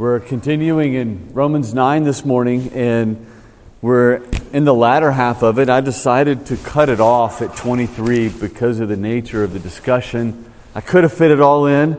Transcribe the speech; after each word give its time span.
We're 0.00 0.18
continuing 0.18 0.94
in 0.94 1.28
Romans 1.34 1.74
9 1.74 2.04
this 2.04 2.24
morning, 2.24 2.72
and 2.72 3.26
we're 3.82 4.22
in 4.50 4.64
the 4.64 4.72
latter 4.72 5.12
half 5.12 5.42
of 5.42 5.58
it. 5.58 5.68
I 5.68 5.82
decided 5.82 6.46
to 6.46 6.56
cut 6.56 6.88
it 6.88 7.00
off 7.00 7.42
at 7.42 7.54
23 7.54 8.30
because 8.30 8.80
of 8.80 8.88
the 8.88 8.96
nature 8.96 9.44
of 9.44 9.52
the 9.52 9.58
discussion. 9.58 10.50
I 10.74 10.80
could 10.80 11.02
have 11.02 11.12
fit 11.12 11.30
it 11.30 11.42
all 11.42 11.66
in, 11.66 11.98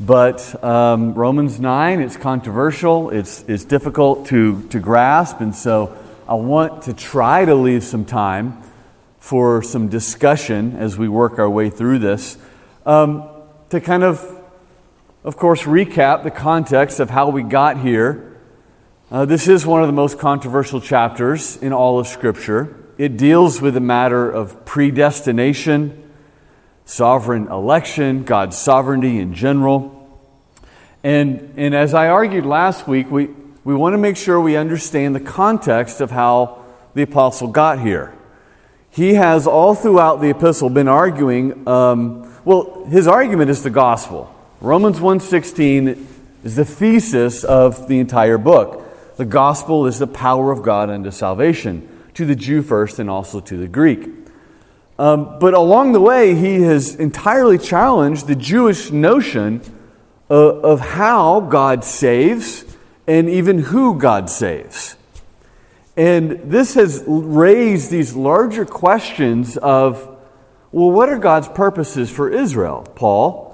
but 0.00 0.64
um, 0.64 1.12
Romans 1.12 1.60
9, 1.60 2.00
it's 2.00 2.16
controversial, 2.16 3.10
it's, 3.10 3.44
it's 3.46 3.66
difficult 3.66 4.28
to, 4.28 4.66
to 4.68 4.80
grasp, 4.80 5.42
and 5.42 5.54
so 5.54 5.94
I 6.26 6.32
want 6.32 6.84
to 6.84 6.94
try 6.94 7.44
to 7.44 7.54
leave 7.54 7.84
some 7.84 8.06
time 8.06 8.62
for 9.18 9.60
some 9.62 9.90
discussion 9.90 10.76
as 10.76 10.96
we 10.96 11.10
work 11.10 11.38
our 11.38 11.50
way 11.50 11.68
through 11.68 11.98
this. 11.98 12.38
Um, 12.86 13.28
to 13.68 13.82
kind 13.82 14.02
of 14.02 14.37
of 15.24 15.36
course, 15.36 15.62
recap 15.62 16.22
the 16.22 16.30
context 16.30 17.00
of 17.00 17.10
how 17.10 17.30
we 17.30 17.42
got 17.42 17.80
here. 17.80 18.36
Uh, 19.10 19.24
this 19.24 19.48
is 19.48 19.66
one 19.66 19.80
of 19.80 19.88
the 19.88 19.92
most 19.92 20.18
controversial 20.18 20.80
chapters 20.80 21.56
in 21.56 21.72
all 21.72 21.98
of 21.98 22.06
Scripture. 22.06 22.76
It 22.98 23.16
deals 23.16 23.60
with 23.60 23.74
the 23.74 23.80
matter 23.80 24.30
of 24.30 24.64
predestination, 24.64 26.10
sovereign 26.84 27.48
election, 27.48 28.24
God's 28.24 28.56
sovereignty 28.56 29.18
in 29.18 29.34
general. 29.34 29.94
And, 31.02 31.54
and 31.56 31.74
as 31.74 31.94
I 31.94 32.08
argued 32.08 32.46
last 32.46 32.86
week, 32.86 33.10
we, 33.10 33.30
we 33.64 33.74
want 33.74 33.94
to 33.94 33.98
make 33.98 34.16
sure 34.16 34.40
we 34.40 34.56
understand 34.56 35.14
the 35.14 35.20
context 35.20 36.00
of 36.00 36.10
how 36.10 36.64
the 36.94 37.02
apostle 37.02 37.48
got 37.48 37.80
here. 37.80 38.14
He 38.90 39.14
has 39.14 39.46
all 39.46 39.74
throughout 39.74 40.20
the 40.20 40.30
epistle 40.30 40.70
been 40.70 40.88
arguing, 40.88 41.66
um, 41.68 42.32
well, 42.44 42.84
his 42.86 43.06
argument 43.06 43.50
is 43.50 43.62
the 43.62 43.70
gospel. 43.70 44.34
Romans 44.60 45.00
1:16 45.00 46.08
is 46.42 46.56
the 46.56 46.64
thesis 46.64 47.44
of 47.44 47.86
the 47.86 48.00
entire 48.00 48.38
book. 48.38 48.82
The 49.16 49.24
gospel 49.24 49.86
is 49.86 50.00
the 50.00 50.08
power 50.08 50.50
of 50.50 50.62
God 50.62 50.90
unto 50.90 51.12
salvation, 51.12 51.88
to 52.14 52.24
the 52.24 52.34
Jew 52.34 52.62
first 52.62 52.98
and 52.98 53.08
also 53.08 53.38
to 53.38 53.56
the 53.56 53.68
Greek. 53.68 54.10
Um, 54.98 55.38
but 55.38 55.54
along 55.54 55.92
the 55.92 56.00
way, 56.00 56.34
he 56.34 56.62
has 56.62 56.96
entirely 56.96 57.56
challenged 57.56 58.26
the 58.26 58.34
Jewish 58.34 58.90
notion 58.90 59.60
of, 60.28 60.64
of 60.64 60.80
how 60.80 61.38
God 61.38 61.84
saves 61.84 62.64
and 63.06 63.28
even 63.28 63.58
who 63.58 63.96
God 63.96 64.28
saves. 64.28 64.96
And 65.96 66.32
this 66.50 66.74
has 66.74 67.04
raised 67.06 67.92
these 67.92 68.16
larger 68.16 68.64
questions 68.64 69.56
of, 69.56 70.02
well, 70.72 70.90
what 70.90 71.08
are 71.08 71.18
God's 71.18 71.48
purposes 71.48 72.10
for 72.10 72.28
Israel, 72.28 72.84
Paul? 72.96 73.47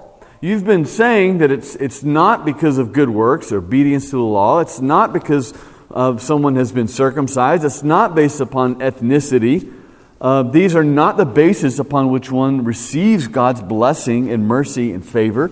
You've 0.45 0.67
been 0.67 0.85
saying 0.85 1.39
that 1.39 1.51
it's, 1.51 1.75
it's 1.77 2.03
not 2.03 2.45
because 2.45 2.77
of 2.77 2.93
good 2.93 3.09
works 3.09 3.51
or 3.51 3.57
obedience 3.57 4.11
to 4.11 4.17
the 4.17 4.23
law. 4.23 4.59
It's 4.59 4.79
not 4.79 5.11
because 5.15 5.55
of 5.89 6.21
someone 6.21 6.57
has 6.57 6.71
been 6.71 6.87
circumcised. 6.87 7.65
It's 7.65 7.83
not 7.83 8.15
based 8.15 8.41
upon 8.41 8.75
ethnicity. 8.81 9.73
Uh, 10.21 10.43
these 10.43 10.77
are 10.77 10.85
not 10.85 11.17
the 11.17 11.25
basis 11.25 11.79
upon 11.79 12.11
which 12.11 12.31
one 12.31 12.63
receives 12.63 13.27
God's 13.27 13.63
blessing 13.63 14.31
and 14.31 14.47
mercy 14.47 14.93
and 14.93 15.03
favor. 15.03 15.51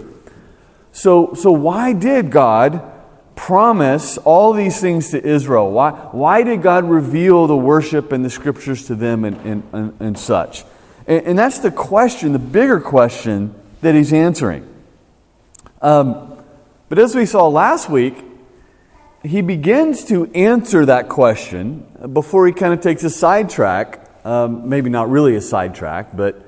So, 0.93 1.33
so 1.33 1.53
why 1.53 1.95
did 1.95 2.31
God 2.31 2.83
promise 3.35 4.19
all 4.19 4.53
these 4.53 4.79
things 4.79 5.13
to 5.13 5.27
Israel? 5.27 5.70
Why, 5.70 5.93
why 5.93 6.43
did 6.43 6.61
God 6.61 6.85
reveal 6.85 7.47
the 7.47 7.57
worship 7.57 8.13
and 8.13 8.23
the 8.23 8.29
scriptures 8.29 8.89
to 8.89 8.95
them 8.95 9.25
and, 9.25 9.39
and, 9.47 9.63
and, 9.73 10.01
and 10.01 10.19
such? 10.19 10.65
And, 11.07 11.29
and 11.29 11.39
that's 11.39 11.61
the 11.61 11.70
question, 11.70 12.35
the 12.35 12.39
bigger 12.39 12.79
question 12.79 13.55
that 13.81 13.95
he's 13.95 14.13
answering. 14.13 14.69
Um, 15.83 16.42
but 16.88 16.98
as 16.98 17.14
we 17.14 17.27
saw 17.27 17.48
last 17.48 17.91
week, 17.91 18.25
he 19.25 19.42
begins 19.42 20.05
to 20.06 20.30
answer 20.33 20.86
that 20.86 21.08
question 21.08 21.86
before 22.12 22.47
he 22.47 22.52
kind 22.52 22.72
of 22.72 22.80
takes 22.80 23.05
a 23.05 23.11
sidetrack. 23.11 24.08
Um, 24.24 24.69
maybe 24.69 24.89
not 24.89 25.11
really 25.11 25.34
a 25.34 25.41
sidetrack, 25.41 26.17
but 26.17 26.46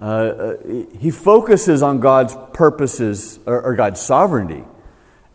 uh, 0.00 0.04
uh, 0.04 0.56
he 0.98 1.10
focuses 1.10 1.82
on 1.82 2.00
God's 2.00 2.36
purposes 2.52 3.38
or, 3.46 3.62
or 3.62 3.74
God's 3.74 4.00
sovereignty 4.00 4.62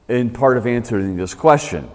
in 0.07 0.29
part 0.29 0.57
of 0.57 0.67
answering 0.67 1.17
this 1.17 1.33
question. 1.33 1.89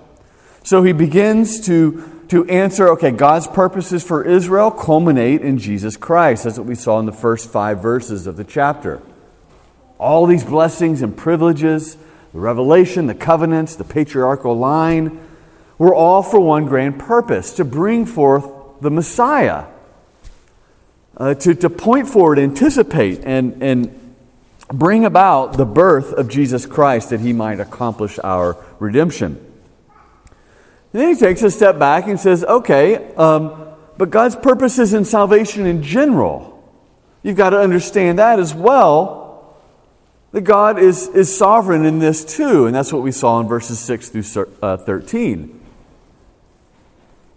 So 0.65 0.83
he 0.83 0.93
begins 0.93 1.61
to, 1.67 2.25
to 2.29 2.45
answer 2.49 2.89
okay, 2.91 3.13
God's 3.13 3.47
purposes 3.47 4.03
for 4.03 4.25
Israel 4.25 4.73
culminate 4.73 5.43
in 5.43 5.59
Jesus 5.59 5.97
Christ. 5.97 6.43
That's 6.43 6.59
what 6.59 6.67
we 6.67 6.75
saw 6.75 6.99
in 6.99 7.07
the 7.07 7.13
first 7.13 7.53
five 7.53 7.81
verses 7.81 8.27
of 8.27 8.37
the 8.37 8.45
chapter. 8.45 9.01
All 9.99 10.27
these 10.27 10.45
blessings 10.45 11.03
and 11.03 11.17
privileges, 11.17 11.97
the 12.33 12.41
revelation, 12.41 13.07
the 13.07 13.15
covenants, 13.15 13.77
the 13.77 13.85
patriarchal 13.85 14.57
line, 14.57 15.21
were 15.79 15.95
all 15.95 16.23
for 16.23 16.41
one 16.41 16.67
grand 16.67 16.99
purpose 16.99 17.55
to 17.55 17.65
bring 17.65 18.07
forth 18.07 18.47
the 18.81 18.91
Messiah, 18.91 19.65
uh, 21.17 21.35
to, 21.35 21.55
to 21.55 21.71
point 21.71 22.09
forward, 22.09 22.39
anticipate, 22.39 23.21
and, 23.25 23.63
and 23.63 24.15
bring 24.69 25.05
about 25.05 25.57
the 25.57 25.65
birth 25.65 26.13
of 26.13 26.29
Jesus 26.29 26.67
Christ 26.67 27.11
that 27.11 27.21
he 27.21 27.33
might 27.33 27.61
accomplish 27.61 28.19
our 28.23 28.57
redemption. 28.79 29.41
And 30.93 31.03
then 31.03 31.15
he 31.15 31.21
takes 31.21 31.43
a 31.43 31.51
step 31.51 31.79
back 31.79 32.07
and 32.07 32.19
says, 32.19 32.45
okay, 32.45 33.15
um, 33.15 33.67
but 33.99 34.11
God's 34.11 34.37
purposes 34.37 34.93
in 34.93 35.05
salvation 35.05 35.67
in 35.67 35.83
general, 35.83 36.53
you've 37.23 37.37
got 37.37 37.51
to 37.51 37.59
understand 37.59 38.19
that 38.19 38.39
as 38.39 38.55
well 38.55 39.26
that 40.37 40.45
God 40.45 40.79
is, 40.79 41.09
is 41.09 41.35
sovereign 41.35 41.87
in 41.87 41.99
this 41.99 42.23
too. 42.23 42.67
And 42.67 42.75
that's 42.75 42.93
what 42.93 43.01
we 43.01 43.11
saw 43.11 43.41
in 43.41 43.49
verses 43.49 43.79
6 43.79 44.11
through 44.11 44.53
uh, 44.61 44.77
13. 44.77 45.61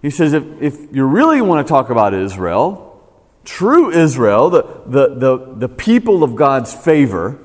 He 0.02 0.10
says, 0.10 0.34
if, 0.34 0.44
if 0.62 0.94
you 0.94 1.06
really 1.06 1.42
want 1.42 1.66
to 1.66 1.72
talk 1.72 1.90
about 1.90 2.14
Israel, 2.14 3.02
true 3.46 3.90
Israel, 3.90 4.50
the, 4.50 4.64
the, 4.86 5.16
the, 5.16 5.54
the 5.56 5.70
people 5.70 6.26
of 6.26 6.36
God's 6.36 6.76
favor, 6.76 7.40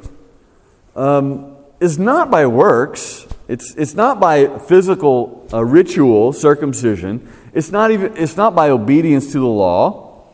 um, 0.96 1.54
is 1.78 2.00
not 2.00 2.32
by 2.32 2.46
works. 2.46 3.24
It's, 3.46 3.76
it's 3.76 3.94
not 3.94 4.18
by 4.18 4.58
physical 4.58 5.46
uh, 5.52 5.64
ritual 5.64 6.32
circumcision. 6.32 7.32
It's 7.52 7.70
not, 7.70 7.92
even, 7.92 8.16
it's 8.16 8.36
not 8.36 8.56
by 8.56 8.70
obedience 8.70 9.30
to 9.30 9.38
the 9.38 9.46
law. 9.46 10.24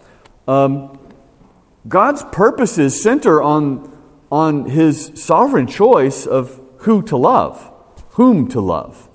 Um, 0.49 0.99
God's 1.87 2.23
purposes 2.23 3.03
center 3.03 3.43
on 3.43 3.90
on 4.31 4.67
his 4.67 5.13
sovereign 5.15 5.67
choice 5.67 6.27
of 6.27 6.61
who 6.79 7.03
to 7.03 7.17
love, 7.17 7.73
whom 8.11 8.49
to 8.49 8.61
love. 8.61 9.09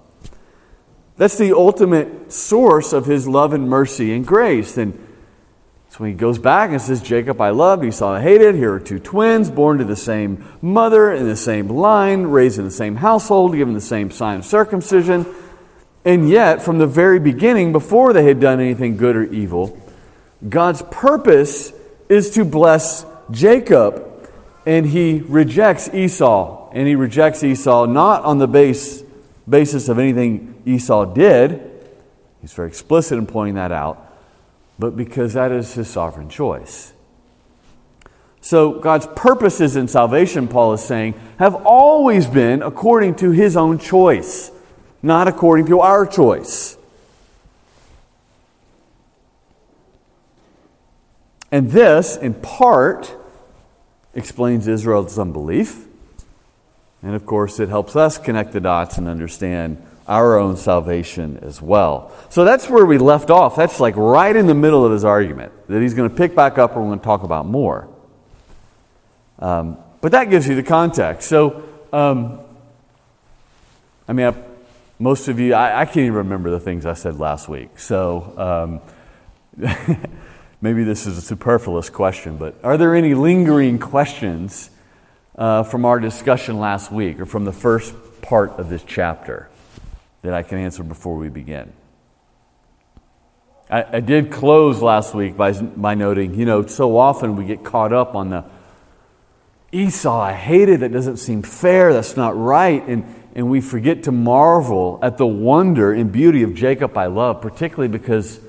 That's 1.17 1.37
the 1.37 1.55
ultimate 1.55 2.31
source 2.31 2.91
of 2.91 3.05
his 3.05 3.27
love 3.27 3.53
and 3.53 3.69
mercy 3.69 4.13
and 4.13 4.27
grace. 4.27 4.77
And 4.77 4.93
so 5.89 5.99
when 5.99 6.11
he 6.11 6.17
goes 6.17 6.37
back 6.37 6.71
and 6.71 6.81
says, 6.81 7.01
Jacob 7.01 7.39
I 7.39 7.51
loved, 7.51 7.85
Esau 7.85 8.15
I 8.15 8.21
hated, 8.21 8.55
here 8.55 8.73
are 8.73 8.79
two 8.81 8.99
twins 8.99 9.49
born 9.49 9.77
to 9.77 9.85
the 9.85 9.95
same 9.95 10.43
mother 10.61 11.13
in 11.13 11.25
the 11.25 11.37
same 11.37 11.69
line, 11.69 12.23
raised 12.23 12.59
in 12.59 12.65
the 12.65 12.71
same 12.71 12.97
household, 12.97 13.55
given 13.55 13.73
the 13.73 13.81
same 13.81 14.11
sign 14.11 14.39
of 14.39 14.45
circumcision. 14.45 15.25
And 16.03 16.29
yet, 16.29 16.61
from 16.61 16.77
the 16.77 16.85
very 16.85 17.19
beginning, 17.19 17.71
before 17.71 18.11
they 18.11 18.25
had 18.25 18.41
done 18.41 18.59
anything 18.59 18.97
good 18.97 19.15
or 19.15 19.23
evil, 19.23 19.81
God's 20.47 20.83
purpose 20.91 21.71
is 22.09 22.31
to 22.31 22.43
bless 22.43 23.05
Jacob 23.31 24.14
and 24.65 24.85
he 24.85 25.21
rejects 25.27 25.93
Esau. 25.93 26.69
And 26.71 26.87
he 26.87 26.95
rejects 26.95 27.43
Esau 27.43 27.85
not 27.85 28.23
on 28.23 28.37
the 28.37 28.47
base, 28.47 29.03
basis 29.47 29.87
of 29.87 29.99
anything 29.99 30.61
Esau 30.65 31.05
did, 31.05 31.71
he's 32.41 32.53
very 32.53 32.67
explicit 32.67 33.17
in 33.17 33.27
pointing 33.27 33.55
that 33.55 33.71
out, 33.71 34.13
but 34.79 34.97
because 34.97 35.33
that 35.33 35.51
is 35.51 35.73
his 35.75 35.87
sovereign 35.87 36.29
choice. 36.29 36.93
So, 38.41 38.79
God's 38.79 39.07
purposes 39.15 39.75
in 39.75 39.87
salvation, 39.87 40.47
Paul 40.47 40.73
is 40.73 40.81
saying, 40.83 41.15
have 41.39 41.55
always 41.65 42.27
been 42.27 42.61
according 42.61 43.15
to 43.15 43.31
his 43.31 43.57
own 43.57 43.79
choice, 43.79 44.51
not 45.01 45.27
according 45.27 45.65
to 45.67 45.79
our 45.79 46.05
choice. 46.05 46.77
And 51.51 51.71
this, 51.71 52.17
in 52.17 52.35
part, 52.35 53.15
explains 54.15 54.67
Israel's 54.67 55.19
unbelief. 55.19 55.85
And 57.03 57.13
of 57.13 57.25
course, 57.25 57.59
it 57.59 57.69
helps 57.69 57.95
us 57.95 58.17
connect 58.17 58.53
the 58.53 58.59
dots 58.59 58.97
and 58.97 59.07
understand 59.07 59.85
our 60.07 60.37
own 60.37 60.55
salvation 60.55 61.39
as 61.41 61.61
well. 61.61 62.11
So 62.29 62.45
that's 62.45 62.69
where 62.69 62.85
we 62.85 62.97
left 62.97 63.29
off. 63.29 63.55
That's 63.55 63.79
like 63.79 63.95
right 63.95 64.35
in 64.35 64.47
the 64.47 64.53
middle 64.53 64.85
of 64.85 64.91
his 64.91 65.03
argument 65.03 65.51
that 65.67 65.81
he's 65.81 65.93
going 65.93 66.09
to 66.09 66.15
pick 66.15 66.35
back 66.35 66.57
up 66.57 66.71
and 66.71 66.81
we're 66.81 66.89
going 66.89 66.99
to 66.99 67.05
talk 67.05 67.23
about 67.23 67.45
more. 67.45 67.87
Um, 69.39 69.77
but 70.01 70.11
that 70.13 70.29
gives 70.29 70.47
you 70.47 70.55
the 70.55 70.63
context. 70.63 71.27
So, 71.27 71.63
um, 71.91 72.39
I 74.07 74.13
mean, 74.13 74.27
I, 74.27 74.35
most 74.99 75.27
of 75.27 75.39
you, 75.39 75.53
I, 75.53 75.81
I, 75.81 75.85
can't 75.85 75.97
even 75.97 76.13
remember 76.13 76.51
the 76.51 76.59
things 76.59 76.85
I 76.85 76.93
said 76.93 77.19
last 77.19 77.49
week. 77.49 77.79
So, 77.79 78.81
um, 79.59 79.67
Maybe 80.61 80.83
this 80.83 81.05
is 81.05 81.17
a 81.17 81.21
superfluous 81.21 81.89
question, 81.89 82.37
but 82.37 82.55
are 82.63 82.77
there 82.77 82.95
any 82.95 83.13
lingering 83.13 83.79
questions 83.79 84.69
uh, 85.37 85.63
from 85.63 85.85
our 85.85 85.99
discussion 85.99 86.59
last 86.59 86.91
week 86.91 87.19
or 87.19 87.25
from 87.25 87.45
the 87.45 87.51
first 87.51 87.93
part 88.21 88.51
of 88.51 88.69
this 88.69 88.83
chapter 88.85 89.49
that 90.21 90.33
I 90.33 90.43
can 90.43 90.57
answer 90.57 90.83
before 90.83 91.15
we 91.17 91.29
begin. 91.29 91.71
I, 93.69 93.97
I 93.97 93.99
did 93.99 94.31
close 94.31 94.81
last 94.81 95.13
week 95.13 95.37
by, 95.37 95.51
by 95.51 95.93
noting, 95.93 96.33
you 96.35 96.45
know, 96.45 96.65
so 96.65 96.97
often 96.97 97.35
we 97.35 97.45
get 97.45 97.63
caught 97.63 97.93
up 97.93 98.15
on 98.15 98.29
the 98.29 98.45
Esau, 99.71 100.19
I 100.19 100.33
hate 100.33 100.69
it, 100.69 100.79
that 100.79 100.91
doesn't 100.91 101.17
seem 101.17 101.43
fair, 101.43 101.91
that's 101.91 102.15
not 102.15 102.37
right. 102.37 102.83
And, 102.87 103.03
and 103.35 103.49
we 103.49 103.61
forget 103.61 104.03
to 104.03 104.11
marvel 104.11 104.99
at 105.01 105.17
the 105.17 105.27
wonder 105.27 105.91
and 105.91 106.11
beauty 106.11 106.43
of 106.43 106.53
Jacob 106.53 106.97
I 106.97 107.07
love, 107.07 107.41
particularly 107.41 107.89
because, 107.89 108.39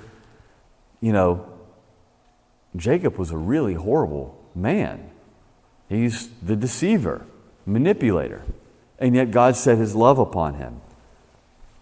you 1.01 1.13
know, 1.13 1.46
Jacob 2.77 3.17
was 3.17 3.31
a 3.31 3.37
really 3.37 3.75
horrible 3.75 4.39
man. 4.55 5.11
He's 5.89 6.29
the 6.43 6.57
deceiver, 6.57 7.25
manipulator. 7.65 8.43
And 8.99 9.15
yet 9.15 9.31
God 9.31 9.57
set 9.57 9.79
his 9.79 9.95
love 9.95 10.19
upon 10.19 10.55
him. 10.55 10.81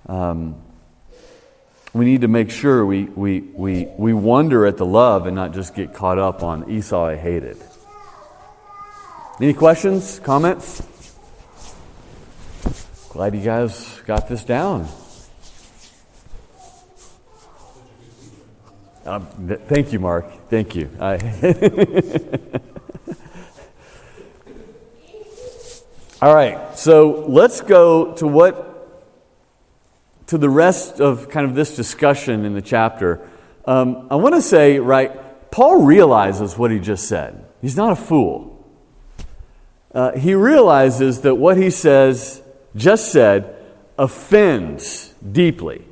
Um, 0.06 0.56
we 1.92 2.04
need 2.04 2.22
to 2.22 2.28
make 2.28 2.50
sure 2.50 2.84
we, 2.84 3.04
we, 3.04 3.40
we, 3.40 3.86
we 3.96 4.12
wonder 4.12 4.66
at 4.66 4.76
the 4.76 4.84
love 4.84 5.26
and 5.26 5.36
not 5.36 5.54
just 5.54 5.74
get 5.74 5.94
caught 5.94 6.18
up 6.18 6.42
on 6.42 6.68
Esau 6.70 7.06
I 7.06 7.16
hated. 7.16 7.56
Any 9.40 9.54
questions, 9.54 10.18
comments? 10.18 10.82
Glad 13.10 13.34
you 13.34 13.42
guys 13.42 14.00
got 14.06 14.28
this 14.28 14.42
down. 14.42 14.88
Um, 19.06 19.28
th- 19.48 19.60
thank 19.68 19.92
you, 19.92 19.98
Mark. 19.98 20.48
Thank 20.48 20.74
you. 20.74 20.88
I 20.98 21.18
All 26.22 26.34
right, 26.34 26.78
so 26.78 27.26
let's 27.28 27.60
go 27.60 28.14
to 28.14 28.26
what 28.26 28.70
to 30.28 30.38
the 30.38 30.48
rest 30.48 31.02
of 31.02 31.28
kind 31.28 31.44
of 31.44 31.54
this 31.54 31.76
discussion 31.76 32.46
in 32.46 32.54
the 32.54 32.62
chapter. 32.62 33.28
Um, 33.66 34.08
I 34.10 34.14
want 34.14 34.34
to 34.34 34.40
say, 34.40 34.78
right, 34.78 35.50
Paul 35.50 35.82
realizes 35.82 36.56
what 36.56 36.70
he 36.70 36.78
just 36.78 37.06
said. 37.06 37.44
He's 37.60 37.76
not 37.76 37.92
a 37.92 37.96
fool. 37.96 38.66
Uh, 39.92 40.12
he 40.12 40.34
realizes 40.34 41.20
that 41.20 41.34
what 41.34 41.58
he 41.58 41.68
says, 41.68 42.42
just 42.74 43.12
said, 43.12 43.54
offends 43.98 45.12
deeply. 45.30 45.84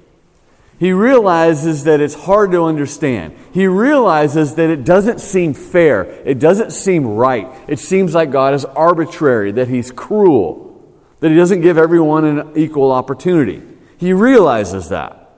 He 0.82 0.90
realizes 0.90 1.84
that 1.84 2.00
it's 2.00 2.14
hard 2.14 2.50
to 2.50 2.64
understand. 2.64 3.36
He 3.54 3.68
realizes 3.68 4.56
that 4.56 4.68
it 4.68 4.84
doesn't 4.84 5.20
seem 5.20 5.54
fair. 5.54 6.02
It 6.02 6.40
doesn't 6.40 6.72
seem 6.72 7.06
right. 7.06 7.46
It 7.68 7.78
seems 7.78 8.16
like 8.16 8.32
God 8.32 8.52
is 8.52 8.64
arbitrary, 8.64 9.52
that 9.52 9.68
He's 9.68 9.92
cruel, 9.92 10.84
that 11.20 11.30
He 11.30 11.36
doesn't 11.36 11.60
give 11.60 11.78
everyone 11.78 12.24
an 12.24 12.56
equal 12.56 12.90
opportunity. 12.90 13.62
He 13.96 14.12
realizes 14.12 14.88
that. 14.88 15.30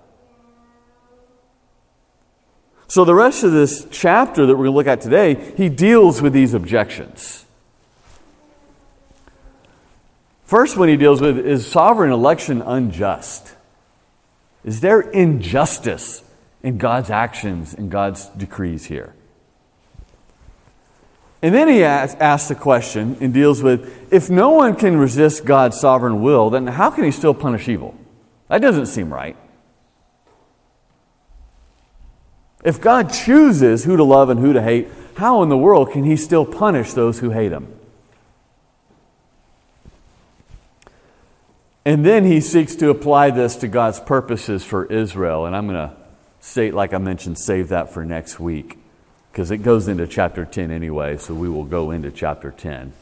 So, 2.88 3.04
the 3.04 3.14
rest 3.14 3.44
of 3.44 3.52
this 3.52 3.86
chapter 3.90 4.46
that 4.46 4.52
we're 4.56 4.64
going 4.64 4.72
to 4.72 4.76
look 4.76 4.86
at 4.86 5.02
today, 5.02 5.52
he 5.58 5.68
deals 5.68 6.22
with 6.22 6.32
these 6.32 6.54
objections. 6.54 7.44
First 10.46 10.78
one 10.78 10.88
he 10.88 10.96
deals 10.96 11.20
with 11.20 11.36
is 11.36 11.66
sovereign 11.66 12.12
election 12.12 12.62
unjust? 12.62 13.54
Is 14.64 14.80
there 14.80 15.00
injustice 15.00 16.22
in 16.62 16.78
God's 16.78 17.10
actions 17.10 17.74
and 17.74 17.90
God's 17.90 18.26
decrees 18.28 18.86
here? 18.86 19.14
And 21.42 21.54
then 21.54 21.68
he 21.68 21.84
asks, 21.84 22.18
asks 22.20 22.48
the 22.48 22.54
question 22.54 23.18
and 23.20 23.34
deals 23.34 23.62
with 23.62 24.10
if 24.10 24.30
no 24.30 24.50
one 24.50 24.74
can 24.74 24.96
resist 24.96 25.44
God's 25.44 25.78
sovereign 25.78 26.22
will, 26.22 26.48
then 26.48 26.66
how 26.66 26.90
can 26.90 27.04
he 27.04 27.10
still 27.10 27.34
punish 27.34 27.68
evil? 27.68 27.94
That 28.48 28.62
doesn't 28.62 28.86
seem 28.86 29.12
right. 29.12 29.36
If 32.64 32.80
God 32.80 33.12
chooses 33.12 33.84
who 33.84 33.98
to 33.98 34.04
love 34.04 34.30
and 34.30 34.40
who 34.40 34.54
to 34.54 34.62
hate, 34.62 34.88
how 35.16 35.42
in 35.42 35.50
the 35.50 35.58
world 35.58 35.92
can 35.92 36.04
he 36.04 36.16
still 36.16 36.46
punish 36.46 36.94
those 36.94 37.18
who 37.18 37.28
hate 37.28 37.52
him? 37.52 37.78
And 41.84 42.04
then 42.04 42.24
he 42.24 42.40
seeks 42.40 42.76
to 42.76 42.88
apply 42.88 43.30
this 43.30 43.56
to 43.56 43.68
God's 43.68 44.00
purposes 44.00 44.64
for 44.64 44.86
Israel. 44.86 45.44
And 45.44 45.54
I'm 45.54 45.66
going 45.66 45.88
to 45.88 45.94
say, 46.40 46.70
like 46.70 46.94
I 46.94 46.98
mentioned, 46.98 47.38
save 47.38 47.68
that 47.68 47.92
for 47.92 48.04
next 48.04 48.40
week 48.40 48.78
because 49.30 49.50
it 49.50 49.58
goes 49.58 49.88
into 49.88 50.06
chapter 50.06 50.44
10 50.44 50.70
anyway, 50.70 51.16
so 51.16 51.34
we 51.34 51.48
will 51.48 51.64
go 51.64 51.90
into 51.90 52.10
chapter 52.10 52.52
10. 52.52 52.92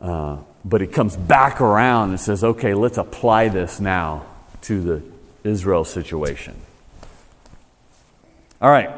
Uh, 0.00 0.38
but 0.64 0.82
it 0.82 0.92
comes 0.92 1.16
back 1.16 1.60
around 1.60 2.10
and 2.10 2.20
says, 2.20 2.42
okay, 2.42 2.74
let's 2.74 2.98
apply 2.98 3.48
this 3.48 3.80
now 3.80 4.26
to 4.62 4.80
the 4.80 5.02
Israel 5.44 5.84
situation. 5.84 6.56
All 8.60 8.70
right, 8.70 8.90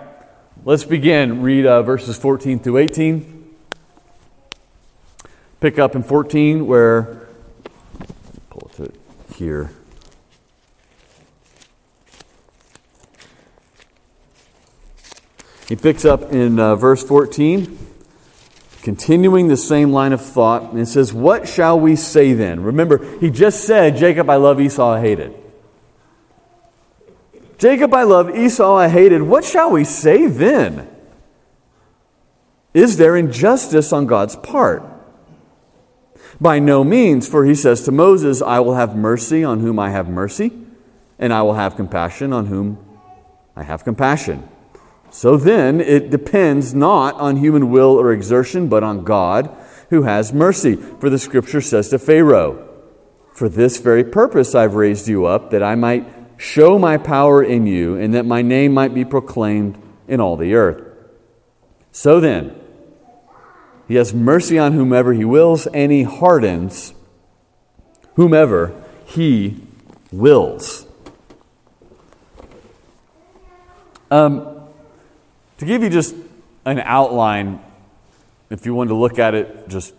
let's 0.64 0.84
begin. 0.84 1.42
Read 1.42 1.66
uh, 1.66 1.82
verses 1.82 2.16
14 2.16 2.60
through 2.60 2.78
18. 2.78 3.54
Pick 5.60 5.78
up 5.78 5.94
in 5.94 6.02
14 6.02 6.66
where 6.66 7.28
here. 9.40 9.70
He 15.66 15.76
picks 15.76 16.04
up 16.04 16.32
in 16.32 16.60
uh, 16.60 16.76
verse 16.76 17.02
14, 17.02 17.78
continuing 18.82 19.48
the 19.48 19.56
same 19.56 19.92
line 19.92 20.12
of 20.12 20.20
thought, 20.20 20.72
and 20.72 20.86
says, 20.86 21.14
What 21.14 21.48
shall 21.48 21.80
we 21.80 21.96
say 21.96 22.34
then? 22.34 22.62
Remember, 22.62 23.18
he 23.18 23.30
just 23.30 23.64
said, 23.64 23.96
Jacob 23.96 24.28
I 24.28 24.36
love, 24.36 24.60
Esau 24.60 24.92
I 24.92 25.00
hated. 25.00 25.34
Jacob 27.56 27.94
I 27.94 28.02
love, 28.02 28.36
Esau 28.36 28.76
I 28.76 28.88
hated. 28.88 29.22
What 29.22 29.44
shall 29.44 29.70
we 29.70 29.84
say 29.84 30.26
then? 30.26 30.88
Is 32.74 32.98
there 32.98 33.16
injustice 33.16 33.92
on 33.92 34.06
God's 34.06 34.36
part? 34.36 34.89
By 36.40 36.58
no 36.58 36.84
means, 36.84 37.28
for 37.28 37.44
he 37.44 37.54
says 37.54 37.82
to 37.82 37.92
Moses, 37.92 38.40
I 38.40 38.60
will 38.60 38.74
have 38.74 38.96
mercy 38.96 39.44
on 39.44 39.60
whom 39.60 39.78
I 39.78 39.90
have 39.90 40.08
mercy, 40.08 40.52
and 41.18 41.32
I 41.32 41.42
will 41.42 41.54
have 41.54 41.76
compassion 41.76 42.32
on 42.32 42.46
whom 42.46 42.78
I 43.54 43.62
have 43.62 43.84
compassion. 43.84 44.48
So 45.10 45.36
then, 45.36 45.80
it 45.80 46.08
depends 46.08 46.72
not 46.72 47.14
on 47.16 47.36
human 47.36 47.70
will 47.70 47.98
or 47.98 48.12
exertion, 48.12 48.68
but 48.68 48.82
on 48.82 49.04
God 49.04 49.54
who 49.90 50.02
has 50.02 50.32
mercy. 50.32 50.76
For 50.76 51.10
the 51.10 51.18
scripture 51.18 51.60
says 51.60 51.88
to 51.90 51.98
Pharaoh, 51.98 52.66
For 53.34 53.48
this 53.48 53.78
very 53.78 54.04
purpose 54.04 54.54
I've 54.54 54.74
raised 54.74 55.08
you 55.08 55.26
up, 55.26 55.50
that 55.50 55.62
I 55.62 55.74
might 55.74 56.06
show 56.38 56.78
my 56.78 56.96
power 56.96 57.42
in 57.42 57.66
you, 57.66 57.96
and 57.96 58.14
that 58.14 58.24
my 58.24 58.40
name 58.40 58.72
might 58.72 58.94
be 58.94 59.04
proclaimed 59.04 59.76
in 60.08 60.20
all 60.20 60.36
the 60.36 60.54
earth. 60.54 60.86
So 61.92 62.20
then, 62.20 62.59
he 63.90 63.96
has 63.96 64.14
mercy 64.14 64.56
on 64.56 64.72
whomever 64.72 65.12
he 65.12 65.24
wills, 65.24 65.66
and 65.66 65.90
he 65.90 66.04
hardens 66.04 66.94
whomever 68.14 68.72
he 69.04 69.56
wills. 70.12 70.86
Um, 74.08 74.60
to 75.58 75.64
give 75.64 75.82
you 75.82 75.90
just 75.90 76.14
an 76.64 76.78
outline, 76.78 77.58
if 78.48 78.64
you 78.64 78.76
want 78.76 78.90
to 78.90 78.94
look 78.94 79.18
at 79.18 79.34
it, 79.34 79.68
just 79.68 79.92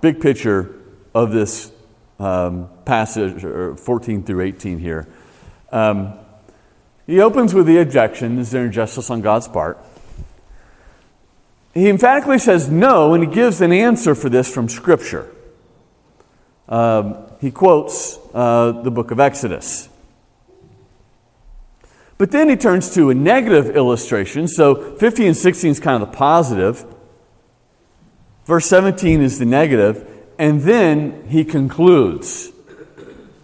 big 0.00 0.18
picture 0.18 0.74
of 1.14 1.30
this 1.30 1.70
um, 2.18 2.70
passage, 2.86 3.44
or 3.44 3.76
14 3.76 4.22
through 4.22 4.44
18 4.46 4.78
here. 4.78 5.08
Um, 5.70 6.14
he 7.06 7.20
opens 7.20 7.52
with 7.52 7.66
the 7.66 7.80
objection 7.80 8.38
Is 8.38 8.50
there 8.50 8.64
injustice 8.64 9.10
on 9.10 9.20
God's 9.20 9.46
part? 9.46 9.78
He 11.76 11.90
emphatically 11.90 12.38
says 12.38 12.70
no, 12.70 13.12
and 13.12 13.22
he 13.22 13.30
gives 13.30 13.60
an 13.60 13.70
answer 13.70 14.14
for 14.14 14.30
this 14.30 14.52
from 14.52 14.68
Scripture. 14.68 15.30
Um, 16.68 17.18
he 17.40 17.50
quotes 17.50 18.18
uh, 18.32 18.72
the 18.82 18.90
book 18.90 19.10
of 19.10 19.20
Exodus. 19.20 19.88
But 22.18 22.30
then 22.30 22.48
he 22.48 22.56
turns 22.56 22.94
to 22.94 23.10
a 23.10 23.14
negative 23.14 23.76
illustration. 23.76 24.48
So 24.48 24.96
15 24.96 25.26
and 25.26 25.36
16 25.36 25.70
is 25.70 25.80
kind 25.80 26.02
of 26.02 26.10
the 26.10 26.16
positive, 26.16 26.84
verse 28.46 28.66
17 28.66 29.20
is 29.20 29.38
the 29.38 29.44
negative. 29.44 30.08
and 30.38 30.62
then 30.62 31.26
he 31.28 31.44
concludes 31.44 32.52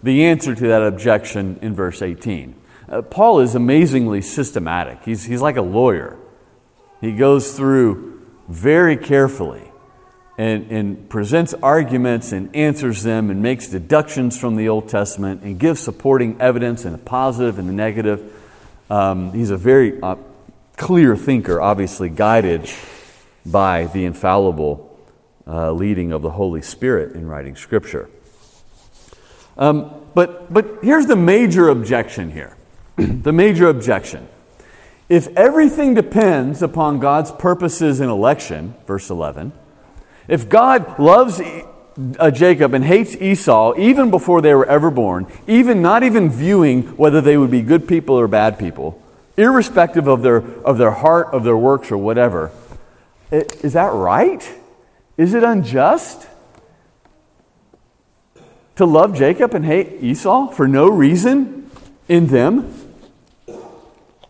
the 0.01 0.25
answer 0.25 0.53
to 0.53 0.67
that 0.67 0.81
objection 0.81 1.59
in 1.61 1.73
verse 1.73 2.01
18. 2.01 2.55
Uh, 2.89 3.01
Paul 3.01 3.39
is 3.39 3.55
amazingly 3.55 4.21
systematic, 4.21 5.03
he's, 5.03 5.25
he's 5.25 5.41
like 5.41 5.57
a 5.57 5.61
lawyer. 5.61 6.17
He 6.99 7.13
goes 7.15 7.55
through 7.55 8.12
very 8.47 8.97
carefully 8.97 9.71
and, 10.37 10.71
and 10.71 11.09
presents 11.09 11.53
arguments 11.53 12.31
and 12.31 12.55
answers 12.55 13.03
them 13.03 13.29
and 13.29 13.41
makes 13.41 13.67
deductions 13.67 14.39
from 14.39 14.55
the 14.55 14.69
Old 14.69 14.89
Testament 14.89 15.43
and 15.43 15.59
gives 15.59 15.79
supporting 15.79 16.41
evidence 16.41 16.85
in 16.85 16.91
the 16.91 16.97
positive 16.97 17.59
and 17.59 17.69
the 17.69 17.73
negative. 17.73 18.33
Um, 18.89 19.31
he's 19.31 19.51
a 19.51 19.57
very 19.57 20.01
uh, 20.01 20.15
clear 20.75 21.15
thinker, 21.15 21.61
obviously 21.61 22.09
guided 22.09 22.69
by 23.45 23.85
the 23.85 24.05
infallible 24.05 24.89
uh, 25.45 25.71
leading 25.71 26.11
of 26.11 26.21
the 26.21 26.31
Holy 26.31 26.61
Spirit 26.61 27.15
in 27.15 27.27
writing 27.27 27.55
Scripture. 27.55 28.09
Um, 29.57 30.07
but, 30.15 30.51
but 30.51 30.79
here's 30.81 31.05
the 31.05 31.15
major 31.15 31.69
objection 31.69 32.31
here. 32.31 32.55
the 32.95 33.33
major 33.33 33.67
objection. 33.69 34.27
If 35.09 35.27
everything 35.35 35.93
depends 35.93 36.61
upon 36.61 36.99
God's 36.99 37.31
purposes 37.31 37.99
in 37.99 38.09
election, 38.09 38.75
verse 38.87 39.09
11, 39.09 39.51
if 40.27 40.47
God 40.47 40.97
loves 40.97 41.41
uh, 41.41 42.31
Jacob 42.31 42.73
and 42.73 42.85
hates 42.85 43.15
Esau 43.15 43.75
even 43.77 44.09
before 44.09 44.41
they 44.41 44.53
were 44.53 44.65
ever 44.65 44.89
born, 44.89 45.27
even 45.47 45.81
not 45.81 46.03
even 46.03 46.29
viewing 46.29 46.83
whether 46.97 47.21
they 47.21 47.37
would 47.37 47.51
be 47.51 47.61
good 47.61 47.87
people 47.87 48.15
or 48.15 48.27
bad 48.27 48.57
people, 48.57 49.01
irrespective 49.37 50.07
of 50.07 50.21
their, 50.21 50.37
of 50.37 50.77
their 50.77 50.91
heart, 50.91 51.27
of 51.33 51.43
their 51.43 51.57
works, 51.57 51.91
or 51.91 51.97
whatever, 51.97 52.51
is 53.31 53.73
that 53.73 53.91
right? 53.93 54.57
Is 55.17 55.33
it 55.33 55.43
unjust 55.43 56.27
to 58.75 58.85
love 58.85 59.15
Jacob 59.15 59.53
and 59.53 59.65
hate 59.65 60.01
Esau 60.01 60.47
for 60.47 60.67
no 60.67 60.87
reason 60.87 61.69
in 62.07 62.27
them? 62.27 62.82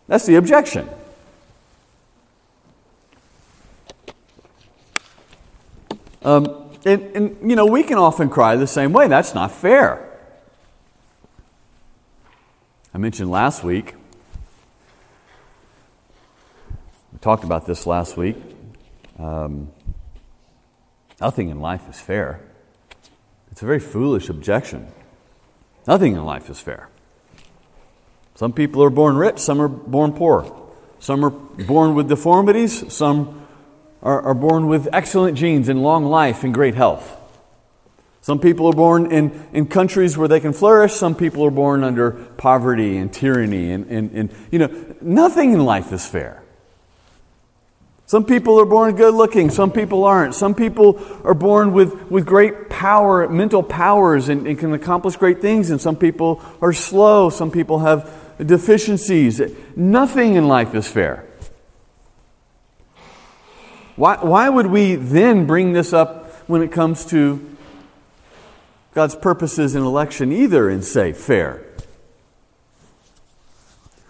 That's 0.07 0.25
the 0.25 0.35
objection. 0.35 0.89
Um, 6.23 6.71
and, 6.85 7.01
and, 7.15 7.49
you 7.49 7.55
know, 7.55 7.65
we 7.65 7.83
can 7.83 7.97
often 7.97 8.29
cry 8.29 8.55
the 8.55 8.67
same 8.67 8.93
way. 8.93 9.07
That's 9.07 9.33
not 9.33 9.51
fair. 9.51 10.09
I 12.93 12.97
mentioned 12.97 13.31
last 13.31 13.63
week, 13.63 13.95
we 17.11 17.19
talked 17.19 17.43
about 17.43 17.65
this 17.65 17.87
last 17.87 18.15
week. 18.17 18.37
Um, 19.17 19.71
nothing 21.19 21.49
in 21.49 21.59
life 21.59 21.89
is 21.89 21.99
fair. 21.99 22.39
It's 23.51 23.61
a 23.61 23.65
very 23.65 23.79
foolish 23.79 24.29
objection. 24.29 24.87
Nothing 25.87 26.13
in 26.13 26.23
life 26.23 26.49
is 26.49 26.59
fair. 26.59 26.89
Some 28.43 28.51
people 28.51 28.83
are 28.83 28.89
born 28.89 29.15
rich, 29.15 29.39
some 29.39 29.61
are 29.61 29.69
born 29.69 30.11
poor. 30.11 30.53
Some 30.99 31.23
are 31.23 31.29
born 31.29 31.95
with 31.95 32.09
deformities, 32.09 32.93
some 32.93 33.47
are, 34.01 34.21
are 34.21 34.33
born 34.33 34.67
with 34.67 34.89
excellent 34.91 35.37
genes 35.37 35.69
and 35.69 35.81
long 35.81 36.03
life 36.03 36.43
and 36.43 36.53
great 36.53 36.75
health. 36.75 37.15
Some 38.19 38.39
people 38.39 38.67
are 38.67 38.73
born 38.73 39.13
in, 39.13 39.47
in 39.53 39.67
countries 39.67 40.17
where 40.17 40.27
they 40.27 40.41
can 40.41 40.51
flourish. 40.51 40.91
Some 40.91 41.15
people 41.15 41.45
are 41.45 41.51
born 41.51 41.85
under 41.85 42.11
poverty 42.11 42.97
and 42.97 43.13
tyranny. 43.13 43.71
And, 43.71 43.85
and, 43.85 44.11
and, 44.11 44.33
you 44.51 44.59
know, 44.59 44.95
nothing 44.99 45.53
in 45.53 45.63
life 45.63 45.93
is 45.93 46.05
fair. 46.05 46.43
Some 48.07 48.25
people 48.25 48.59
are 48.59 48.65
born 48.65 48.97
good 48.97 49.13
looking. 49.13 49.51
Some 49.51 49.71
people 49.71 50.03
aren't. 50.03 50.35
Some 50.35 50.53
people 50.53 51.01
are 51.23 51.33
born 51.33 51.71
with, 51.71 52.11
with 52.11 52.25
great 52.25 52.69
power, 52.69 53.29
mental 53.29 53.63
powers, 53.63 54.27
and, 54.27 54.45
and 54.47 54.59
can 54.59 54.73
accomplish 54.73 55.15
great 55.15 55.39
things. 55.41 55.69
And 55.69 55.79
some 55.79 55.95
people 55.95 56.41
are 56.61 56.73
slow. 56.73 57.29
Some 57.29 57.49
people 57.49 57.79
have 57.79 58.19
deficiencies. 58.37 59.41
Nothing 59.75 60.35
in 60.35 60.47
life 60.47 60.73
is 60.75 60.87
fair. 60.87 61.25
Why, 63.95 64.17
why 64.17 64.49
would 64.49 64.67
we 64.67 64.95
then 64.95 65.45
bring 65.45 65.73
this 65.73 65.93
up 65.93 66.31
when 66.47 66.61
it 66.61 66.71
comes 66.71 67.05
to 67.07 67.55
God's 68.93 69.15
purposes 69.15 69.75
in 69.75 69.83
election 69.83 70.31
either 70.31 70.69
and 70.69 70.83
say 70.83 71.13
fair? 71.13 71.65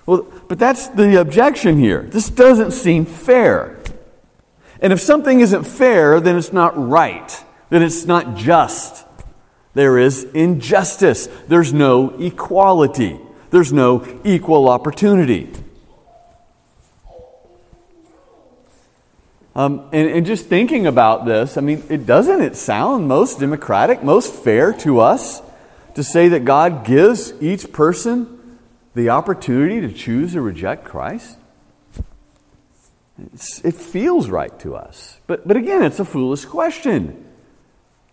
Well, 0.06 0.28
but 0.48 0.60
that's 0.60 0.88
the 0.90 1.20
objection 1.20 1.78
here. 1.78 2.02
This 2.02 2.30
doesn't 2.30 2.72
seem 2.72 3.06
fair. 3.06 3.80
And 4.82 4.92
if 4.92 5.00
something 5.00 5.40
isn't 5.40 5.64
fair, 5.64 6.20
then 6.20 6.36
it's 6.36 6.52
not 6.52 6.78
right, 6.78 7.44
then 7.70 7.82
it's 7.82 8.06
not 8.06 8.36
just. 8.36 9.06
There 9.74 9.98
is 9.98 10.26
injustice, 10.26 11.28
there's 11.48 11.74
no 11.74 12.10
equality, 12.20 13.20
there's 13.54 13.72
no 13.72 14.04
equal 14.24 14.68
opportunity. 14.68 15.48
Um, 19.56 19.88
and, 19.94 20.10
and 20.10 20.26
just 20.26 20.48
thinking 20.48 20.88
about 20.88 21.26
this, 21.26 21.56
I 21.56 21.62
mean, 21.62 21.84
it 21.88 22.08
doesn't 22.08 22.42
it 22.42 22.56
sound 22.56 23.08
most 23.08 23.40
democratic, 23.40 24.04
most 24.04 24.34
fair 24.34 24.74
to 24.80 25.02
us 25.02 25.44
to 25.94 26.04
say 26.04 26.30
that 26.30 26.46
God 26.46 26.84
gives 26.84 27.32
each 27.40 27.72
person 27.72 28.60
the 28.96 29.10
opportunity 29.10 29.82
to 29.82 29.94
choose 29.94 30.36
or 30.36 30.42
reject 30.42 30.84
Christ? 30.84 31.38
It's, 33.34 33.64
it 33.64 33.76
feels 33.76 34.30
right 34.30 34.58
to 34.62 34.76
us. 34.76 35.20
But, 35.28 35.48
but 35.48 35.58
again, 35.58 35.84
it's 35.84 36.00
a 36.00 36.06
foolish 36.06 36.46
question. 36.46 37.24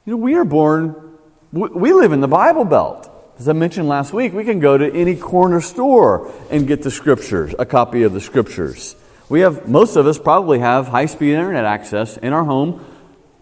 You 0.04 0.10
know, 0.10 0.16
we 0.18 0.34
are 0.34 0.44
born, 0.44 1.16
we, 1.50 1.68
we 1.70 1.92
live 1.94 2.12
in 2.12 2.20
the 2.20 2.28
Bible 2.28 2.66
Belt. 2.66 3.10
As 3.40 3.48
I 3.48 3.54
mentioned 3.54 3.88
last 3.88 4.12
week, 4.12 4.34
we 4.34 4.44
can 4.44 4.60
go 4.60 4.76
to 4.76 4.94
any 4.94 5.16
corner 5.16 5.62
store 5.62 6.30
and 6.50 6.66
get 6.66 6.82
the 6.82 6.90
scriptures, 6.90 7.54
a 7.58 7.64
copy 7.64 8.02
of 8.02 8.12
the 8.12 8.20
scriptures. 8.20 8.96
We 9.30 9.40
have, 9.40 9.66
most 9.66 9.96
of 9.96 10.06
us 10.06 10.18
probably 10.18 10.58
have 10.58 10.88
high 10.88 11.06
speed 11.06 11.32
internet 11.32 11.64
access 11.64 12.18
in 12.18 12.34
our 12.34 12.44
home 12.44 12.84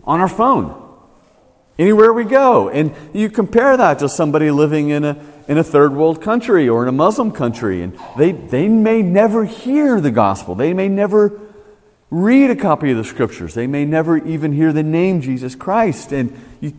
on 0.05 0.21
our 0.21 0.29
phone. 0.29 0.81
Anywhere 1.81 2.13
we 2.13 2.23
go. 2.23 2.69
And 2.69 2.95
you 3.13 3.29
compare 3.29 3.77
that 3.77 3.99
to 3.99 4.09
somebody 4.09 4.53
living 4.53 4.91
in 4.91 5.03
a, 5.03 5.19
in 5.49 5.59
a 5.59 5.65
third 5.65 5.93
world 5.93 6.23
country 6.23 6.69
or 6.69 6.85
in 6.85 6.89
a 6.89 6.93
Muslim 6.93 7.33
country, 7.33 7.83
and 7.83 7.99
they, 8.17 8.31
they 8.31 8.69
may 8.69 9.03
never 9.03 9.47
hear 9.47 10.01
the 10.01 10.13
gospel. 10.13 10.55
They 10.55 10.75
may 10.75 10.89
never 10.89 11.41
read 12.09 12.51
a 12.51 12.57
copy 12.57 12.93
of 12.93 12.99
the 12.99 13.05
scriptures. 13.05 13.55
They 13.55 13.67
may 13.67 13.85
never 13.85 14.17
even 14.17 14.53
hear 14.53 14.73
the 14.73 14.85
name 14.85 15.23
Jesus 15.23 15.57
Christ. 15.57 16.13
And 16.13 16.41
you, 16.61 16.75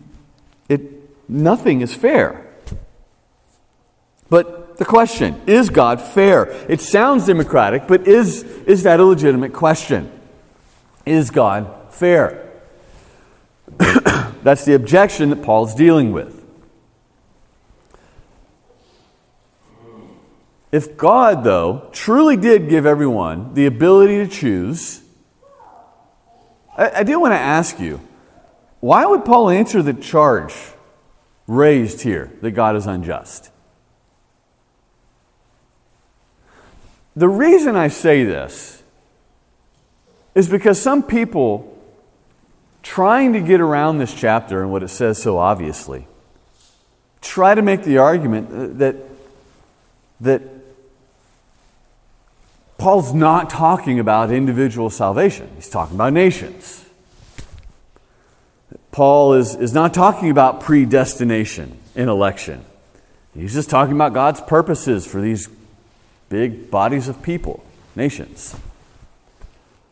it, 0.70 1.28
nothing 1.28 1.82
is 1.82 1.94
fair. 1.94 2.46
But 4.30 4.78
the 4.78 4.84
question 4.86 5.42
is 5.46 5.68
God 5.68 6.00
fair? 6.00 6.44
It 6.68 6.80
sounds 6.80 7.26
democratic, 7.26 7.86
but 7.86 8.08
is, 8.08 8.44
is 8.44 8.84
that 8.84 9.00
a 9.00 9.04
legitimate 9.04 9.52
question? 9.52 10.10
Is 11.04 11.30
God 11.30 11.92
fair? 11.92 12.50
That's 14.42 14.64
the 14.64 14.74
objection 14.74 15.30
that 15.30 15.42
Paul's 15.42 15.74
dealing 15.74 16.12
with. 16.12 16.38
If 20.72 20.96
God, 20.96 21.42
though, 21.42 21.88
truly 21.92 22.36
did 22.36 22.68
give 22.68 22.86
everyone 22.86 23.54
the 23.54 23.66
ability 23.66 24.18
to 24.18 24.28
choose, 24.28 25.02
I, 26.76 27.00
I 27.00 27.02
do 27.02 27.18
want 27.18 27.32
to 27.32 27.38
ask 27.38 27.80
you 27.80 28.00
why 28.78 29.04
would 29.04 29.26
Paul 29.26 29.50
answer 29.50 29.82
the 29.82 29.92
charge 29.92 30.54
raised 31.46 32.00
here 32.00 32.32
that 32.40 32.52
God 32.52 32.76
is 32.76 32.86
unjust? 32.86 33.50
The 37.16 37.28
reason 37.28 37.76
I 37.76 37.88
say 37.88 38.24
this 38.24 38.82
is 40.34 40.48
because 40.48 40.80
some 40.80 41.02
people 41.02 41.76
trying 42.82 43.32
to 43.32 43.40
get 43.40 43.60
around 43.60 43.98
this 43.98 44.14
chapter 44.14 44.62
and 44.62 44.70
what 44.70 44.82
it 44.82 44.88
says 44.88 45.20
so 45.22 45.38
obviously 45.38 46.06
try 47.20 47.54
to 47.54 47.62
make 47.62 47.82
the 47.82 47.98
argument 47.98 48.50
uh, 48.50 48.78
that 48.78 48.96
that 50.20 50.42
Paul's 52.78 53.12
not 53.12 53.50
talking 53.50 53.98
about 53.98 54.30
individual 54.30 54.88
salvation. 54.88 55.50
He's 55.54 55.68
talking 55.68 55.96
about 55.96 56.14
nations. 56.14 56.86
Paul 58.90 59.34
is, 59.34 59.54
is 59.54 59.74
not 59.74 59.92
talking 59.92 60.30
about 60.30 60.60
predestination 60.60 61.78
in 61.94 62.08
election. 62.08 62.64
He's 63.34 63.52
just 63.52 63.68
talking 63.68 63.94
about 63.94 64.14
God's 64.14 64.40
purposes 64.40 65.06
for 65.06 65.20
these 65.20 65.48
big 66.30 66.70
bodies 66.70 67.08
of 67.08 67.20
people, 67.22 67.62
nations. 67.94 68.56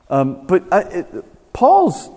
Um, 0.08 0.46
but 0.46 0.64
I, 0.72 0.80
it, 0.80 1.52
Paul's 1.52 2.08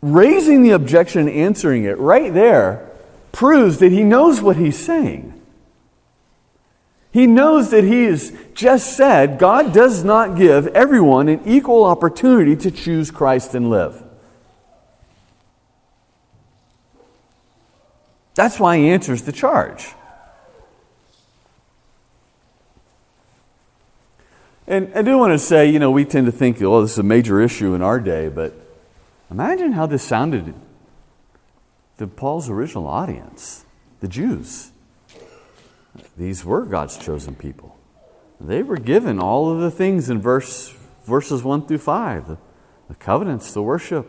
raising 0.00 0.62
the 0.62 0.70
objection 0.70 1.28
and 1.28 1.30
answering 1.30 1.84
it 1.84 1.98
right 1.98 2.32
there 2.32 2.90
proves 3.32 3.78
that 3.78 3.92
he 3.92 4.02
knows 4.02 4.40
what 4.40 4.56
he's 4.56 4.78
saying. 4.78 5.38
He 7.12 7.26
knows 7.26 7.70
that 7.70 7.84
he 7.84 8.04
has 8.04 8.32
just 8.54 8.96
said 8.96 9.38
God 9.38 9.72
does 9.72 10.02
not 10.02 10.36
give 10.36 10.66
everyone 10.68 11.28
an 11.28 11.40
equal 11.44 11.84
opportunity 11.84 12.56
to 12.56 12.70
choose 12.70 13.10
Christ 13.10 13.54
and 13.54 13.70
live. 13.70 14.02
That's 18.34 18.58
why 18.58 18.78
he 18.78 18.88
answers 18.88 19.22
the 19.22 19.32
charge. 19.32 19.94
And 24.66 24.90
I 24.94 25.02
do 25.02 25.18
want 25.18 25.32
to 25.32 25.38
say, 25.38 25.68
you 25.68 25.78
know, 25.78 25.90
we 25.90 26.04
tend 26.04 26.26
to 26.26 26.32
think, 26.32 26.60
oh, 26.62 26.80
this 26.80 26.92
is 26.92 26.98
a 26.98 27.02
major 27.02 27.40
issue 27.40 27.74
in 27.74 27.82
our 27.82 28.00
day, 28.00 28.28
but 28.28 28.54
imagine 29.30 29.72
how 29.72 29.86
this 29.86 30.02
sounded 30.02 30.54
to 31.98 32.06
Paul's 32.06 32.48
original 32.48 32.86
audience, 32.86 33.64
the 34.00 34.08
Jews. 34.08 34.70
These 36.16 36.44
were 36.44 36.64
God's 36.64 36.96
chosen 36.96 37.34
people. 37.34 37.76
They 38.40 38.62
were 38.62 38.78
given 38.78 39.20
all 39.20 39.50
of 39.50 39.60
the 39.60 39.70
things 39.70 40.10
in 40.10 40.20
verse, 40.20 40.74
verses 41.04 41.42
1 41.42 41.66
through 41.66 41.78
5 41.78 42.28
the, 42.28 42.38
the 42.88 42.94
covenants, 42.94 43.52
the 43.52 43.62
worship, 43.62 44.06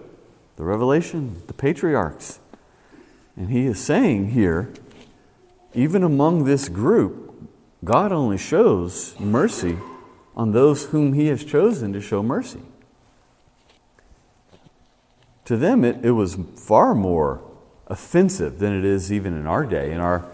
the 0.55 0.63
revelation, 0.63 1.43
the 1.47 1.53
patriarchs. 1.53 2.39
And 3.35 3.49
he 3.49 3.65
is 3.65 3.83
saying 3.83 4.31
here 4.31 4.71
even 5.73 6.03
among 6.03 6.45
this 6.45 6.69
group, 6.69 7.49
God 7.83 8.13
only 8.13 8.37
shows 8.37 9.19
mercy 9.19 9.77
on 10.35 10.51
those 10.51 10.85
whom 10.85 11.13
He 11.13 11.27
has 11.27 11.43
chosen 11.43 11.93
to 11.93 12.01
show 12.01 12.21
mercy. 12.21 12.61
To 15.45 15.57
them, 15.57 15.85
it, 15.85 16.03
it 16.03 16.11
was 16.11 16.37
far 16.55 16.93
more 16.95 17.41
offensive 17.87 18.59
than 18.59 18.77
it 18.77 18.83
is 18.83 19.11
even 19.11 19.37
in 19.37 19.45
our 19.45 19.63
day. 19.65 19.91
In 19.91 19.99
our, 19.99 20.25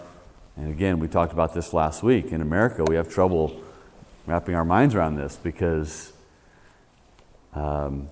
and 0.56 0.70
again, 0.70 0.98
we 0.98 1.06
talked 1.06 1.32
about 1.32 1.54
this 1.54 1.72
last 1.72 2.02
week. 2.02 2.32
In 2.32 2.40
America, 2.40 2.82
we 2.84 2.96
have 2.96 3.10
trouble 3.10 3.62
wrapping 4.26 4.54
our 4.54 4.64
minds 4.64 4.94
around 4.94 5.16
this 5.16 5.36
because 5.36 6.12
um, 7.54 8.08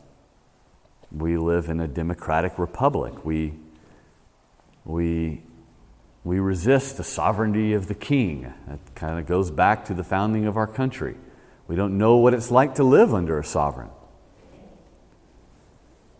we 1.11 1.37
live 1.37 1.69
in 1.69 1.81
a 1.81 1.89
democratic 1.89 2.59
republic. 2.59 3.25
We, 3.25 3.55
we, 4.85 5.43
we 6.23 6.39
resist 6.39 6.99
the 6.99 7.05
sovereignty 7.05 7.73
of 7.73 7.89
the 7.89 7.95
king. 7.95 8.53
That 8.69 8.79
kind 8.95 9.19
of 9.19 9.27
goes 9.27 9.51
back 9.51 9.87
to 9.87 9.95
the 9.95 10.05
founding 10.05 10.47
of 10.47 10.57
our 10.57 10.67
country. 10.67 11.17
We 11.71 11.77
don't 11.77 11.99
know 11.99 12.17
what 12.17 12.35
it's 12.35 12.51
like 12.51 12.75
to 12.75 12.83
live 12.83 13.15
under 13.15 13.39
a 13.39 13.45
sovereign. 13.45 13.91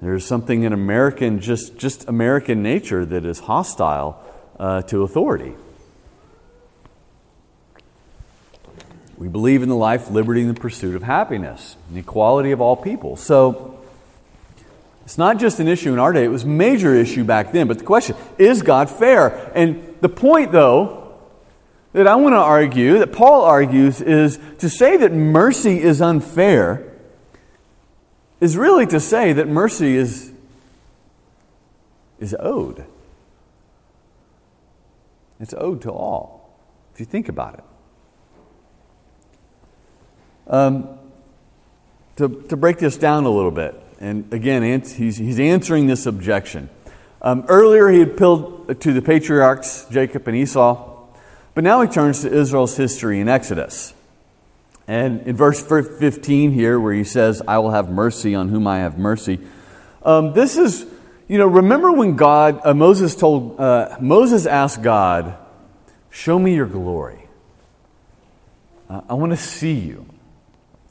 There's 0.01 0.25
something 0.25 0.63
in 0.63 0.73
American, 0.73 1.41
just, 1.41 1.77
just 1.77 2.09
American 2.09 2.63
nature 2.63 3.05
that 3.05 3.25
is 3.25 3.41
hostile 3.41 4.23
uh, 4.61 4.83
to 4.83 5.03
authority. 5.03 5.55
We 9.19 9.27
believe 9.27 9.65
in 9.65 9.69
the 9.69 9.75
life, 9.75 10.09
liberty, 10.09 10.43
and 10.43 10.55
the 10.55 10.61
pursuit 10.61 10.95
of 10.95 11.03
happiness, 11.03 11.75
and 11.89 11.99
equality 11.99 12.53
of 12.53 12.61
all 12.61 12.77
people. 12.77 13.17
So 13.17 13.83
it's 15.05 15.19
not 15.19 15.41
just 15.41 15.59
an 15.59 15.67
issue 15.67 15.93
in 15.93 15.99
our 15.99 16.13
day, 16.13 16.25
it 16.25 16.29
was 16.29 16.45
a 16.45 16.47
major 16.47 16.95
issue 16.95 17.25
back 17.25 17.51
then. 17.51 17.67
But 17.67 17.81
the 17.81 17.85
question 17.85 18.15
is 18.39 18.63
God 18.63 18.89
fair? 18.89 19.51
And 19.57 19.97
the 20.01 20.09
point, 20.09 20.53
though, 20.53 21.00
that 21.93 22.07
I 22.07 22.15
want 22.17 22.35
to 22.35 22.39
argue, 22.39 22.99
that 22.99 23.13
Paul 23.13 23.43
argues, 23.43 24.01
is 24.01 24.39
to 24.59 24.69
say 24.69 24.97
that 24.97 25.13
mercy 25.13 25.81
is 25.81 26.01
unfair 26.01 26.87
is 28.41 28.57
really 28.57 28.87
to 28.87 28.99
say 28.99 29.33
that 29.35 29.49
mercy 29.49 29.97
is, 29.97 30.33
is 32.19 32.35
owed. 32.41 32.85
It's 35.39 35.55
owed 35.55 35.83
to 35.83 35.91
all, 35.91 36.59
if 36.95 37.01
you 37.01 37.07
think 37.07 37.29
about 37.29 37.55
it. 37.55 37.65
Um, 40.47 40.99
to, 42.17 42.43
to 42.49 42.57
break 42.57 42.79
this 42.79 42.97
down 42.97 43.25
a 43.25 43.31
little 43.31 43.51
bit, 43.51 43.81
and 44.01 44.33
again, 44.33 44.63
he's, 44.63 45.17
he's 45.17 45.39
answering 45.39 45.87
this 45.87 46.07
objection. 46.07 46.71
Um, 47.23 47.45
earlier, 47.49 47.89
he 47.89 48.01
appealed 48.01 48.81
to 48.81 48.93
the 48.93 49.03
patriarchs, 49.03 49.87
Jacob 49.91 50.27
and 50.27 50.37
Esau, 50.37 51.00
but 51.55 51.65
now 51.65 51.83
he 51.83 51.89
turns 51.89 52.23
to 52.23 52.33
Israel's 52.33 52.77
history 52.77 53.21
in 53.21 53.29
Exodus. 53.29 53.95
And 54.87 55.27
in 55.27 55.37
verse 55.37 55.65
15 55.65 56.53
here, 56.53 56.81
where 56.81 56.93
he 56.93 57.05
says, 57.05 57.43
I 57.47 57.59
will 57.59 57.71
have 57.71 57.91
mercy 57.91 58.35
on 58.35 58.49
whom 58.49 58.67
I 58.67 58.79
have 58.79 58.99
mercy, 58.99 59.39
um, 60.03 60.33
this 60.33 60.57
is, 60.57 60.87
you 61.29 61.39
know, 61.39 61.47
remember 61.47 61.93
when 61.93 62.17
God, 62.17 62.61
uh, 62.65 62.75
Moses 62.75 63.15
told, 63.15 63.61
uh, 63.61 63.97
Moses 64.01 64.47
asked 64.47 64.83
God, 64.83 65.37
Show 66.13 66.41
me 66.41 66.57
your 66.57 66.67
glory. 66.67 67.29
I 68.89 69.15
want 69.15 69.31
to 69.31 69.37
see 69.37 69.75
you. 69.75 70.07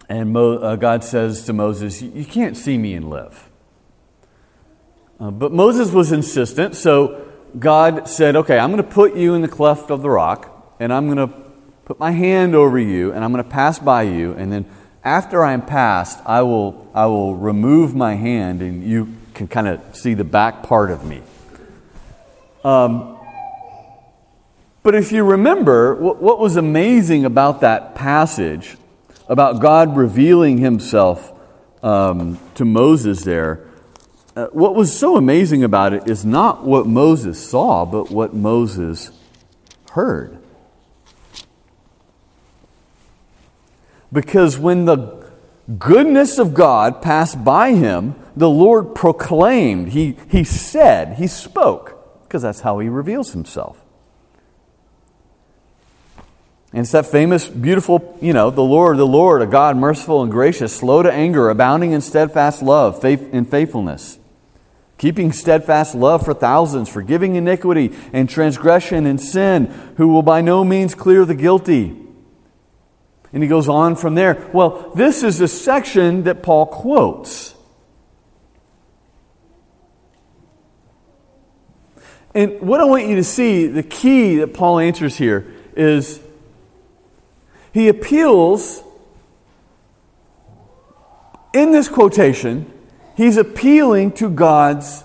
And 0.08 0.32
Mo, 0.32 0.58
uh, 0.58 0.76
God 0.78 1.04
says 1.04 1.44
to 1.44 1.54
Moses, 1.54 2.02
You 2.02 2.24
can't 2.24 2.56
see 2.56 2.78
me 2.78 2.94
and 2.94 3.10
live. 3.10 3.50
Uh, 5.20 5.32
but 5.32 5.52
Moses 5.52 5.92
was 5.92 6.14
insistent, 6.14 6.76
so 6.76 7.28
God 7.58 8.08
said, 8.08 8.38
Okay, 8.38 8.58
I'm 8.58 8.72
going 8.72 8.82
to 8.82 8.90
put 8.90 9.16
you 9.16 9.34
in 9.34 9.42
the 9.42 9.50
cleft 9.50 9.92
of 9.92 10.02
the 10.02 10.10
rock, 10.10 10.49
and 10.80 10.94
I'm 10.94 11.06
going 11.14 11.30
to 11.30 11.36
put 11.86 12.00
my 12.00 12.12
hand 12.12 12.56
over 12.56 12.80
you, 12.80 13.12
and 13.12 13.24
I'm 13.24 13.32
going 13.32 13.44
to 13.44 13.50
pass 13.50 13.80
by 13.80 14.04
you, 14.04 14.34
and 14.34 14.52
then 14.52 14.66
after 15.04 15.44
I'm 15.44 15.62
past, 15.62 16.20
I 16.26 16.42
will, 16.42 16.90
I 16.94 17.06
will 17.06 17.36
remove 17.36 17.96
my 17.96 18.16
hand, 18.16 18.62
and 18.62 18.84
you 18.84 19.16
can 19.34 19.48
kind 19.48 19.68
of 19.68 19.96
see 19.96 20.14
the 20.14 20.24
back 20.24 20.64
part 20.64 20.92
of 20.92 21.06
me. 21.06 21.22
Um, 22.64 23.18
but 24.84 24.96
if 24.96 25.12
you 25.12 25.24
remember, 25.24 25.96
what, 25.96 26.22
what 26.22 26.40
was 26.40 26.56
amazing 26.56 27.26
about 27.26 27.62
that 27.62 27.96
passage 27.96 28.78
about 29.28 29.62
God 29.62 29.96
revealing 29.96 30.58
himself 30.58 31.32
um, 31.84 32.40
to 32.56 32.66
Moses 32.66 33.24
there, 33.24 33.68
uh, 34.36 34.48
what 34.48 34.76
was 34.76 34.98
so 34.98 35.16
amazing 35.18 35.64
about 35.64 35.94
it 35.94 36.08
is 36.08 36.26
not 36.26 36.64
what 36.64 36.88
Moses 36.88 37.50
saw, 37.50 37.86
but 37.86 38.10
what 38.10 38.34
Moses 38.34 39.12
heard. 39.92 40.39
Because 44.12 44.58
when 44.58 44.86
the 44.86 45.30
goodness 45.78 46.40
of 46.40 46.54
God 46.54 47.02
passed 47.02 47.44
by 47.44 47.74
him, 47.74 48.16
the 48.36 48.50
Lord 48.50 48.96
proclaimed, 48.96 49.90
he, 49.90 50.18
he 50.30 50.44
said, 50.44 51.18
he 51.18 51.28
spoke, 51.28 52.24
because 52.24 52.42
that's 52.42 52.62
how 52.62 52.80
he 52.80 52.90
reveals 52.90 53.34
himself. 53.34 53.84
And 56.72 56.82
it's 56.82 56.92
that 56.92 57.08
famous, 57.08 57.48
beautiful, 57.48 58.18
you 58.22 58.32
know, 58.32 58.52
the 58.52 58.62
Lord, 58.62 58.98
the 58.98 59.06
Lord, 59.06 59.42
a 59.42 59.48
God 59.48 59.76
merciful 59.76 60.22
and 60.22 60.32
gracious, 60.32 60.76
slow 60.76 61.02
to 61.02 61.12
anger, 61.12 61.50
abounding 61.50 61.92
in 61.94 62.02
steadfast 62.02 62.62
love, 62.62 63.02
faith 63.02 63.34
in 63.34 63.46
faithfulness, 63.46 64.20
keeping 64.98 65.32
steadfast 65.32 65.96
love 65.96 66.24
for 66.24 66.34
thousands, 66.34 66.88
forgiving 66.88 67.36
iniquity 67.36 67.96
and 68.14 68.30
transgression 68.30 69.08
and 69.08 69.20
sin, 69.20 69.66
who 69.98 70.10
will 70.10 70.22
by 70.22 70.42
no 70.42 70.64
means 70.64 70.94
clear 70.94 71.26
the 71.26 71.36
guilty. 71.36 71.96
And 73.32 73.44
he 73.44 73.50
goes 73.50 73.70
on 73.70 73.96
from 73.96 74.16
there. 74.16 74.50
Well, 74.54 74.92
this 74.96 75.24
is 75.24 75.38
the 75.38 75.48
section 75.48 76.24
that 76.24 76.42
Paul 76.42 76.66
quotes. 76.66 77.54
And 82.34 82.60
what 82.62 82.80
I 82.80 82.86
want 82.86 83.08
you 83.08 83.16
to 83.16 83.24
see, 83.24 83.68
the 83.68 83.84
key 83.84 84.38
that 84.38 84.54
Paul 84.54 84.80
answers 84.80 85.18
here 85.18 85.52
is 85.76 86.20
he 87.72 87.88
appeals, 87.88 88.84
in 91.54 91.72
this 91.72 91.88
quotation, 91.88 92.72
he's 93.16 93.38
appealing 93.38 94.12
to 94.14 94.30
God's 94.30 95.04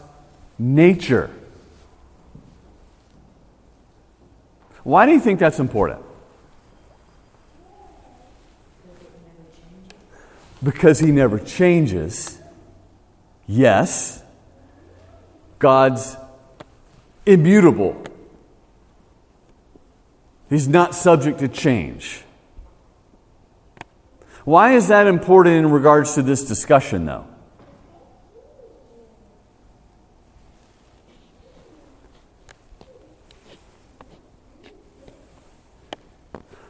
nature. 0.59 1.31
Why 4.83 5.07
do 5.07 5.13
you 5.13 5.21
think 5.21 5.41
that's 5.41 5.59
important? 5.59 6.01
Because 10.65 10.99
he 10.99 11.13
never 11.13 11.39
changes. 11.39 12.41
Yes, 13.47 14.23
God's 15.59 16.17
immutable. 17.27 18.03
He's 20.49 20.67
not 20.67 20.95
subject 20.95 21.39
to 21.41 21.49
change. 21.49 22.23
Why 24.45 24.73
is 24.73 24.89
that 24.89 25.07
important 25.07 25.57
in 25.57 25.71
regards 25.71 26.15
to 26.15 26.23
this 26.23 26.45
discussion, 26.45 27.05
though? 27.05 27.27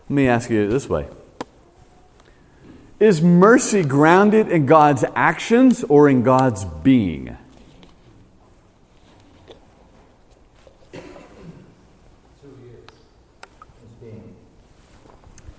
Let 0.09 0.11
me 0.11 0.29
ask 0.29 0.51
you 0.51 0.69
this 0.69 0.89
way 0.89 1.07
Is 3.01 3.21
mercy 3.21 3.83
grounded 3.83 4.49
in 4.49 4.67
God's 4.67 5.05
actions 5.17 5.85
or 5.85 6.09
in 6.09 6.23
God's 6.23 6.65
being? 6.65 7.37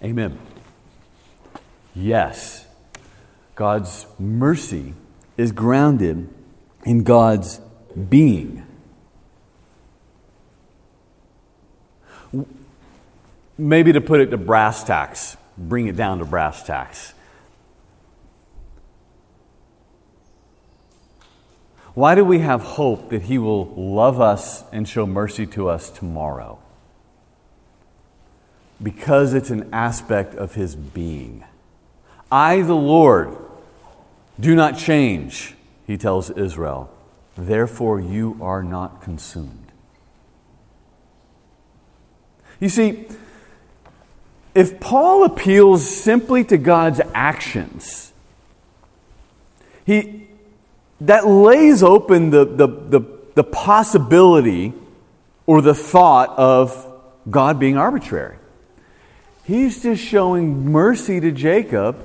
Amen. 0.02 0.38
Yes, 1.96 2.68
God's 3.56 4.06
mercy 4.20 4.94
is 5.36 5.52
grounded 5.52 6.30
in 6.86 7.04
God's 7.04 7.60
being. 8.10 8.64
Maybe 13.58 13.94
to 13.94 14.02
put 14.02 14.20
it 14.22 14.28
to 14.28 14.38
brass 14.38 14.84
tacks, 14.84 15.38
bring 15.58 15.88
it 15.88 15.96
down 15.96 16.20
to 16.20 16.26
brass 16.26 16.62
tacks. 16.62 17.15
Why 21.96 22.14
do 22.14 22.24
we 22.24 22.40
have 22.40 22.62
hope 22.62 23.10
that 23.10 23.24
He 23.24 23.38
will 23.38 23.66
love 23.76 24.22
us 24.22 24.64
and 24.72 24.88
show 24.88 25.08
mercy 25.08 25.48
to 25.48 25.70
us 25.70 25.90
tomorrow? 25.90 26.60
Because 28.84 29.34
it's 29.34 29.50
an 29.50 29.70
aspect 29.74 30.36
of 30.36 30.54
His 30.54 30.76
being. 30.76 31.44
I, 32.32 32.62
the 32.62 32.76
Lord, 32.76 33.36
do 34.40 34.56
not 34.56 34.78
change, 34.78 35.56
he 35.88 35.98
tells 35.98 36.30
Israel. 36.30 36.90
Therefore, 37.38 38.00
you 38.00 38.38
are 38.42 38.64
not 38.64 39.02
consumed. 39.02 39.72
You 42.60 42.70
see, 42.70 43.08
if 44.54 44.80
Paul 44.80 45.26
appeals 45.26 45.88
simply 45.88 46.44
to 46.46 46.58
God's 46.58 47.02
actions, 47.14 48.14
he, 49.86 50.25
that 51.02 51.28
lays 51.28 51.84
open 51.84 52.30
the, 52.30 52.46
the, 52.46 52.68
the, 52.68 53.02
the 53.36 53.44
possibility 53.44 54.74
or 55.46 55.62
the 55.62 55.74
thought 55.76 56.38
of 56.38 56.94
God 57.30 57.60
being 57.60 57.78
arbitrary. 57.78 58.38
He's 59.44 59.84
just 59.84 60.04
showing 60.04 60.72
mercy 60.72 61.20
to 61.20 61.32
Jacob 61.32 62.04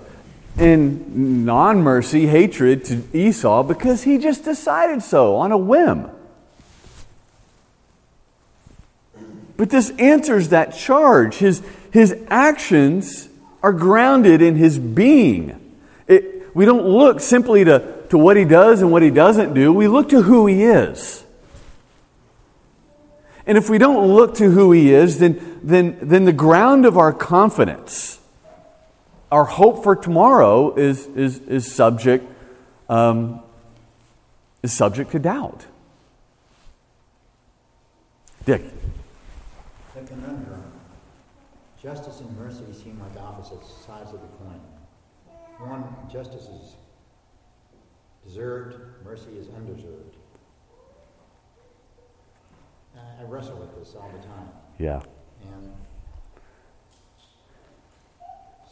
and 0.58 1.46
non 1.46 1.82
mercy, 1.82 2.26
hatred 2.26 2.84
to 2.86 3.02
Esau 3.16 3.62
because 3.62 4.02
he 4.02 4.18
just 4.18 4.44
decided 4.44 5.02
so 5.02 5.36
on 5.36 5.52
a 5.52 5.58
whim. 5.58 6.10
But 9.56 9.70
this 9.70 9.90
answers 9.98 10.50
that 10.50 10.74
charge. 10.74 11.36
His, 11.36 11.62
his 11.92 12.16
actions 12.28 13.28
are 13.62 13.72
grounded 13.72 14.42
in 14.42 14.56
his 14.56 14.78
being. 14.78 15.76
It, 16.08 16.54
we 16.54 16.64
don't 16.64 16.86
look 16.86 17.20
simply 17.20 17.64
to, 17.64 17.99
to 18.10 18.18
what 18.18 18.36
he 18.36 18.44
does 18.44 18.82
and 18.82 18.92
what 18.92 19.02
he 19.02 19.10
doesn't 19.10 19.54
do, 19.54 19.72
we 19.72 19.88
look 19.88 20.08
to 20.10 20.22
who 20.22 20.46
he 20.46 20.64
is. 20.64 21.24
And 23.46 23.56
if 23.56 23.70
we 23.70 23.78
don't 23.78 24.14
look 24.14 24.34
to 24.36 24.50
who 24.50 24.72
he 24.72 24.92
is, 24.92 25.18
then, 25.18 25.60
then, 25.62 25.98
then 26.02 26.24
the 26.24 26.32
ground 26.32 26.84
of 26.86 26.98
our 26.98 27.12
confidence, 27.12 28.20
our 29.30 29.44
hope 29.44 29.82
for 29.82 29.96
tomorrow, 29.96 30.74
is, 30.74 31.06
is, 31.06 31.38
is, 31.40 31.72
subject, 31.72 32.30
um, 32.88 33.40
is 34.62 34.72
subject 34.72 35.12
to 35.12 35.18
doubt. 35.18 35.66
Dick. 38.44 38.62
The 39.94 40.00
conundrum. 40.02 40.64
Justice 41.80 42.20
and 42.20 42.36
mercy 42.36 42.64
seem 42.72 43.00
like 43.00 43.22
opposite 43.22 43.64
sides 43.86 44.12
of 44.12 44.20
the 44.20 44.28
coin. 44.36 44.60
One, 45.58 45.84
justice 46.10 46.48
is 46.48 46.69
deserved, 48.30 48.76
mercy 49.04 49.30
is 49.36 49.48
undeserved. 49.56 50.16
I 52.96 53.24
wrestle 53.24 53.56
with 53.56 53.76
this 53.76 53.96
all 53.96 54.08
the 54.10 54.24
time. 54.24 54.48
Yeah. 54.78 55.00
And 55.42 55.72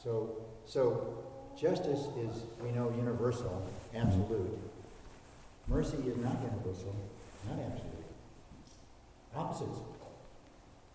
so, 0.02 0.36
so 0.64 1.24
justice 1.58 2.06
is, 2.16 2.42
we 2.62 2.70
know, 2.70 2.92
universal, 2.96 3.66
absolute. 3.94 4.58
Mercy 5.66 5.96
is 6.06 6.16
not 6.18 6.36
universal, 6.40 6.94
not 7.48 7.58
absolute. 7.58 8.06
Opposites. 9.34 9.78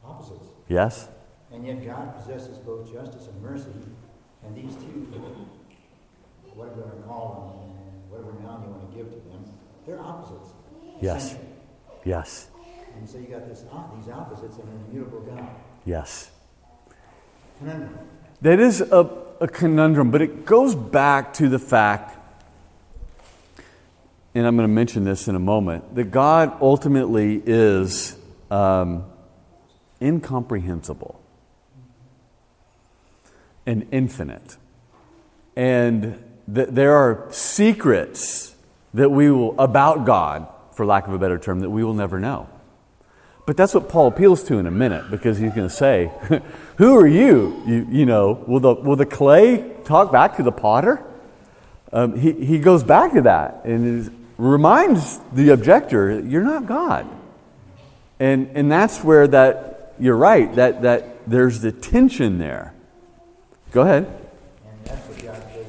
Opposites. 0.06 0.46
Yes. 0.70 1.10
And 1.52 1.68
yet 1.68 1.86
God 1.86 2.16
possesses 2.16 2.58
both 2.60 2.92
justice 2.92 3.28
and 3.28 3.42
mercy, 3.42 3.74
and 4.46 4.56
these 4.56 4.76
two, 4.76 5.08
whatever 6.56 6.78
you 6.78 6.86
want 6.86 7.02
to 7.02 7.08
call 7.08 7.54
them, 7.68 7.83
whatever 8.14 8.40
noun 8.42 8.64
you 8.64 8.70
want 8.70 8.92
to 8.92 8.98
give 8.98 9.10
to 9.10 9.30
them, 9.30 9.44
they're 9.86 10.00
opposites. 10.00 10.52
Yes. 11.02 11.36
Yes. 12.06 12.48
And 12.98 13.10
so 13.10 13.18
you 13.18 13.26
got 13.26 13.48
this, 13.48 13.62
these 13.62 14.14
opposites 14.14 14.58
in 14.58 14.64
an 14.64 14.86
immutable 14.90 15.22
God. 15.22 15.50
Yes. 15.86 16.30
Conundrum. 17.60 17.98
That 18.42 18.60
is 18.60 18.82
a, 18.82 19.10
a 19.42 19.48
conundrum, 19.48 20.12
but 20.12 20.22
it 20.22 20.46
goes 20.46 20.76
back 20.76 21.34
to 21.36 21.50
the 21.50 21.60
fact, 21.60 22.18
and 24.36 24.46
I'm 24.46 24.56
going 24.56 24.68
to 24.68 24.74
mention 24.74 25.04
this 25.04 25.28
in 25.28 25.36
a 25.36 25.40
moment, 25.40 25.96
that 25.96 26.06
God 26.06 26.56
ultimately 26.62 27.42
is 27.46 28.16
um, 28.52 29.06
incomprehensible 30.02 31.20
and 33.66 33.88
infinite. 33.92 34.58
And 35.56 36.23
that 36.48 36.76
there 36.76 36.96
are 36.96 37.28
secrets 37.32 38.56
that 38.94 39.10
we 39.10 39.32
will, 39.32 39.60
about 39.60 40.06
God, 40.06 40.48
for 40.74 40.86
lack 40.86 41.08
of 41.08 41.14
a 41.14 41.18
better 41.18 41.38
term, 41.38 41.62
that 41.62 41.70
we 41.70 41.84
will 41.84 41.94
never 41.94 42.20
know. 42.20 42.50
But 43.46 43.58
that's 43.58 43.74
what 43.74 43.90
Paul 43.90 44.08
appeals 44.08 44.44
to 44.46 44.58
in 44.58 44.68
a 44.68 44.72
minute 44.72 45.12
because 45.12 45.38
he's 45.38 45.54
going 45.54 45.68
to 45.68 45.74
say, 45.74 46.12
Who 46.78 46.96
are 46.96 47.08
you? 47.08 47.62
you? 47.66 47.88
You 47.90 48.06
know, 48.06 48.44
will 48.48 48.60
the, 48.60 48.74
will 48.74 48.96
the 48.96 49.06
clay 49.06 49.76
talk 49.84 50.12
back 50.12 50.38
to 50.38 50.44
the 50.44 50.52
potter? 50.52 51.04
Um, 51.92 52.18
he, 52.18 52.32
he 52.32 52.60
goes 52.60 52.84
back 52.84 53.14
to 53.14 53.22
that 53.24 53.66
and 53.66 54.28
reminds 54.38 55.20
the 55.34 55.50
objector, 55.50 56.20
You're 56.20 56.44
not 56.44 56.66
God. 56.66 57.08
And, 58.20 58.52
and 58.56 58.72
that's 58.72 59.04
where 59.04 59.28
that, 59.28 59.94
you're 60.00 60.16
right, 60.16 60.54
that, 60.56 60.84
that 60.84 61.30
there's 61.30 61.60
the 61.60 61.72
tension 61.72 62.38
there. 62.38 62.74
Go 63.72 63.82
ahead. 63.82 64.06
And 64.06 64.86
that's 64.86 65.08
what 65.08 65.22
God 65.22 65.44
says 65.52 65.68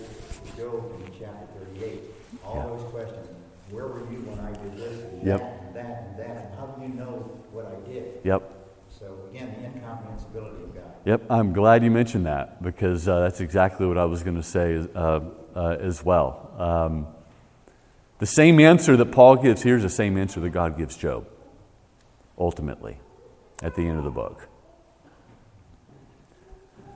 to 0.50 0.56
Job 0.56 0.92
in 1.00 1.12
chapter 1.18 1.64
38. 1.74 2.00
All 2.44 2.56
yeah. 2.56 2.66
those 2.66 2.92
questions. 2.92 3.28
Where 3.70 3.86
were 3.86 4.00
you 4.10 4.18
when 4.28 4.38
I 4.38 4.52
did 4.52 4.76
this 4.76 5.04
and 5.04 5.13
yep. 5.24 5.40
that 5.40 5.60
and 5.66 5.76
that 5.76 6.06
and 6.08 6.18
that? 6.18 6.54
How 6.58 6.66
do 6.66 6.82
you 6.82 6.88
know 6.88 7.40
what 7.50 7.66
I 7.66 7.88
did? 7.88 8.20
Yep. 8.24 8.50
So 8.88 9.18
again, 9.30 9.54
the 9.58 9.66
incomprehensibility 9.66 10.62
of 10.62 10.74
God. 10.74 10.84
Yep, 11.04 11.22
I'm 11.30 11.52
glad 11.52 11.82
you 11.82 11.90
mentioned 11.90 12.26
that 12.26 12.62
because 12.62 13.08
uh, 13.08 13.20
that's 13.20 13.40
exactly 13.40 13.86
what 13.86 13.98
I 13.98 14.04
was 14.04 14.22
going 14.22 14.36
to 14.36 14.42
say 14.42 14.86
uh, 14.94 15.20
uh, 15.54 15.76
as 15.80 16.04
well. 16.04 16.50
Um, 16.58 17.06
the 18.18 18.26
same 18.26 18.60
answer 18.60 18.96
that 18.96 19.06
Paul 19.12 19.36
gives 19.36 19.62
here 19.62 19.76
is 19.76 19.82
the 19.82 19.88
same 19.88 20.16
answer 20.16 20.40
that 20.40 20.50
God 20.50 20.78
gives 20.78 20.96
Job, 20.96 21.26
ultimately, 22.38 22.98
at 23.62 23.74
the 23.74 23.82
end 23.82 23.98
of 23.98 24.04
the 24.04 24.10
book. 24.10 24.48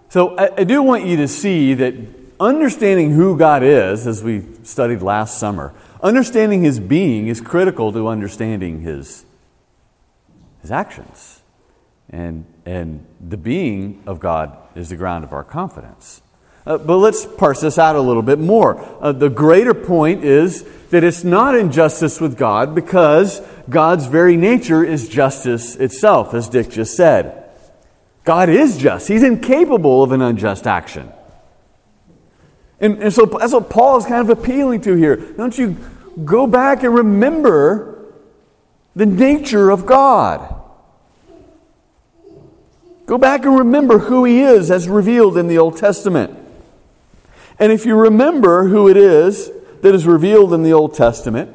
So 0.08 0.38
I, 0.38 0.60
I 0.60 0.64
do 0.64 0.82
want 0.82 1.04
you 1.04 1.16
to 1.18 1.28
see 1.28 1.74
that 1.74 1.94
understanding 2.40 3.10
who 3.12 3.36
God 3.36 3.62
is, 3.62 4.06
as 4.06 4.22
we 4.22 4.44
studied 4.62 5.02
last 5.02 5.38
summer, 5.38 5.74
understanding 6.02 6.62
his 6.62 6.80
being 6.80 7.28
is 7.28 7.40
critical 7.40 7.92
to 7.92 8.08
understanding 8.08 8.80
his, 8.80 9.24
his 10.60 10.70
actions. 10.70 11.42
And, 12.10 12.46
and 12.64 13.04
the 13.20 13.36
being 13.36 14.02
of 14.06 14.20
God 14.20 14.56
is 14.74 14.88
the 14.88 14.96
ground 14.96 15.24
of 15.24 15.32
our 15.32 15.44
confidence. 15.44 16.22
Uh, 16.66 16.76
but 16.78 16.98
let's 16.98 17.24
parse 17.24 17.62
this 17.62 17.78
out 17.78 17.96
a 17.96 18.00
little 18.00 18.22
bit 18.22 18.38
more. 18.38 18.78
Uh, 19.00 19.12
the 19.12 19.30
greater 19.30 19.74
point 19.74 20.24
is 20.24 20.64
that 20.90 21.02
it's 21.02 21.24
not 21.24 21.54
injustice 21.54 22.20
with 22.20 22.36
God 22.36 22.74
because 22.74 23.40
God's 23.68 24.06
very 24.06 24.36
nature 24.36 24.84
is 24.84 25.08
justice 25.08 25.76
itself, 25.76 26.34
as 26.34 26.48
Dick 26.48 26.70
just 26.70 26.94
said. 26.94 27.44
God 28.24 28.50
is 28.50 28.76
just, 28.76 29.08
He's 29.08 29.22
incapable 29.22 30.02
of 30.02 30.12
an 30.12 30.20
unjust 30.20 30.66
action. 30.66 31.10
And, 32.80 33.02
and 33.02 33.12
so 33.12 33.26
that's 33.26 33.52
what 33.52 33.70
Paul 33.70 33.98
is 33.98 34.04
kind 34.06 34.28
of 34.28 34.38
appealing 34.38 34.82
to 34.82 34.94
here. 34.94 35.16
Don't 35.16 35.56
you 35.56 35.76
go 36.24 36.46
back 36.46 36.82
and 36.82 36.94
remember 36.94 38.12
the 38.94 39.06
nature 39.06 39.70
of 39.70 39.86
God. 39.86 40.54
Go 43.06 43.18
back 43.18 43.44
and 43.44 43.58
remember 43.58 43.98
who 43.98 44.24
He 44.24 44.40
is 44.40 44.70
as 44.70 44.88
revealed 44.88 45.36
in 45.36 45.48
the 45.48 45.58
Old 45.58 45.76
Testament. 45.76 46.36
And 47.58 47.72
if 47.72 47.86
you 47.86 47.96
remember 47.96 48.68
who 48.68 48.88
it 48.88 48.96
is 48.96 49.50
that 49.82 49.94
is 49.94 50.06
revealed 50.06 50.52
in 50.52 50.62
the 50.62 50.72
Old 50.72 50.94
Testament, 50.94 51.54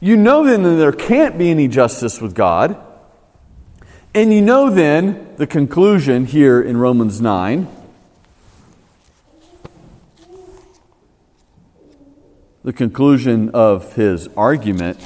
you 0.00 0.16
know 0.16 0.44
then 0.44 0.62
that 0.62 0.76
there 0.76 0.92
can't 0.92 1.38
be 1.38 1.50
any 1.50 1.66
justice 1.66 2.20
with 2.20 2.34
God 2.34 2.80
and 4.14 4.32
you 4.32 4.40
know 4.40 4.70
then 4.70 5.34
the 5.38 5.46
conclusion 5.46 6.24
here 6.24 6.62
in 6.62 6.76
Romans 6.76 7.20
9. 7.20 7.66
The 12.64 12.72
conclusion 12.72 13.50
of 13.50 13.94
his 13.94 14.26
argument 14.36 14.98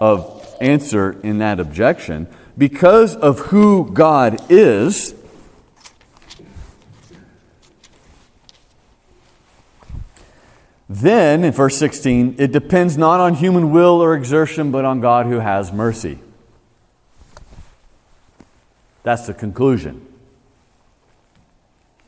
of 0.00 0.56
answer 0.62 1.20
in 1.22 1.38
that 1.38 1.60
objection. 1.60 2.26
Because 2.56 3.14
of 3.14 3.38
who 3.40 3.90
God 3.92 4.40
is, 4.50 5.14
then, 10.88 11.44
in 11.44 11.52
verse 11.52 11.76
16, 11.76 12.36
it 12.38 12.50
depends 12.50 12.96
not 12.96 13.20
on 13.20 13.34
human 13.34 13.72
will 13.72 14.02
or 14.02 14.14
exertion, 14.14 14.70
but 14.70 14.86
on 14.86 15.00
God 15.00 15.26
who 15.26 15.40
has 15.40 15.70
mercy. 15.70 16.18
That's 19.02 19.26
the 19.26 19.34
conclusion. 19.34 20.06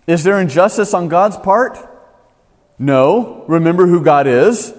Is 0.06 0.24
there 0.24 0.40
injustice 0.40 0.94
on 0.94 1.08
God's 1.08 1.36
part? 1.36 1.78
No. 2.78 3.44
Remember 3.48 3.86
who 3.86 4.02
God 4.02 4.26
is. 4.26 4.72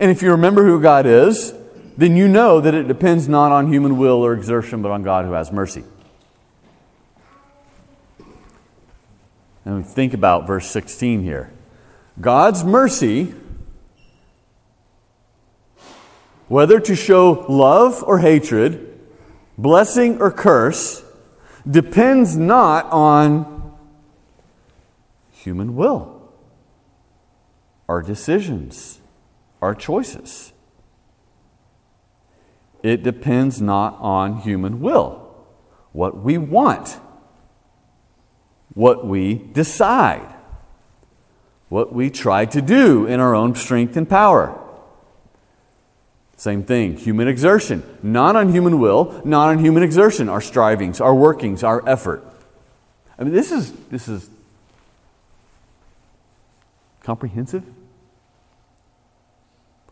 And 0.00 0.10
if 0.10 0.22
you 0.22 0.30
remember 0.30 0.64
who 0.64 0.80
God 0.80 1.06
is, 1.06 1.52
then 1.96 2.16
you 2.16 2.28
know 2.28 2.60
that 2.60 2.74
it 2.74 2.86
depends 2.86 3.28
not 3.28 3.50
on 3.50 3.72
human 3.72 3.98
will 3.98 4.24
or 4.24 4.32
exertion, 4.32 4.82
but 4.82 4.92
on 4.92 5.02
God 5.02 5.24
who 5.24 5.32
has 5.32 5.50
mercy. 5.50 5.82
And 9.64 9.84
think 9.84 10.14
about 10.14 10.46
verse 10.46 10.66
16 10.70 11.22
here. 11.22 11.50
God's 12.20 12.64
mercy, 12.64 13.34
whether 16.46 16.80
to 16.80 16.96
show 16.96 17.44
love 17.48 18.02
or 18.04 18.20
hatred, 18.20 18.98
blessing 19.58 20.20
or 20.20 20.30
curse, 20.30 21.04
depends 21.68 22.36
not 22.36 22.86
on 22.86 23.76
human 25.32 25.76
will, 25.76 26.30
our 27.88 28.02
decisions, 28.02 28.97
our 29.60 29.74
choices. 29.74 30.52
It 32.82 33.02
depends 33.02 33.60
not 33.60 33.96
on 34.00 34.40
human 34.42 34.80
will, 34.80 35.36
what 35.92 36.16
we 36.16 36.38
want, 36.38 36.98
what 38.74 39.06
we 39.06 39.34
decide, 39.34 40.34
what 41.68 41.92
we 41.92 42.08
try 42.08 42.44
to 42.46 42.62
do 42.62 43.06
in 43.06 43.18
our 43.20 43.34
own 43.34 43.54
strength 43.54 43.96
and 43.96 44.08
power. 44.08 44.58
Same 46.36 46.62
thing, 46.62 46.96
human 46.96 47.26
exertion. 47.26 47.82
Not 48.00 48.36
on 48.36 48.52
human 48.52 48.78
will, 48.78 49.20
not 49.24 49.48
on 49.48 49.58
human 49.58 49.82
exertion, 49.82 50.28
our 50.28 50.40
strivings, 50.40 51.00
our 51.00 51.14
workings, 51.14 51.64
our 51.64 51.86
effort. 51.88 52.24
I 53.18 53.24
mean, 53.24 53.34
this 53.34 53.50
is, 53.50 53.72
this 53.90 54.06
is 54.06 54.30
comprehensive. 57.02 57.64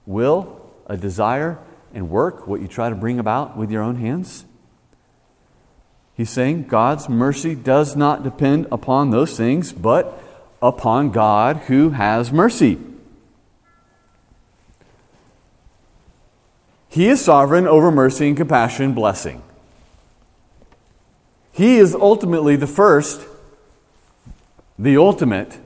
Will, 0.07 0.71
a 0.87 0.97
desire, 0.97 1.59
and 1.93 2.09
work, 2.09 2.47
what 2.47 2.61
you 2.61 2.69
try 2.69 2.89
to 2.89 2.95
bring 2.95 3.19
about 3.19 3.57
with 3.57 3.71
your 3.71 3.83
own 3.83 3.97
hands. 3.97 4.45
He's 6.15 6.31
saying 6.31 6.65
God's 6.65 7.09
mercy 7.09 7.55
does 7.55 7.95
not 7.95 8.23
depend 8.23 8.69
upon 8.73 9.11
those 9.11 9.37
things, 9.37 9.73
but 9.73 10.23
upon 10.63 11.11
God 11.11 11.59
who 11.67 11.91
has 11.91 12.33
mercy. 12.33 12.79
He 16.89 17.09
is 17.09 17.23
sovereign 17.23 17.67
over 17.67 17.91
mercy 17.91 18.29
and 18.29 18.37
compassion, 18.37 18.95
blessing. 18.95 19.43
He 21.53 21.77
is 21.77 21.95
ultimately 21.95 22.57
the 22.57 22.67
first, 22.67 23.21
the 24.79 24.97
ultimate 24.97 25.59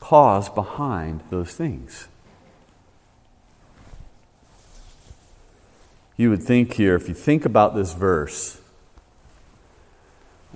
cause 0.00 0.48
behind 0.48 1.20
those 1.28 1.52
things. 1.52 2.08
You 6.18 6.30
would 6.30 6.42
think 6.42 6.72
here, 6.72 6.96
if 6.96 7.06
you 7.08 7.14
think 7.14 7.44
about 7.44 7.76
this 7.76 7.94
verse, 7.94 8.60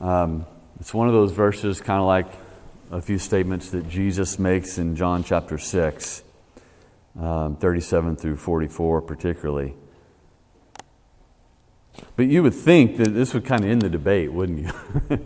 um, 0.01 0.45
it's 0.81 0.93
one 0.93 1.07
of 1.07 1.15
those 1.15 1.31
verses 1.31 1.81
kind 1.81 2.01
of 2.01 2.07
like 2.09 2.27
a 2.91 3.01
few 3.01 3.17
statements 3.17 3.71
that 3.71 3.89
Jesus 3.89 4.41
makes 4.41 4.77
in 4.79 4.97
John 4.97 5.23
chapter 5.23 5.59
6 5.59 6.25
um, 7.17 7.55
37 7.55 8.17
through 8.17 8.39
44, 8.39 9.03
particularly. 9.03 9.75
But 12.17 12.27
you 12.27 12.43
would 12.43 12.55
think 12.55 12.97
that 12.97 13.11
this 13.11 13.33
would 13.33 13.45
kind 13.45 13.63
of 13.63 13.71
end 13.71 13.83
the 13.83 13.89
debate, 13.91 14.33
wouldn't 14.33 14.67
you? 14.67 15.19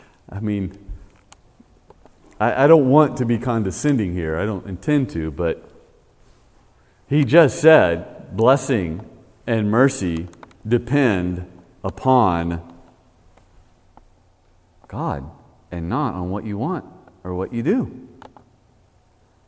I 0.30 0.40
mean, 0.40 0.72
I, 2.40 2.64
I 2.64 2.66
don't 2.66 2.88
want 2.88 3.18
to 3.18 3.26
be 3.26 3.36
condescending 3.36 4.14
here. 4.14 4.38
I 4.38 4.46
don't 4.46 4.66
intend 4.66 5.10
to, 5.10 5.30
but 5.30 5.70
he 7.10 7.24
just 7.24 7.60
said 7.60 8.34
blessing 8.34 9.06
and 9.46 9.70
mercy 9.70 10.28
depend 10.66 11.46
upon 11.84 12.74
God 14.88 15.30
and 15.70 15.88
not 15.88 16.14
on 16.14 16.30
what 16.30 16.44
you 16.44 16.58
want 16.58 16.84
or 17.22 17.34
what 17.34 17.52
you 17.52 17.62
do. 17.62 18.08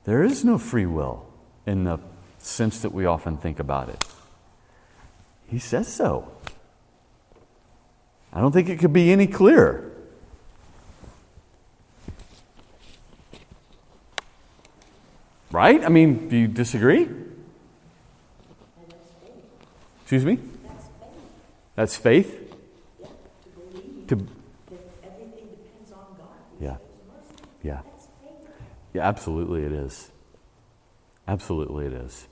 There 0.05 0.23
is 0.23 0.45
no 0.45 0.59
free 0.59 0.87
will 0.87 1.27
in 1.67 1.85
the 1.85 1.99
sense 2.39 2.81
that 2.81 2.93
we 2.93 3.05
often 3.05 3.37
think 3.37 3.59
about 3.59 3.89
it. 3.89 4.05
He 5.49 5.59
says 5.59 5.89
so. 5.89 6.31
I 8.33 8.41
don't 8.41 8.53
think 8.53 8.69
it 8.69 8.79
could 8.79 8.93
be 8.93 9.11
any 9.11 9.27
clearer. 9.27 9.93
Right? 15.51 15.83
I 15.83 15.89
mean, 15.89 16.29
do 16.29 16.37
you 16.37 16.47
disagree? 16.47 17.09
Excuse 20.09 20.25
me? 20.25 20.39
That's 21.77 21.99
faith. 21.99 22.41
That's 22.41 22.49
faith? 22.49 22.55
Yeah, 22.99 23.09
to, 24.07 24.17
to, 24.17 24.27
yeah. 26.59 26.77
Yeah. 27.63 27.81
Yeah, 28.95 29.07
absolutely 29.07 29.65
it 29.65 29.73
is. 29.73 30.11
Absolutely, 31.27 31.85
it 31.85 31.93
is. 31.93 32.27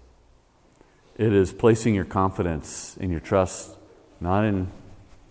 It 1.19 1.35
is 1.35 1.53
placing 1.53 1.95
your 1.95 2.07
confidence 2.07 2.97
and 2.99 3.11
your 3.11 3.21
trust 3.21 3.77
not 4.23 4.47
in 4.47 4.69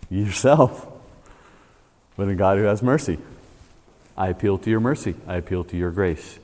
yourself, 0.08 0.86
but 2.16 2.28
in 2.28 2.36
God 2.36 2.58
who 2.58 2.64
has 2.66 2.80
mercy. 2.80 3.18
I 4.16 4.28
appeal 4.28 4.56
to 4.58 4.70
your 4.70 4.78
mercy, 4.78 5.16
I 5.26 5.34
appeal 5.34 5.64
to 5.64 5.76
your 5.76 5.90
grace. 5.90 6.38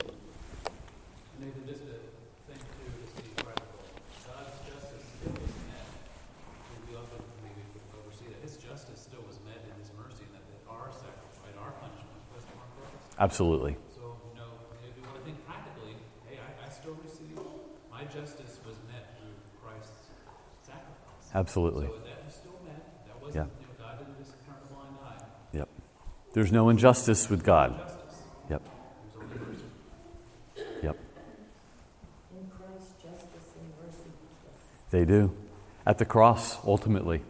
Absolutely. 13.23 13.77
so 13.95 14.17
no 14.35 14.43
if 14.83 14.97
you 14.97 15.03
want 15.07 15.17
to 15.19 15.23
think 15.23 15.37
practically 15.47 15.95
hey 16.27 16.37
i 16.43 16.69
still 16.69 16.97
receive 17.03 17.39
my 17.89 18.03
justice 18.03 18.59
was 18.67 18.75
met 18.91 19.03
through 19.17 19.31
Absolutely. 21.35 21.89
yeah. 23.33 23.45
Yep. 25.51 25.69
There's 26.33 26.51
no 26.51 26.69
injustice 26.69 27.29
with 27.29 27.43
God. 27.43 27.79
Yep. 28.49 28.61
Yep. 30.83 30.97
In 32.37 32.51
Christ, 32.51 33.01
justice 33.01 33.49
and 33.59 33.73
mercy. 33.83 34.11
They 34.91 35.05
do. 35.05 35.35
At 35.87 35.97
the 35.97 36.05
cross, 36.05 36.57
ultimately, 36.65 37.21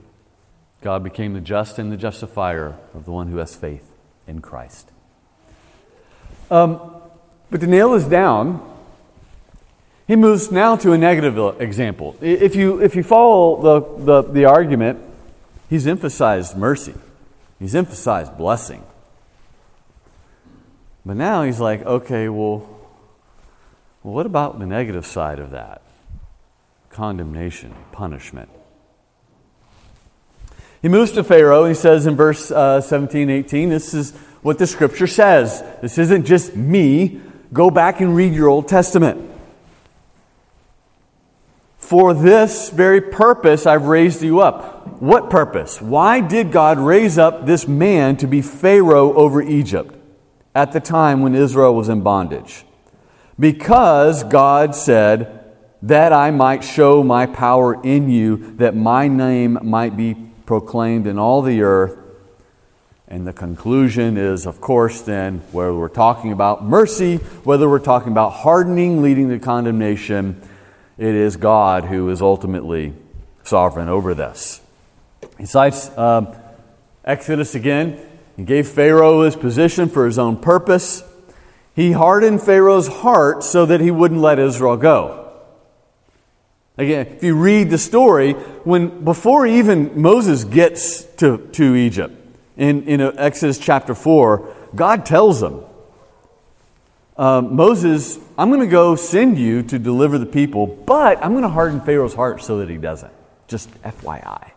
God 0.82 1.04
became 1.04 1.34
the 1.34 1.42
just 1.42 1.80
and 1.80 1.92
the 1.92 1.98
justifier 1.98 2.78
of 2.94 3.06
the 3.06 3.12
one 3.12 3.30
who 3.30 3.38
has 3.38 3.56
faith 3.56 3.90
in 4.28 4.42
Christ. 4.42 4.92
Um, 6.54 6.80
but 7.50 7.62
to 7.62 7.68
nail 7.68 7.94
this 7.94 8.06
down, 8.06 8.62
he 10.08 10.16
moves 10.16 10.52
now 10.52 10.76
to 10.76 10.92
a 10.92 10.98
negative 11.00 11.60
example. 11.60 12.16
If 12.22 12.56
you, 12.56 12.80
if 12.80 12.96
you 12.96 13.02
follow 13.02 13.80
the, 13.80 14.22
the, 14.22 14.32
the 14.32 14.46
argument, 14.46 15.00
he's 15.68 15.88
emphasized 15.88 16.56
mercy, 16.56 16.94
he's 17.58 17.74
emphasized 17.74 18.38
blessing. 18.38 18.84
But 21.04 21.18
now 21.18 21.42
he's 21.42 21.60
like, 21.60 21.82
okay, 21.82 22.30
well 22.30 22.70
what 24.04 24.28
about 24.28 24.60
the 24.60 24.68
negative 24.68 25.08
side 25.08 25.40
of 25.40 25.50
that? 25.52 25.82
Condemnation, 26.92 27.74
punishment. 27.92 28.50
He 30.84 30.90
moves 30.90 31.14
to 31.14 31.24
Pharaoh. 31.24 31.66
He 31.66 31.74
says 31.74 32.06
in 32.06 32.18
verse 32.18 32.52
uh, 32.52 32.82
17, 32.82 33.30
18, 33.30 33.70
this 33.70 33.94
is 33.94 34.12
what 34.42 34.60
the 34.60 34.68
scripture 34.68 35.08
says. 35.08 35.64
This 35.82 35.98
isn't 35.98 36.26
just 36.26 36.58
me. 36.58 37.22
Go 37.54 37.72
back 37.72 38.02
and 38.02 38.14
read 38.14 38.34
your 38.34 38.50
Old 38.50 38.68
Testament. 38.68 39.32
For 41.78 42.14
this 42.14 42.70
very 42.70 43.00
purpose 43.00 43.66
I've 43.66 43.86
raised 43.86 44.22
you 44.22 44.42
up. 44.42 45.02
What 45.02 45.30
purpose? 45.30 45.82
Why 45.82 46.20
did 46.20 46.52
God 46.52 46.78
raise 46.80 47.18
up 47.18 47.46
this 47.46 47.66
man 47.66 48.18
to 48.18 48.28
be 48.28 48.42
Pharaoh 48.42 49.14
over 49.14 49.42
Egypt 49.42 49.96
at 50.54 50.74
the 50.74 50.82
time 50.82 51.22
when 51.22 51.34
Israel 51.34 51.74
was 51.74 51.88
in 51.88 52.02
bondage? 52.02 52.66
Because 53.40 54.26
God 54.26 54.76
said, 54.76 55.46
That 55.82 56.12
I 56.12 56.32
might 56.32 56.66
show 56.66 57.04
my 57.04 57.26
power 57.26 57.82
in 57.84 58.10
you, 58.10 58.54
that 58.58 58.76
my 58.76 59.08
name 59.08 59.58
might 59.62 59.96
be 59.96 60.18
proclaimed 60.60 61.08
in 61.08 61.18
all 61.18 61.42
the 61.42 61.64
earth. 61.64 61.98
And 63.08 63.26
the 63.26 63.34
conclusion 63.34 64.18
is, 64.18 64.46
of 64.46 64.62
course, 64.62 65.02
then, 65.02 65.40
whether 65.52 65.74
we're 65.74 65.88
talking 65.88 66.32
about 66.32 66.64
mercy, 66.64 67.18
whether 67.44 67.68
we're 67.68 67.80
talking 67.80 68.12
about 68.12 68.34
hardening 68.34 69.02
leading 69.02 69.30
to 69.30 69.40
condemnation, 69.40 70.40
it 71.00 71.16
is 71.16 71.38
God 71.38 71.86
who 71.86 72.08
is 72.12 72.22
ultimately 72.22 72.94
sovereign 73.44 73.90
over 73.90 74.14
this. 74.14 74.62
He 75.40 75.48
cites 75.48 75.90
um, 75.98 76.36
Exodus 77.04 77.56
again. 77.56 78.00
He 78.38 78.44
gave 78.44 78.68
Pharaoh 78.68 79.24
his 79.24 79.36
position 79.36 79.90
for 79.90 80.06
his 80.06 80.20
own 80.20 80.38
purpose. 80.38 81.04
He 81.76 81.94
hardened 81.94 82.44
Pharaoh's 82.44 82.88
heart 82.88 83.44
so 83.44 83.66
that 83.66 83.82
he 83.82 83.90
wouldn't 83.90 84.22
let 84.22 84.38
Israel 84.38 84.78
go. 84.78 85.23
Again, 86.78 87.08
if 87.08 87.24
you 87.24 87.36
read 87.36 87.70
the 87.70 87.78
story, 87.78 88.34
when 88.64 89.04
before 89.04 89.46
even 89.46 90.02
Moses 90.02 90.44
gets 90.44 91.04
to, 91.16 91.38
to 91.54 91.76
Egypt, 91.76 92.16
in, 92.58 92.84
in 92.84 93.02
Exodus 93.02 93.60
chapter 93.60 93.94
4, 93.94 94.56
God 94.76 95.06
tells 95.06 95.42
him, 95.42 95.62
uh, 97.16 97.42
Moses, 97.42 98.18
I'm 98.38 98.50
going 98.50 98.62
to 98.62 98.68
go 98.68 98.96
send 98.96 99.38
you 99.38 99.62
to 99.64 99.78
deliver 99.78 100.18
the 100.18 100.26
people, 100.26 100.66
but 100.66 101.24
I'm 101.24 101.32
going 101.32 101.44
to 101.44 101.50
harden 101.50 101.82
Pharaoh's 101.82 102.16
heart 102.16 102.42
so 102.42 102.58
that 102.58 102.70
he 102.70 102.78
doesn't. 102.78 103.14
Just 103.48 103.70
FYI. 103.84 104.52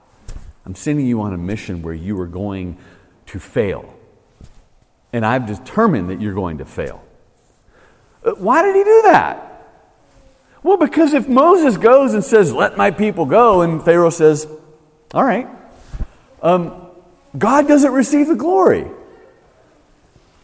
I'm 0.64 0.74
sending 0.74 1.06
you 1.06 1.20
on 1.20 1.34
a 1.34 1.38
mission 1.38 1.82
where 1.82 1.94
you 1.94 2.18
are 2.20 2.26
going 2.26 2.78
to 3.26 3.38
fail. 3.38 3.94
And 5.12 5.24
I've 5.24 5.46
determined 5.46 6.10
that 6.10 6.20
you're 6.20 6.34
going 6.34 6.58
to 6.58 6.64
fail. 6.64 7.04
Uh, 8.24 8.32
why 8.32 8.62
did 8.62 8.74
he 8.74 8.84
do 8.84 9.02
that? 9.04 9.45
Well, 10.66 10.78
because 10.78 11.14
if 11.14 11.28
Moses 11.28 11.76
goes 11.76 12.12
and 12.12 12.24
says, 12.24 12.52
Let 12.52 12.76
my 12.76 12.90
people 12.90 13.24
go, 13.24 13.60
and 13.60 13.80
Pharaoh 13.80 14.10
says, 14.10 14.48
All 15.14 15.22
right, 15.22 15.46
um, 16.42 16.88
God 17.38 17.68
doesn't 17.68 17.92
receive 17.92 18.26
the 18.26 18.34
glory. 18.34 18.84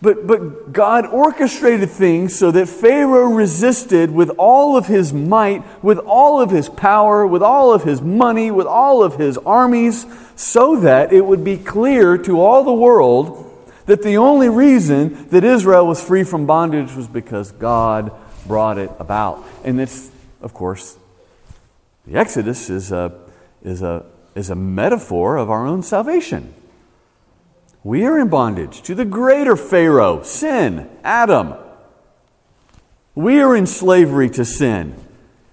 But, 0.01 0.25
but 0.29 0.73
God 0.73 1.07
orchestrated 1.07 1.91
things 1.91 2.37
so 2.37 2.53
that 2.53 2.69
Pharaoh 2.69 3.33
resisted 3.33 4.13
with 4.13 4.31
all 4.39 4.77
of 4.77 4.87
his 4.87 5.13
might, 5.13 5.65
with 5.83 5.99
all 5.99 6.41
of 6.41 6.51
his 6.51 6.69
power, 6.69 7.27
with 7.27 7.43
all 7.43 7.75
of 7.75 7.83
his 7.83 8.01
money, 8.01 8.53
with 8.53 8.69
all 8.69 9.03
of 9.03 9.17
his 9.17 9.37
armies, 9.39 10.07
so 10.37 10.77
that 10.77 11.13
it 11.13 11.27
would 11.27 11.43
be 11.43 11.57
clear 11.57 12.17
to 12.19 12.41
all 12.41 12.63
the 12.63 12.73
world 12.73 13.49
that 13.87 14.03
the 14.03 14.19
only 14.19 14.49
reason 14.49 15.27
that 15.31 15.43
Israel 15.43 15.85
was 15.85 16.01
free 16.01 16.23
from 16.23 16.47
bondage 16.47 16.95
was 16.95 17.09
because 17.09 17.51
God 17.51 18.13
brought 18.53 18.77
it 18.77 18.91
about. 18.99 19.43
And 19.65 19.81
it's, 19.81 20.11
of 20.43 20.53
course, 20.53 20.99
the 22.07 22.19
Exodus 22.19 22.69
is 22.69 22.93
a, 22.93 23.19
is 23.63 23.81
a, 23.81 24.05
is 24.35 24.51
a 24.51 24.55
metaphor 24.55 25.39
of 25.39 25.49
our 25.49 25.67
own 25.67 25.83
salvation. 25.83 26.53
We 27.83 28.05
are 28.05 28.21
in 28.21 28.29
bondage 28.29 28.83
to 28.83 28.95
the 28.95 29.07
greater 29.07 29.57
Pharaoh, 29.57 30.23
sin, 30.23 30.87
Adam. 31.03 31.55
We 33.15 33.41
are 33.41 33.57
in 33.57 33.67
slavery 33.67 34.29
to 34.29 34.45
sin. 34.45 34.97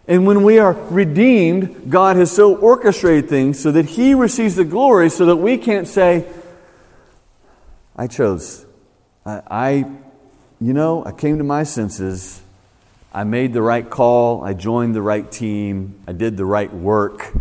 And 0.05 0.27
when 0.27 0.43
we 0.43 0.59
are 0.59 0.73
redeemed, 0.73 1.89
God 1.89 2.17
has 2.17 2.29
so 2.29 2.53
orchestrated 2.53 3.29
things 3.29 3.61
so 3.61 3.71
that 3.71 3.85
He 3.85 4.13
receives 4.13 4.57
the 4.57 4.65
glory 4.65 5.09
so 5.09 5.25
that 5.27 5.37
we 5.37 5.57
can't 5.57 5.87
say, 5.87 6.27
I 7.95 8.07
chose. 8.07 8.65
I, 9.25 9.41
I, 9.49 9.71
you 10.59 10.73
know, 10.73 11.05
I 11.05 11.13
came 11.13 11.37
to 11.37 11.45
my 11.45 11.63
senses. 11.63 12.41
I 13.11 13.23
made 13.23 13.53
the 13.53 13.61
right 13.61 13.89
call. 13.89 14.43
I 14.43 14.53
joined 14.53 14.93
the 14.95 15.01
right 15.01 15.29
team. 15.31 16.01
I 16.07 16.11
did 16.11 16.37
the 16.37 16.45
right 16.45 16.71
work. 16.71 17.33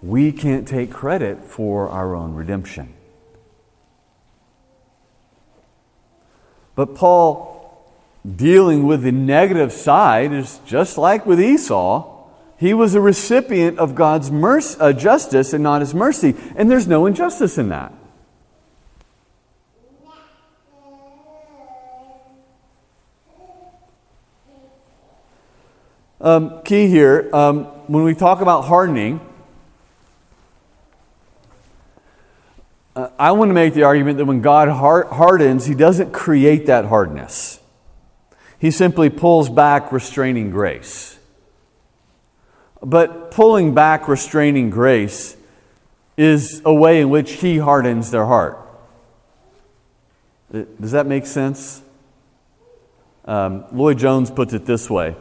We 0.00 0.32
can't 0.32 0.66
take 0.66 0.90
credit 0.90 1.44
for 1.44 1.88
our 1.88 2.14
own 2.14 2.34
redemption. 2.34 2.94
But 6.74 6.94
Paul, 6.94 7.86
dealing 8.24 8.86
with 8.86 9.02
the 9.02 9.12
negative 9.12 9.72
side, 9.72 10.32
is 10.32 10.60
just 10.64 10.96
like 10.96 11.26
with 11.26 11.40
Esau. 11.40 12.08
He 12.56 12.72
was 12.72 12.94
a 12.94 13.00
recipient 13.00 13.78
of 13.78 13.94
God's 13.94 14.30
mercy, 14.30 14.80
uh, 14.80 14.92
justice 14.92 15.52
and 15.52 15.62
not 15.62 15.80
his 15.80 15.94
mercy. 15.94 16.34
And 16.56 16.70
there's 16.70 16.86
no 16.86 17.06
injustice 17.06 17.58
in 17.58 17.68
that. 17.68 17.92
Um, 26.22 26.62
key 26.62 26.86
here, 26.86 27.28
um, 27.34 27.64
when 27.88 28.04
we 28.04 28.14
talk 28.14 28.40
about 28.40 28.62
hardening, 28.62 29.20
Uh, 32.94 33.08
I 33.18 33.32
want 33.32 33.48
to 33.48 33.54
make 33.54 33.72
the 33.72 33.84
argument 33.84 34.18
that 34.18 34.26
when 34.26 34.42
God 34.42 34.68
hardens, 34.68 35.64
He 35.64 35.74
doesn't 35.74 36.12
create 36.12 36.66
that 36.66 36.84
hardness. 36.84 37.58
He 38.58 38.70
simply 38.70 39.08
pulls 39.08 39.48
back 39.48 39.92
restraining 39.92 40.50
grace. 40.50 41.18
But 42.82 43.30
pulling 43.30 43.72
back 43.72 44.08
restraining 44.08 44.68
grace 44.70 45.36
is 46.18 46.60
a 46.64 46.74
way 46.74 47.00
in 47.00 47.08
which 47.08 47.32
He 47.32 47.58
hardens 47.58 48.10
their 48.10 48.26
heart. 48.26 48.58
Uh, 50.52 50.64
does 50.78 50.92
that 50.92 51.06
make 51.06 51.24
sense? 51.24 51.80
Um, 53.24 53.64
Lloyd 53.72 53.98
Jones 53.98 54.30
puts 54.30 54.52
it 54.52 54.66
this 54.66 54.90
way 54.90 55.16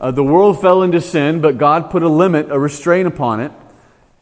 uh, 0.00 0.10
The 0.10 0.24
world 0.24 0.60
fell 0.60 0.82
into 0.82 1.00
sin, 1.00 1.40
but 1.40 1.58
God 1.58 1.90
put 1.90 2.02
a 2.02 2.08
limit, 2.08 2.50
a 2.50 2.58
restraint 2.58 3.08
upon 3.08 3.40
it 3.40 3.52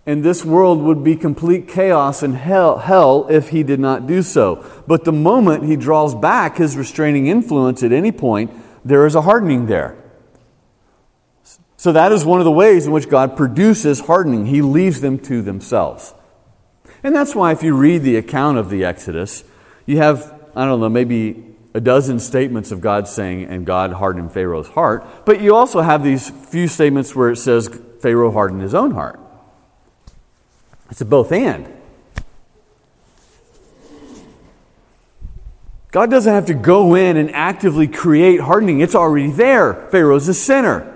and 0.07 0.23
this 0.23 0.45
world 0.45 0.81
would 0.83 1.03
be 1.03 1.17
complete 1.17 1.67
chaos 1.67 2.23
and 2.23 2.37
hell, 2.37 2.79
hell 2.79 3.27
if 3.29 3.49
he 3.49 3.65
did 3.65 3.81
not 3.81 4.07
do 4.07 4.23
so. 4.23 4.65
But 4.87 5.05
the 5.05 5.13
moment 5.13 5.65
he 5.65 5.75
draws 5.75 6.15
back 6.15 6.59
his 6.59 6.77
restraining 6.77 7.27
influence 7.27 7.83
at 7.83 7.91
any 7.91 8.13
point, 8.13 8.53
there 8.85 9.05
is 9.05 9.17
a 9.17 9.23
hardening 9.23 9.67
there. 9.67 9.97
So 11.77 11.93
that 11.93 12.13
is 12.13 12.25
one 12.25 12.41
of 12.41 12.45
the 12.45 12.53
ways 12.53 12.87
in 12.87 12.93
which 12.93 13.09
God 13.09 13.37
produces 13.37 14.01
hardening. 14.01 14.47
He 14.47 14.63
leaves 14.63 15.01
them 15.01 15.19
to 15.21 15.43
themselves. 15.43 16.15
And 17.03 17.15
that's 17.15 17.35
why, 17.35 17.51
if 17.51 17.65
you 17.65 17.77
read 17.77 18.03
the 18.03 18.17
account 18.17 18.59
of 18.59 18.71
the 18.71 18.85
Exodus, 18.85 19.43
you 19.87 19.99
have, 19.99 20.33
I 20.55 20.65
don't 20.65 20.81
know, 20.81 20.89
maybe 20.89 21.46
a 21.77 21.81
dozen 21.81 22.19
statements 22.19 22.73
of 22.73 22.81
God 22.81 23.07
saying, 23.07 23.45
and 23.45 23.67
God 23.67 23.93
hardened 23.93 24.33
Pharaoh's 24.33 24.69
heart. 24.69 25.07
But 25.27 25.43
you 25.43 25.55
also 25.55 25.83
have 25.83 26.03
these 26.03 26.31
few 26.31 26.69
statements 26.69 27.15
where 27.15 27.31
it 27.31 27.37
says 27.37 27.69
Pharaoh 28.01 28.33
hardened 28.33 28.63
his 28.63 28.75
own 28.75 28.93
heart. 28.93 29.21
It's 30.91 31.03
a 31.03 31.05
both 31.05 31.33
and. 31.33 31.71
God 35.91 36.11
doesn't 36.11 36.33
have 36.33 36.47
to 36.47 36.55
go 36.55 36.95
in 36.95 37.19
and 37.19 37.31
actively 37.35 37.87
create 37.87 38.41
hardening, 38.41 38.81
it's 38.81 38.95
already 38.95 39.31
there. 39.31 39.75
Pharaoh's 39.91 40.29
a 40.29 40.35
sinner. 40.35 40.95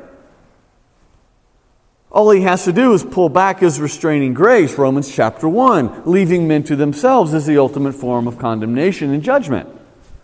All 2.10 2.30
he 2.30 2.40
has 2.40 2.64
to 2.64 2.72
do 2.72 2.94
is 2.94 3.04
pull 3.04 3.28
back 3.28 3.60
his 3.60 3.80
restraining 3.82 4.32
grace, 4.32 4.78
Romans 4.78 5.14
chapter 5.14 5.46
1. 5.46 6.04
Leaving 6.06 6.48
men 6.48 6.62
to 6.64 6.74
themselves 6.74 7.34
is 7.34 7.44
the 7.44 7.58
ultimate 7.58 7.92
form 7.92 8.26
of 8.26 8.38
condemnation 8.38 9.12
and 9.12 9.22
judgment, 9.22 9.68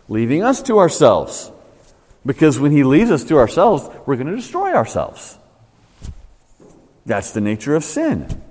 leaving 0.08 0.42
us 0.42 0.62
to 0.62 0.78
ourselves. 0.78 1.50
Because 2.24 2.58
when 2.58 2.72
he 2.72 2.82
leaves 2.82 3.10
us 3.10 3.24
to 3.24 3.38
ourselves, 3.38 3.88
we're 4.04 4.16
going 4.16 4.28
to 4.28 4.36
destroy 4.36 4.72
ourselves. 4.74 5.38
That's 7.04 7.30
the 7.30 7.40
nature 7.40 7.76
of 7.76 7.84
sin. 7.84 8.42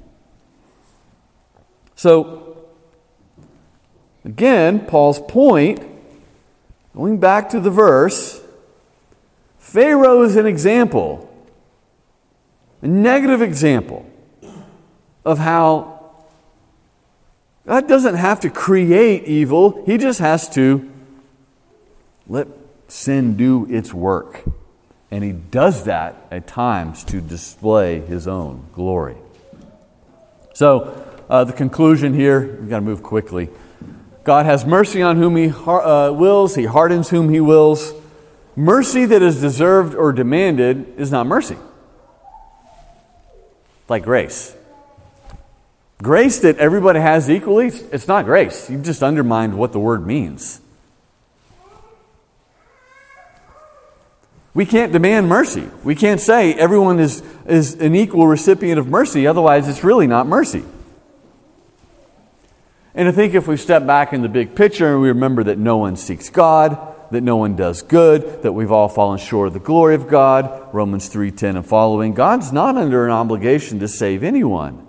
So, 1.96 2.58
again, 4.24 4.86
Paul's 4.86 5.20
point, 5.20 5.82
going 6.96 7.20
back 7.20 7.50
to 7.50 7.60
the 7.60 7.70
verse, 7.70 8.42
Pharaoh 9.60 10.24
is 10.24 10.38
an 10.38 10.46
example, 10.46 11.30
a 12.82 12.88
negative 12.88 13.42
example 13.42 14.10
of 15.26 15.38
how 15.38 16.14
God 17.66 17.88
doesn't 17.88 18.16
have 18.16 18.42
to 18.42 18.50
create 18.50 19.26
evil, 19.26 19.84
He 19.86 19.98
just 19.98 20.20
has 20.20 20.48
to 20.52 20.90
let 22.28 22.48
sin 22.88 23.38
do 23.38 23.66
its 23.70 23.94
work. 23.94 24.44
And 25.12 25.24
He 25.24 25.32
does 25.32 25.86
that 25.86 26.28
at 26.32 26.48
times 26.48 27.04
to 27.06 27.22
display 27.22 28.02
His 28.02 28.28
own 28.28 28.68
glory. 28.74 29.18
So, 30.54 31.02
uh, 31.30 31.44
the 31.44 31.54
conclusion 31.54 32.14
here. 32.14 32.58
We've 32.60 32.70
got 32.70 32.78
to 32.78 32.86
move 32.86 33.04
quickly. 33.04 33.50
God 34.24 34.46
has 34.46 34.66
mercy 34.66 35.02
on 35.02 35.18
whom 35.18 35.36
He 35.36 35.50
uh, 35.50 36.12
wills, 36.12 36.56
He 36.56 36.66
hardens 36.66 37.10
whom 37.10 37.30
He 37.30 37.40
wills. 37.40 37.94
Mercy 38.56 39.06
that 39.06 39.22
is 39.22 39.42
deserved 39.42 39.96
or 39.96 40.14
demanded 40.14 40.98
is 40.98 41.12
not 41.12 41.28
mercy. 41.28 41.58
Like 43.90 44.04
grace. 44.04 44.56
Grace 46.02 46.40
that 46.40 46.58
everybody 46.58 47.00
has 47.00 47.30
equally, 47.30 47.68
it's 47.68 48.08
not 48.08 48.26
grace. 48.26 48.70
You've 48.70 48.84
just 48.84 49.04
undermined 49.04 49.58
what 49.58 49.72
the 49.72 49.80
word 49.80 50.06
means. 50.06 50.62
We 54.56 54.66
can't 54.66 54.94
demand 54.94 55.28
mercy. 55.28 55.70
We 55.84 55.96
can't 55.96 56.22
say 56.22 56.54
everyone 56.54 57.00
is, 57.00 57.22
is 57.46 57.74
an 57.76 57.94
equal 57.94 58.26
recipient 58.26 58.80
of 58.80 58.88
mercy, 58.88 59.28
otherwise, 59.28 59.68
it's 59.68 59.84
really 59.84 60.08
not 60.08 60.28
mercy. 60.28 60.64
And 62.96 63.10
I 63.10 63.12
think 63.12 63.34
if 63.34 63.50
we 63.50 63.58
step 63.58 63.86
back 63.86 64.14
in 64.14 64.22
the 64.22 64.30
big 64.30 64.56
picture 64.56 64.94
and 64.94 65.02
we 65.02 65.10
remember 65.10 65.44
that 65.44 65.58
no 65.58 65.76
one 65.76 65.98
seeks 65.98 66.30
God, 66.30 66.78
that 67.12 67.20
no 67.20 67.36
one 67.36 67.58
does 67.58 67.82
good, 67.82 68.44
that 68.44 68.54
we've 68.54 68.72
all 68.72 68.88
fallen 68.88 69.20
short 69.20 69.50
of 69.50 69.54
the 69.54 69.60
glory 69.60 69.94
of 69.94 70.08
God, 70.08 70.74
Romans 70.74 71.10
3:10 71.10 71.58
and 71.58 71.66
following, 71.66 72.14
God's 72.14 72.54
not 72.54 72.78
under 72.78 73.06
an 73.06 73.12
obligation 73.12 73.80
to 73.80 73.90
save 73.90 74.24
anyone, 74.24 74.88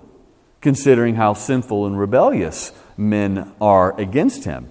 considering 0.60 1.16
how 1.16 1.34
sinful 1.34 1.86
and 1.86 1.98
rebellious 1.98 2.72
men 2.96 3.50
are 3.60 3.98
against 4.00 4.44
him. 4.44 4.68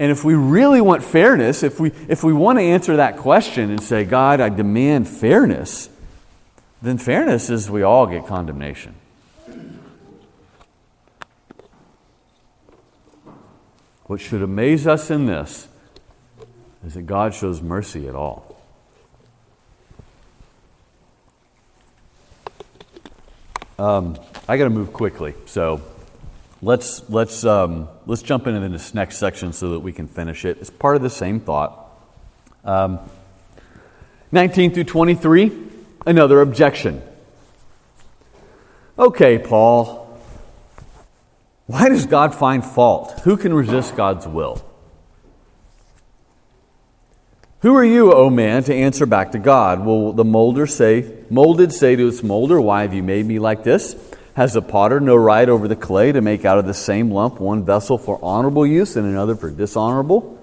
And 0.00 0.10
if 0.10 0.24
we 0.24 0.32
really 0.32 0.80
want 0.80 1.04
fairness, 1.04 1.62
if 1.62 1.78
we, 1.78 1.92
if 2.08 2.24
we 2.24 2.32
want 2.32 2.58
to 2.58 2.62
answer 2.62 2.96
that 2.96 3.18
question 3.18 3.68
and 3.68 3.82
say, 3.82 4.04
God, 4.04 4.40
I 4.40 4.48
demand 4.48 5.06
fairness, 5.06 5.90
then 6.80 6.96
fairness 6.96 7.50
is 7.50 7.70
we 7.70 7.82
all 7.82 8.06
get 8.06 8.26
condemnation. 8.26 8.94
What 14.04 14.22
should 14.22 14.40
amaze 14.42 14.86
us 14.86 15.10
in 15.10 15.26
this 15.26 15.68
is 16.82 16.94
that 16.94 17.02
God 17.02 17.34
shows 17.34 17.60
mercy 17.60 18.08
at 18.08 18.14
all. 18.14 18.56
Um, 23.78 24.18
I 24.48 24.56
got 24.56 24.64
to 24.64 24.70
move 24.70 24.94
quickly, 24.94 25.34
so 25.44 25.82
let's, 26.62 27.08
let's, 27.08 27.44
um, 27.44 27.88
let's 28.06 28.22
jump 28.22 28.46
into 28.46 28.68
this 28.68 28.94
next 28.94 29.18
section 29.18 29.52
so 29.52 29.70
that 29.70 29.80
we 29.80 29.92
can 29.92 30.06
finish 30.06 30.44
it. 30.44 30.58
It's 30.60 30.70
part 30.70 30.96
of 30.96 31.02
the 31.02 31.10
same 31.10 31.40
thought. 31.40 31.90
Um, 32.64 32.98
19 34.32 34.74
through 34.74 34.84
23, 34.84 35.52
another 36.06 36.40
objection. 36.40 37.02
Okay, 38.98 39.38
Paul, 39.38 40.20
why 41.66 41.88
does 41.88 42.06
God 42.06 42.34
find 42.34 42.64
fault? 42.64 43.20
Who 43.20 43.36
can 43.36 43.54
resist 43.54 43.96
God's 43.96 44.26
will? 44.26 44.64
Who 47.60 47.74
are 47.76 47.84
you, 47.84 48.12
O 48.12 48.30
man, 48.30 48.64
to 48.64 48.74
answer 48.74 49.04
back 49.04 49.32
to 49.32 49.38
God? 49.38 49.84
Will 49.84 50.12
the 50.12 50.24
molder 50.24 50.66
say, 50.66 51.12
molded 51.28 51.72
say 51.72 51.94
to 51.94 52.08
its 52.08 52.22
molder, 52.22 52.60
Why 52.60 52.82
have 52.82 52.94
you 52.94 53.02
made 53.02 53.26
me 53.26 53.38
like 53.38 53.64
this? 53.64 53.94
Has 54.34 54.52
the 54.52 54.62
potter 54.62 55.00
no 55.00 55.16
right 55.16 55.48
over 55.48 55.66
the 55.66 55.76
clay 55.76 56.12
to 56.12 56.20
make 56.20 56.44
out 56.44 56.58
of 56.58 56.66
the 56.66 56.74
same 56.74 57.10
lump 57.10 57.40
one 57.40 57.64
vessel 57.64 57.98
for 57.98 58.18
honorable 58.22 58.66
use 58.66 58.96
and 58.96 59.06
another 59.06 59.34
for 59.34 59.50
dishonorable? 59.50 60.38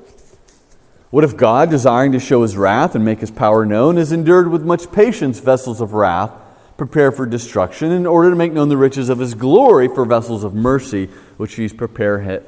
What 1.10 1.24
if 1.24 1.38
God, 1.38 1.70
desiring 1.70 2.12
to 2.12 2.20
show 2.20 2.42
his 2.42 2.58
wrath 2.58 2.94
and 2.94 3.06
make 3.06 3.20
his 3.20 3.32
power 3.32 3.66
known, 3.66 3.96
has 3.96 4.12
endured 4.12 4.50
with 4.50 4.64
much 4.64 4.92
patience 4.92 5.40
vessels 5.40 5.80
of 5.80 5.94
wrath 5.94 6.32
prepared 6.76 7.16
for 7.16 7.26
destruction, 7.26 7.92
in 7.92 8.06
order 8.06 8.30
to 8.30 8.36
make 8.36 8.52
known 8.52 8.70
the 8.70 8.78
riches 8.78 9.10
of 9.10 9.20
his 9.20 9.34
glory 9.34 9.88
for 9.88 10.06
vessels 10.06 10.44
of 10.44 10.54
mercy, 10.54 11.06
which 11.38 11.56
he's 11.56 11.74
prepared 11.74 12.46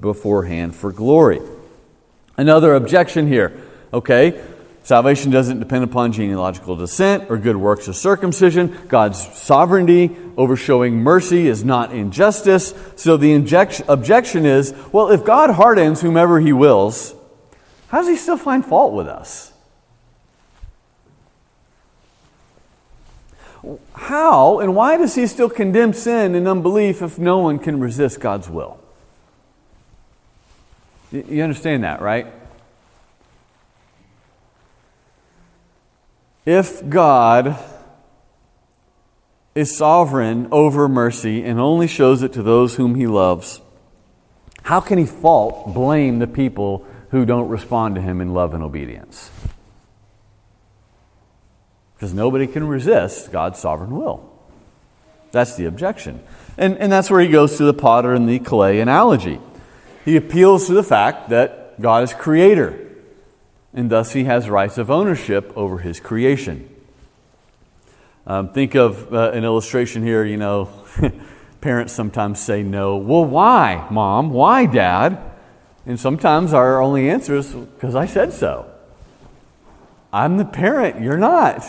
beforehand 0.00 0.74
for 0.74 0.92
glory? 0.92 1.40
Another 2.36 2.74
objection 2.74 3.28
here. 3.28 3.56
Okay, 3.92 4.42
Salvation 4.84 5.30
doesn't 5.30 5.60
depend 5.60 5.82
upon 5.82 6.12
genealogical 6.12 6.76
descent 6.76 7.30
or 7.30 7.38
good 7.38 7.56
works 7.56 7.88
of 7.88 7.96
circumcision. 7.96 8.78
God's 8.86 9.26
sovereignty 9.38 10.14
over 10.36 10.56
showing 10.56 10.96
mercy 10.96 11.48
is 11.48 11.64
not 11.64 11.90
injustice. 11.90 12.74
So 12.94 13.16
the 13.16 13.32
injection, 13.32 13.86
objection 13.88 14.44
is 14.44 14.74
well, 14.92 15.10
if 15.10 15.24
God 15.24 15.48
hardens 15.48 16.02
whomever 16.02 16.38
he 16.38 16.52
wills, 16.52 17.14
how 17.88 18.00
does 18.00 18.08
he 18.08 18.16
still 18.16 18.36
find 18.36 18.62
fault 18.64 18.92
with 18.92 19.08
us? 19.08 19.54
How 23.94 24.60
and 24.60 24.76
why 24.76 24.98
does 24.98 25.14
he 25.14 25.26
still 25.26 25.48
condemn 25.48 25.94
sin 25.94 26.34
and 26.34 26.46
unbelief 26.46 27.00
if 27.00 27.18
no 27.18 27.38
one 27.38 27.58
can 27.58 27.80
resist 27.80 28.20
God's 28.20 28.50
will? 28.50 28.78
You 31.10 31.42
understand 31.42 31.84
that, 31.84 32.02
right? 32.02 32.26
If 36.46 36.86
God 36.88 37.56
is 39.54 39.74
sovereign 39.74 40.48
over 40.50 40.88
mercy 40.88 41.42
and 41.42 41.58
only 41.58 41.86
shows 41.86 42.22
it 42.22 42.32
to 42.34 42.42
those 42.42 42.76
whom 42.76 42.96
he 42.96 43.06
loves, 43.06 43.62
how 44.62 44.80
can 44.80 44.98
he 44.98 45.06
fault, 45.06 45.72
blame 45.72 46.18
the 46.18 46.26
people 46.26 46.86
who 47.10 47.24
don't 47.24 47.48
respond 47.48 47.94
to 47.94 48.00
him 48.00 48.20
in 48.20 48.34
love 48.34 48.52
and 48.52 48.62
obedience? 48.62 49.30
Because 51.94 52.12
nobody 52.12 52.46
can 52.46 52.66
resist 52.66 53.32
God's 53.32 53.58
sovereign 53.58 53.96
will. 53.96 54.30
That's 55.30 55.56
the 55.56 55.64
objection. 55.64 56.22
And, 56.58 56.76
and 56.78 56.92
that's 56.92 57.10
where 57.10 57.20
he 57.20 57.28
goes 57.28 57.56
to 57.56 57.64
the 57.64 57.74
potter 57.74 58.12
and 58.12 58.28
the 58.28 58.38
clay 58.38 58.80
analogy. 58.80 59.40
He 60.04 60.16
appeals 60.16 60.66
to 60.66 60.74
the 60.74 60.82
fact 60.82 61.30
that 61.30 61.80
God 61.80 62.02
is 62.02 62.12
creator 62.12 62.83
and 63.74 63.90
thus 63.90 64.12
he 64.12 64.24
has 64.24 64.48
rights 64.48 64.78
of 64.78 64.90
ownership 64.90 65.52
over 65.56 65.78
his 65.78 65.98
creation. 65.98 66.70
Um, 68.26 68.52
think 68.52 68.74
of 68.74 69.12
uh, 69.12 69.32
an 69.32 69.44
illustration 69.44 70.02
here, 70.02 70.24
you 70.24 70.36
know, 70.36 70.70
parents 71.60 71.92
sometimes 71.92 72.40
say 72.40 72.62
no. 72.62 72.96
Well, 72.96 73.24
why, 73.24 73.86
mom? 73.90 74.30
Why, 74.30 74.64
dad? 74.64 75.18
And 75.84 76.00
sometimes 76.00 76.54
our 76.54 76.80
only 76.80 77.10
answer 77.10 77.36
is 77.36 77.52
because 77.52 77.94
I 77.94 78.06
said 78.06 78.32
so. 78.32 78.70
I'm 80.12 80.38
the 80.38 80.44
parent, 80.44 81.02
you're 81.02 81.18
not. 81.18 81.62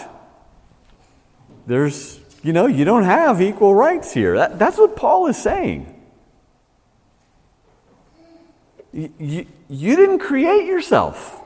There's, 1.66 2.20
you 2.44 2.54
know, 2.54 2.68
you 2.68 2.86
don't 2.86 3.04
have 3.04 3.42
equal 3.42 3.74
rights 3.74 4.14
here. 4.14 4.38
That, 4.38 4.60
that's 4.60 4.78
what 4.78 4.96
Paul 4.96 5.26
is 5.28 5.38
saying. 5.38 5.92
You, 8.94 9.12
you, 9.20 9.46
you 9.68 9.96
didn't 9.96 10.20
create 10.20 10.68
yourself. 10.68 11.42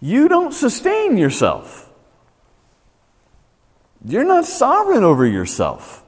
You 0.00 0.28
don't 0.28 0.52
sustain 0.52 1.16
yourself. 1.16 1.90
You're 4.04 4.24
not 4.24 4.44
sovereign 4.44 5.02
over 5.02 5.26
yourself. 5.26 6.04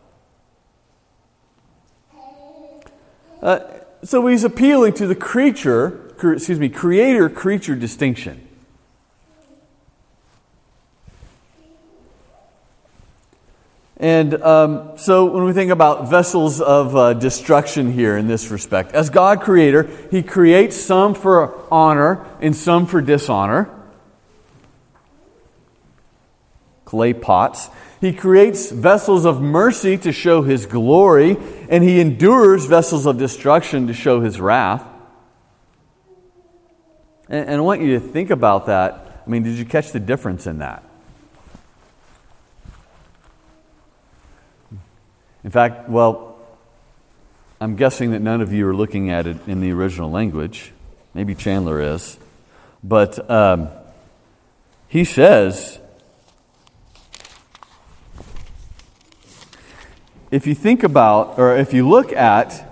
Uh, 3.43 3.61
so 4.05 4.27
he's 4.27 4.45
appealing 4.45 4.95
to 4.95 5.07
the 5.07 5.15
creature, 5.15 6.15
excuse 6.23 6.59
me, 6.59 6.69
creator 6.69 7.29
creature 7.29 7.75
distinction. 7.75 8.49
And 14.01 14.41
um, 14.43 14.97
so 14.97 15.25
when 15.25 15.43
we 15.43 15.53
think 15.53 15.73
about 15.73 16.09
vessels 16.09 16.61
of 16.61 16.95
uh, 16.95 17.15
destruction 17.15 17.93
here 17.93 18.17
in 18.17 18.29
this 18.29 18.49
respect, 18.51 18.93
as 18.93 19.11
God 19.11 19.41
creator, 19.41 19.91
he 20.13 20.23
creates 20.23 20.77
some 20.77 21.15
for 21.15 21.67
honor 21.73 22.25
and 22.41 22.55
some 22.55 22.87
for 22.87 23.01
dishonor. 23.01 23.69
Clay 26.89 27.13
pots. 27.13 27.69
He 28.01 28.15
creates 28.15 28.71
vessels 28.71 29.27
of 29.27 29.43
mercy 29.43 29.99
to 29.99 30.11
show 30.11 30.41
his 30.41 30.65
glory, 30.65 31.37
and 31.69 31.85
he 31.85 32.01
endures 32.01 32.65
vessels 32.65 33.05
of 33.05 33.19
destruction 33.19 33.89
to 33.89 33.93
show 33.93 34.23
his 34.23 34.41
wrath. 34.41 34.83
And, 37.29 37.47
and 37.47 37.57
I 37.57 37.61
want 37.61 37.83
you 37.83 37.99
to 37.99 38.01
think 38.01 38.31
about 38.31 38.67
that. 38.67 39.23
I 39.27 39.29
mean, 39.29 39.43
did 39.43 39.59
you 39.59 39.67
catch 39.67 39.93
the 39.93 40.01
difference 40.01 40.47
in 40.47 40.61
that? 40.61 40.83
In 45.45 45.51
fact, 45.51 45.91
well, 45.91 46.39
I'm 47.61 47.77
guessing 47.77 48.13
that 48.13 48.21
none 48.21 48.41
of 48.41 48.51
you 48.51 48.67
are 48.67 48.75
looking 48.75 49.11
at 49.11 49.27
it 49.27 49.37
in 49.47 49.61
the 49.61 49.73
original 49.73 50.11
language. 50.11 50.73
Maybe 51.13 51.35
Chandler 51.35 51.83
is. 51.83 52.17
But 52.83 53.31
um, 53.31 53.69
he 54.89 55.05
says, 55.05 55.81
if 60.31 60.47
you 60.47 60.55
think 60.55 60.83
about, 60.83 61.39
or 61.39 61.57
if 61.57 61.73
you 61.73 61.89
look 61.89 62.13
at, 62.13 62.65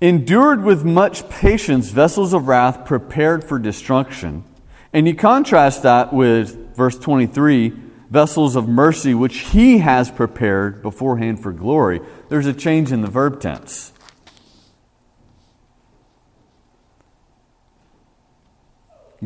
endured 0.00 0.62
with 0.62 0.84
much 0.84 1.28
patience 1.28 1.90
vessels 1.90 2.32
of 2.32 2.48
wrath 2.48 2.84
prepared 2.84 3.44
for 3.44 3.58
destruction, 3.58 4.44
and 4.92 5.06
you 5.06 5.14
contrast 5.14 5.82
that 5.82 6.12
with 6.12 6.74
verse 6.74 6.98
23 6.98 7.72
vessels 8.10 8.56
of 8.56 8.66
mercy 8.66 9.14
which 9.14 9.38
he 9.50 9.78
has 9.78 10.10
prepared 10.10 10.82
beforehand 10.82 11.42
for 11.42 11.52
glory, 11.52 12.00
there's 12.28 12.46
a 12.46 12.54
change 12.54 12.90
in 12.90 13.02
the 13.02 13.08
verb 13.08 13.40
tense. 13.40 13.92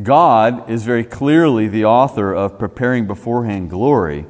God 0.01 0.69
is 0.71 0.83
very 0.83 1.03
clearly 1.03 1.67
the 1.67 1.85
author 1.85 2.33
of 2.33 2.57
preparing 2.57 3.05
beforehand 3.05 3.69
glory. 3.69 4.25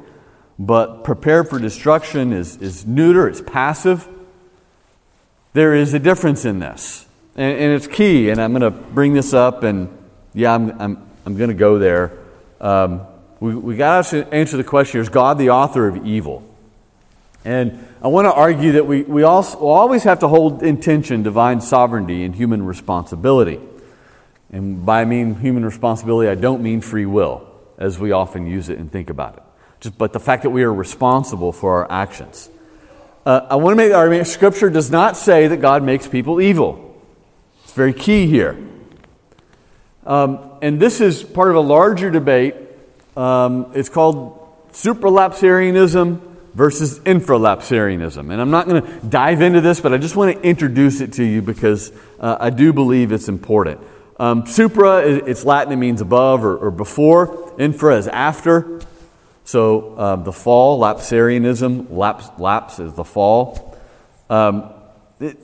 But 0.58 1.02
prepared 1.02 1.48
for 1.48 1.58
destruction 1.58 2.32
is, 2.32 2.56
is 2.58 2.86
neuter, 2.86 3.28
it's 3.28 3.40
passive. 3.40 4.08
There 5.52 5.74
is 5.74 5.94
a 5.94 5.98
difference 5.98 6.44
in 6.44 6.58
this. 6.60 7.06
And, 7.36 7.58
and 7.58 7.72
it's 7.72 7.86
key, 7.86 8.30
and 8.30 8.40
I'm 8.40 8.52
going 8.52 8.62
to 8.62 8.70
bring 8.70 9.14
this 9.14 9.34
up, 9.34 9.64
and 9.64 9.88
yeah, 10.32 10.54
I'm, 10.54 10.80
I'm, 10.80 11.10
I'm 11.26 11.36
going 11.36 11.50
to 11.50 11.54
go 11.54 11.78
there. 11.78 12.12
Um, 12.60 13.02
we 13.40 13.54
we 13.54 13.76
got 13.76 14.06
to 14.06 14.32
answer 14.32 14.56
the 14.56 14.64
question 14.64 15.00
is 15.00 15.08
God 15.08 15.38
the 15.38 15.50
author 15.50 15.88
of 15.88 16.06
evil? 16.06 16.42
And 17.44 17.86
I 18.00 18.08
want 18.08 18.26
to 18.26 18.32
argue 18.32 18.72
that 18.72 18.86
we, 18.86 19.02
we 19.02 19.22
also, 19.22 19.58
always 19.58 20.04
have 20.04 20.20
to 20.20 20.28
hold 20.28 20.62
in 20.62 20.80
tension 20.80 21.22
divine 21.22 21.60
sovereignty 21.60 22.24
and 22.24 22.34
human 22.34 22.64
responsibility. 22.64 23.60
And 24.50 24.86
by 24.86 25.02
I 25.02 25.04
mean 25.04 25.34
human 25.34 25.64
responsibility, 25.64 26.30
I 26.30 26.36
don't 26.36 26.62
mean 26.62 26.80
free 26.80 27.04
will, 27.04 27.46
as 27.76 27.98
we 27.98 28.12
often 28.12 28.46
use 28.46 28.70
it 28.70 28.78
and 28.78 28.90
think 28.90 29.10
about 29.10 29.36
it 29.36 29.43
but 29.90 30.12
the 30.12 30.20
fact 30.20 30.42
that 30.42 30.50
we 30.50 30.62
are 30.62 30.72
responsible 30.72 31.52
for 31.52 31.78
our 31.78 31.92
actions. 31.92 32.50
Uh, 33.26 33.46
I 33.50 33.56
want 33.56 33.72
to 33.72 33.76
make 33.76 33.90
the 33.90 33.96
argument 33.96 34.26
Scripture 34.26 34.68
does 34.68 34.90
not 34.90 35.16
say 35.16 35.48
that 35.48 35.58
God 35.58 35.82
makes 35.82 36.06
people 36.06 36.40
evil. 36.40 37.00
It's 37.62 37.72
very 37.72 37.94
key 37.94 38.26
here. 38.26 38.58
Um, 40.04 40.58
and 40.60 40.78
this 40.78 41.00
is 41.00 41.22
part 41.22 41.48
of 41.50 41.56
a 41.56 41.60
larger 41.60 42.10
debate. 42.10 42.54
Um, 43.16 43.72
it's 43.74 43.88
called 43.88 44.40
supralapsarianism 44.72 46.20
versus 46.54 46.98
infralapsarianism. 47.00 48.30
And 48.30 48.40
I'm 48.40 48.50
not 48.50 48.68
going 48.68 48.82
to 48.82 49.06
dive 49.06 49.40
into 49.40 49.60
this, 49.60 49.80
but 49.80 49.92
I 49.92 49.98
just 49.98 50.16
want 50.16 50.36
to 50.36 50.42
introduce 50.46 51.00
it 51.00 51.14
to 51.14 51.24
you 51.24 51.42
because 51.42 51.92
uh, 52.20 52.36
I 52.38 52.50
do 52.50 52.72
believe 52.72 53.12
it's 53.12 53.28
important. 53.28 53.80
Um, 54.18 54.46
supra, 54.46 54.98
its 54.98 55.44
Latin, 55.44 55.72
it 55.72 55.76
means 55.76 56.00
above 56.00 56.44
or, 56.44 56.56
or 56.56 56.70
before. 56.70 57.54
Infra 57.58 57.96
is 57.96 58.06
after. 58.06 58.80
So 59.44 59.94
uh, 59.94 60.16
the 60.16 60.32
fall, 60.32 60.80
lapsarianism, 60.80 61.90
lapse, 61.90 62.28
lapse 62.38 62.78
is 62.78 62.94
the 62.94 63.04
fall. 63.04 63.78
Um, 64.30 64.70
it, 65.20 65.38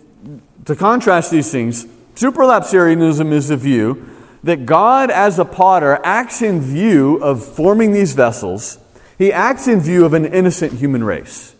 to 0.64 0.74
contrast 0.74 1.30
these 1.30 1.52
things, 1.52 1.84
supralapsarianism 2.14 3.32
is 3.32 3.48
the 3.48 3.56
view 3.56 4.06
that 4.42 4.64
God, 4.64 5.10
as 5.10 5.38
a 5.38 5.44
potter, 5.44 6.00
acts 6.02 6.40
in 6.40 6.62
view 6.62 7.16
of 7.16 7.44
forming 7.44 7.92
these 7.92 8.14
vessels. 8.14 8.78
He 9.18 9.32
acts 9.32 9.68
in 9.68 9.80
view 9.80 10.06
of 10.06 10.14
an 10.14 10.24
innocent 10.24 10.72
human 10.74 11.04
race. 11.04 11.54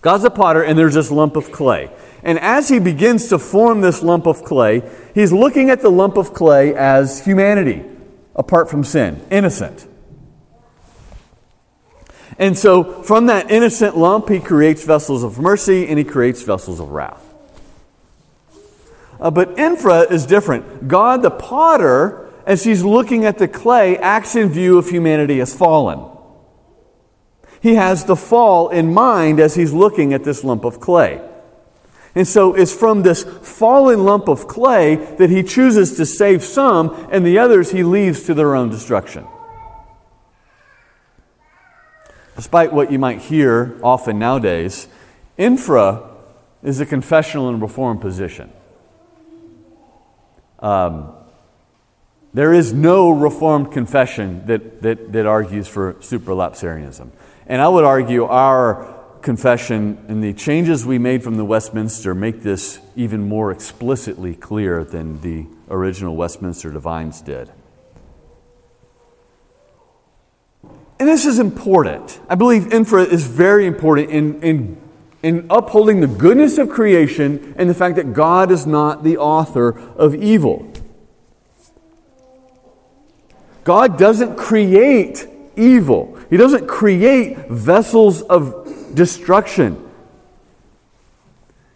God's 0.00 0.24
a 0.24 0.30
potter, 0.30 0.62
and 0.62 0.78
there's 0.78 0.94
this 0.94 1.10
lump 1.10 1.36
of 1.36 1.52
clay. 1.52 1.90
And 2.24 2.38
as 2.38 2.68
he 2.68 2.78
begins 2.78 3.28
to 3.28 3.38
form 3.38 3.82
this 3.82 4.02
lump 4.02 4.26
of 4.26 4.42
clay, 4.42 4.82
he's 5.14 5.32
looking 5.32 5.70
at 5.70 5.82
the 5.82 5.90
lump 5.90 6.16
of 6.16 6.32
clay 6.32 6.74
as 6.74 7.24
humanity, 7.24 7.84
apart 8.34 8.70
from 8.70 8.84
sin, 8.84 9.24
innocent. 9.30 9.86
And 12.38 12.56
so, 12.56 13.02
from 13.02 13.26
that 13.26 13.50
innocent 13.50 13.96
lump, 13.96 14.28
he 14.28 14.40
creates 14.40 14.84
vessels 14.84 15.22
of 15.22 15.38
mercy 15.38 15.86
and 15.88 15.98
he 15.98 16.04
creates 16.04 16.42
vessels 16.42 16.80
of 16.80 16.90
wrath. 16.90 17.32
Uh, 19.20 19.30
but 19.30 19.58
infra 19.58 20.00
is 20.00 20.26
different. 20.26 20.88
God, 20.88 21.22
the 21.22 21.30
potter, 21.30 22.30
as 22.44 22.64
he's 22.64 22.82
looking 22.82 23.24
at 23.24 23.38
the 23.38 23.46
clay, 23.46 23.96
acts 23.98 24.34
in 24.34 24.48
view 24.48 24.78
of 24.78 24.88
humanity 24.88 25.40
as 25.40 25.54
fallen. 25.54 26.10
He 27.60 27.76
has 27.76 28.04
the 28.04 28.16
fall 28.16 28.70
in 28.70 28.92
mind 28.92 29.38
as 29.38 29.54
he's 29.54 29.72
looking 29.72 30.12
at 30.12 30.24
this 30.24 30.42
lump 30.42 30.64
of 30.64 30.80
clay. 30.80 31.20
And 32.14 32.26
so 32.26 32.54
it's 32.54 32.74
from 32.74 33.02
this 33.02 33.22
fallen 33.22 34.04
lump 34.04 34.28
of 34.28 34.48
clay 34.48 34.96
that 34.96 35.30
he 35.30 35.42
chooses 35.42 35.96
to 35.96 36.04
save 36.04 36.42
some, 36.42 37.08
and 37.10 37.24
the 37.24 37.38
others 37.38 37.70
he 37.70 37.84
leaves 37.84 38.24
to 38.24 38.34
their 38.34 38.56
own 38.56 38.68
destruction. 38.68 39.26
Despite 42.36 42.72
what 42.72 42.90
you 42.90 42.98
might 42.98 43.20
hear 43.20 43.78
often 43.82 44.18
nowadays, 44.18 44.88
infra 45.36 46.10
is 46.62 46.80
a 46.80 46.86
confessional 46.86 47.48
and 47.48 47.60
reform 47.60 47.98
position. 47.98 48.52
Um, 50.60 51.12
there 52.34 52.54
is 52.54 52.72
no 52.72 53.10
Reformed 53.10 53.72
confession 53.72 54.46
that, 54.46 54.80
that, 54.82 55.12
that 55.12 55.26
argues 55.26 55.68
for 55.68 55.94
supralapsarianism. 55.94 57.10
And 57.46 57.60
I 57.60 57.68
would 57.68 57.84
argue 57.84 58.24
our 58.24 59.00
confession 59.20 60.02
and 60.08 60.24
the 60.24 60.32
changes 60.32 60.86
we 60.86 60.98
made 60.98 61.22
from 61.22 61.36
the 61.36 61.44
Westminster 61.44 62.14
make 62.14 62.42
this 62.42 62.80
even 62.96 63.28
more 63.28 63.52
explicitly 63.52 64.34
clear 64.34 64.82
than 64.82 65.20
the 65.20 65.46
original 65.68 66.16
Westminster 66.16 66.70
Divines 66.70 67.20
did. 67.20 67.50
And 71.02 71.08
this 71.08 71.26
is 71.26 71.40
important. 71.40 72.20
I 72.28 72.36
believe 72.36 72.72
infra 72.72 73.02
is 73.02 73.26
very 73.26 73.66
important 73.66 74.10
in, 74.10 74.40
in, 74.40 74.80
in 75.24 75.46
upholding 75.50 76.00
the 76.00 76.06
goodness 76.06 76.58
of 76.58 76.68
creation 76.68 77.56
and 77.58 77.68
the 77.68 77.74
fact 77.74 77.96
that 77.96 78.12
God 78.12 78.52
is 78.52 78.68
not 78.68 79.02
the 79.02 79.16
author 79.16 79.76
of 79.96 80.14
evil. 80.14 80.72
God 83.64 83.98
doesn't 83.98 84.36
create 84.36 85.26
evil, 85.56 86.16
He 86.30 86.36
doesn't 86.36 86.68
create 86.68 87.48
vessels 87.48 88.22
of 88.22 88.94
destruction. 88.94 89.84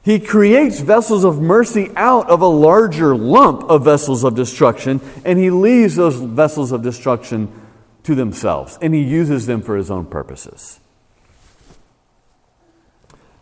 He 0.05 0.20
creates 0.20 0.79
vessels 0.79 1.24
of 1.24 1.41
mercy 1.41 1.91
out 1.97 2.31
of 2.31 2.43
a 2.43 2.47
larger 2.47 3.16
lump 3.16 3.64
of 3.64 3.83
vessels 3.83 4.22
of 4.22 4.37
destruction, 4.37 5.01
and 5.24 5.37
He 5.37 5.51
leaves 5.51 5.97
those 5.97 6.14
vessels 6.14 6.70
of 6.70 6.85
destruction 6.85 7.66
to 8.07 8.15
themselves, 8.15 8.79
and 8.81 8.95
he 8.95 9.03
uses 9.03 9.47
them 9.47 9.61
for 9.61 9.77
his 9.77 9.91
own 9.91 10.07
purposes. 10.07 10.79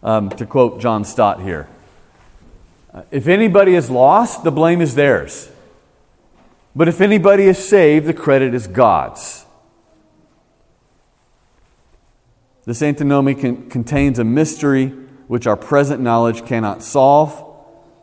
Um, 0.02 0.30
to 0.30 0.46
quote 0.46 0.80
John 0.80 1.04
Stott 1.04 1.42
here 1.42 1.68
uh, 2.92 3.02
If 3.10 3.28
anybody 3.28 3.74
is 3.74 3.90
lost, 3.90 4.42
the 4.42 4.50
blame 4.50 4.80
is 4.80 4.94
theirs. 4.94 5.50
But 6.74 6.88
if 6.88 7.02
anybody 7.02 7.44
is 7.44 7.58
saved, 7.58 8.06
the 8.06 8.14
credit 8.14 8.54
is 8.54 8.66
God's. 8.66 9.44
This 12.64 12.80
antinomy 12.80 13.34
con- 13.34 13.68
contains 13.68 14.18
a 14.18 14.24
mystery 14.24 14.86
which 15.28 15.46
our 15.46 15.58
present 15.58 16.00
knowledge 16.00 16.46
cannot 16.46 16.82
solve, 16.82 17.54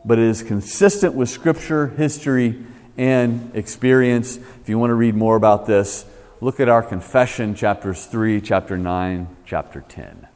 but 0.04 0.18
it 0.18 0.26
is 0.26 0.44
consistent 0.44 1.14
with 1.14 1.28
Scripture, 1.28 1.88
history, 1.88 2.64
and 2.96 3.50
experience. 3.54 4.36
If 4.36 4.68
you 4.68 4.78
want 4.78 4.90
to 4.90 4.94
read 4.94 5.16
more 5.16 5.34
about 5.34 5.66
this, 5.66 6.04
look 6.42 6.58
at 6.58 6.68
our 6.68 6.82
confession, 6.82 7.54
chapters 7.54 8.04
3, 8.06 8.40
chapter 8.40 8.76
9, 8.76 9.28
chapter 9.46 9.80
10. 9.80 10.26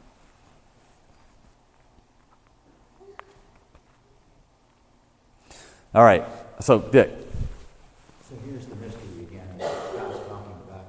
All 5.93 6.05
right, 6.05 6.23
so 6.61 6.79
Dick. 6.79 7.11
So 8.29 8.35
here's 8.45 8.67
the 8.67 8.75
mystery 8.77 9.23
again. 9.23 9.57
God's 9.57 10.19
talking 10.29 10.55
about 10.65 10.85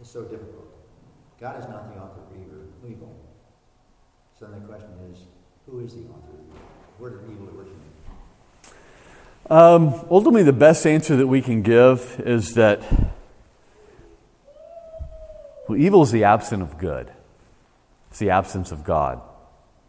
It's 0.00 0.10
so 0.10 0.22
difficult. 0.22 0.72
God 1.38 1.62
is 1.62 1.68
not 1.68 1.92
the 1.94 2.00
author 2.00 2.22
of 2.22 2.90
evil. 2.90 3.14
So 4.40 4.46
then 4.46 4.62
the 4.62 4.66
question 4.66 4.88
is, 5.12 5.24
who 5.66 5.80
is 5.80 5.92
the 5.92 6.04
author 6.04 6.32
of 6.32 6.40
evil? 6.40 6.56
Where 6.96 7.10
did 7.10 7.30
evil 7.30 7.48
originate? 7.48 7.88
Um, 9.50 9.94
ultimately, 10.10 10.42
the 10.42 10.52
best 10.52 10.86
answer 10.86 11.16
that 11.16 11.26
we 11.26 11.40
can 11.40 11.62
give 11.62 12.20
is 12.22 12.52
that 12.54 12.82
well, 15.66 15.78
evil 15.78 16.02
is 16.02 16.10
the 16.10 16.24
absence 16.24 16.62
of 16.62 16.76
good. 16.76 17.10
It's 18.10 18.18
the 18.18 18.28
absence 18.28 18.72
of 18.72 18.84
God, 18.84 19.22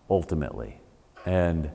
ultimately. 0.09 0.79
And 1.25 1.69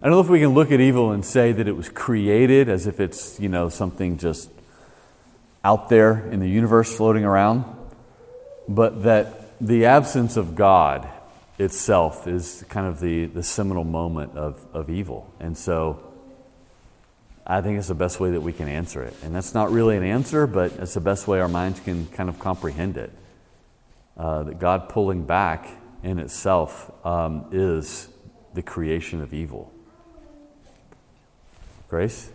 I 0.00 0.06
don't 0.06 0.12
know 0.12 0.20
if 0.20 0.30
we 0.30 0.40
can 0.40 0.54
look 0.54 0.72
at 0.72 0.80
evil 0.80 1.12
and 1.12 1.22
say 1.22 1.52
that 1.52 1.68
it 1.68 1.76
was 1.76 1.90
created 1.90 2.70
as 2.70 2.86
if 2.86 2.98
it's, 2.98 3.38
you 3.38 3.50
know, 3.50 3.68
something 3.68 4.16
just 4.16 4.50
out 5.62 5.90
there 5.90 6.26
in 6.30 6.40
the 6.40 6.48
universe 6.48 6.96
floating 6.96 7.24
around, 7.24 7.66
but 8.66 9.02
that 9.02 9.58
the 9.60 9.84
absence 9.84 10.38
of 10.38 10.54
God 10.54 11.06
itself 11.60 12.26
is 12.26 12.64
kind 12.70 12.86
of 12.86 13.00
the, 13.00 13.26
the 13.26 13.42
seminal 13.42 13.84
moment 13.84 14.36
of, 14.36 14.66
of 14.72 14.88
evil. 14.88 15.30
And 15.38 15.56
so 15.56 16.02
I 17.46 17.60
think 17.60 17.78
it's 17.78 17.88
the 17.88 17.94
best 17.94 18.18
way 18.18 18.30
that 18.30 18.40
we 18.40 18.52
can 18.52 18.66
answer 18.66 19.02
it. 19.02 19.14
And 19.22 19.34
that's 19.34 19.52
not 19.52 19.70
really 19.70 19.96
an 19.96 20.02
answer, 20.02 20.46
but 20.46 20.72
it's 20.72 20.94
the 20.94 21.00
best 21.00 21.28
way 21.28 21.38
our 21.38 21.48
minds 21.48 21.78
can 21.80 22.06
kind 22.06 22.28
of 22.30 22.38
comprehend 22.38 22.96
it. 22.96 23.12
Uh, 24.16 24.42
that 24.44 24.58
God 24.58 24.88
pulling 24.88 25.24
back 25.24 25.68
in 26.02 26.18
itself 26.18 26.90
um, 27.06 27.46
is 27.52 28.08
the 28.54 28.62
creation 28.62 29.20
of 29.20 29.34
evil. 29.34 29.72
Grace? 31.88 32.30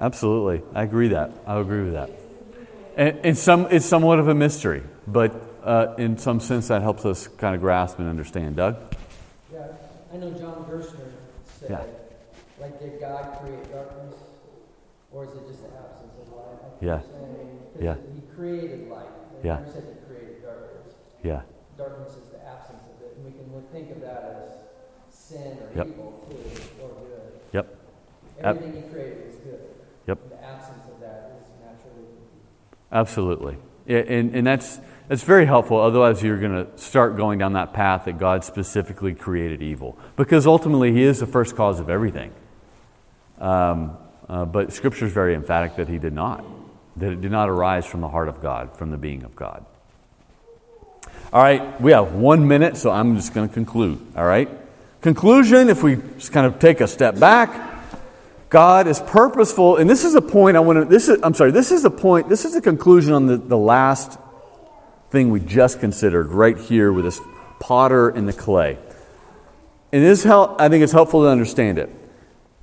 Absolutely. 0.00 0.62
I 0.74 0.82
agree 0.82 1.08
that. 1.08 1.30
I 1.46 1.58
agree 1.58 1.84
with 1.84 1.92
that. 1.92 2.10
And, 2.96 3.18
and 3.24 3.38
some, 3.38 3.66
it's 3.70 3.86
somewhat 3.86 4.18
of 4.18 4.28
a 4.28 4.34
mystery, 4.34 4.82
but 5.06 5.34
uh, 5.62 5.94
in 5.98 6.16
some 6.18 6.40
sense 6.40 6.68
that 6.68 6.82
helps 6.82 7.04
us 7.04 7.28
kind 7.28 7.54
of 7.54 7.60
grasp 7.60 7.98
and 7.98 8.08
understand. 8.08 8.56
Doug? 8.56 8.76
Yeah, 9.52 9.66
I 10.12 10.16
know 10.16 10.30
John 10.30 10.66
Gerstner 10.70 11.12
said, 11.44 11.70
yeah. 11.70 11.84
like, 12.58 12.80
did 12.80 12.98
God 12.98 13.38
create 13.40 13.70
darkness, 13.70 14.14
or 15.12 15.24
is 15.24 15.32
it 15.32 15.46
just 15.48 15.62
the 15.62 15.68
absence 15.68 16.14
of 16.22 16.32
light? 16.32 16.46
yeah. 16.80 17.00
yeah. 17.78 17.96
He 18.14 18.22
created 18.34 18.88
light. 18.88 19.06
He 19.42 19.48
yeah. 19.48 19.56
never 19.56 19.70
said 19.70 19.84
he 19.84 20.06
created 20.06 20.42
darkness. 20.42 20.94
Yeah. 21.22 21.42
Darkness 21.76 22.12
is 22.14 22.28
the 22.32 22.46
absence 22.46 22.82
of 22.96 23.02
it. 23.04 23.16
And 23.16 23.24
we 23.24 23.32
can 23.32 23.62
think 23.70 23.90
of 23.90 24.00
that 24.00 24.48
as 24.48 25.14
sin 25.14 25.58
or 25.58 25.70
yep. 25.76 25.86
evil, 25.88 26.26
too, 26.28 26.82
or 26.82 26.88
good. 26.88 27.40
Yep. 27.52 27.76
Everything 28.42 28.82
he 28.82 28.88
created 28.88 29.28
is 29.28 29.36
good. 29.36 29.60
Yep. 30.10 30.18
The 30.28 30.44
absence 30.44 30.84
of 30.92 31.00
that 31.00 31.40
is 31.40 31.48
naturally 31.64 32.08
Absolutely. 32.90 33.56
And, 33.86 34.34
and 34.34 34.44
that's, 34.44 34.80
that's 35.06 35.22
very 35.22 35.46
helpful. 35.46 35.78
Otherwise, 35.78 36.20
you're 36.20 36.40
going 36.40 36.66
to 36.66 36.78
start 36.78 37.16
going 37.16 37.38
down 37.38 37.52
that 37.52 37.72
path 37.72 38.06
that 38.06 38.18
God 38.18 38.44
specifically 38.44 39.14
created 39.14 39.62
evil. 39.62 39.96
Because 40.16 40.48
ultimately, 40.48 40.92
He 40.92 41.04
is 41.04 41.20
the 41.20 41.28
first 41.28 41.54
cause 41.54 41.78
of 41.78 41.88
everything. 41.88 42.32
Um, 43.38 43.96
uh, 44.28 44.46
but 44.46 44.72
Scripture 44.72 45.06
is 45.06 45.12
very 45.12 45.36
emphatic 45.36 45.76
that 45.76 45.86
He 45.86 45.98
did 45.98 46.12
not, 46.12 46.44
that 46.96 47.12
it 47.12 47.20
did 47.20 47.30
not 47.30 47.48
arise 47.48 47.86
from 47.86 48.00
the 48.00 48.08
heart 48.08 48.28
of 48.28 48.42
God, 48.42 48.76
from 48.76 48.90
the 48.90 48.98
being 48.98 49.22
of 49.22 49.36
God. 49.36 49.64
All 51.32 51.40
right, 51.40 51.80
we 51.80 51.92
have 51.92 52.14
one 52.14 52.48
minute, 52.48 52.76
so 52.76 52.90
I'm 52.90 53.14
just 53.14 53.32
going 53.32 53.48
to 53.48 53.54
conclude. 53.54 54.04
All 54.16 54.26
right? 54.26 54.48
Conclusion, 55.02 55.68
if 55.68 55.84
we 55.84 55.98
just 56.18 56.32
kind 56.32 56.48
of 56.48 56.58
take 56.58 56.80
a 56.80 56.88
step 56.88 57.16
back, 57.20 57.69
God 58.50 58.88
is 58.88 58.98
purposeful, 58.98 59.76
and 59.76 59.88
this 59.88 60.04
is 60.04 60.16
a 60.16 60.20
point 60.20 60.56
I 60.56 60.60
want 60.60 60.80
to, 60.80 60.84
this 60.84 61.08
is, 61.08 61.20
I'm 61.22 61.34
sorry, 61.34 61.52
this 61.52 61.70
is 61.70 61.84
a 61.84 61.90
point, 61.90 62.28
this 62.28 62.44
is 62.44 62.56
a 62.56 62.60
conclusion 62.60 63.12
on 63.12 63.26
the, 63.26 63.36
the 63.36 63.56
last 63.56 64.18
thing 65.10 65.30
we 65.30 65.38
just 65.38 65.78
considered 65.78 66.26
right 66.28 66.58
here 66.58 66.92
with 66.92 67.04
this 67.04 67.20
potter 67.60 68.08
and 68.08 68.28
the 68.28 68.32
clay. 68.32 68.76
And 69.92 70.04
this 70.04 70.24
help, 70.24 70.60
I 70.60 70.68
think 70.68 70.82
it's 70.82 70.92
helpful 70.92 71.22
to 71.22 71.28
understand 71.28 71.78
it. 71.78 71.90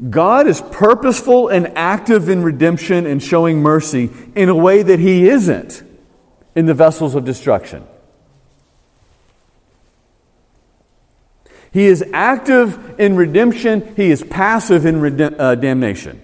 God 0.09 0.45
is 0.45 0.61
purposeful 0.61 1.47
and 1.47 1.77
active 1.77 2.27
in 2.27 2.43
redemption 2.43 3.05
and 3.05 3.23
showing 3.23 3.61
mercy 3.61 4.09
in 4.35 4.49
a 4.49 4.55
way 4.55 4.83
that 4.83 4.99
He 4.99 5.29
isn't 5.29 5.83
in 6.53 6.65
the 6.65 6.73
vessels 6.73 7.15
of 7.15 7.23
destruction. 7.23 7.87
He 11.77 11.85
is 11.85 12.03
active 12.11 12.99
in 12.99 13.15
redemption, 13.15 13.93
he 13.95 14.09
is 14.09 14.23
passive 14.23 14.83
in 14.87 14.95
redem- 14.95 15.35
uh, 15.37 15.53
damnation. 15.53 16.19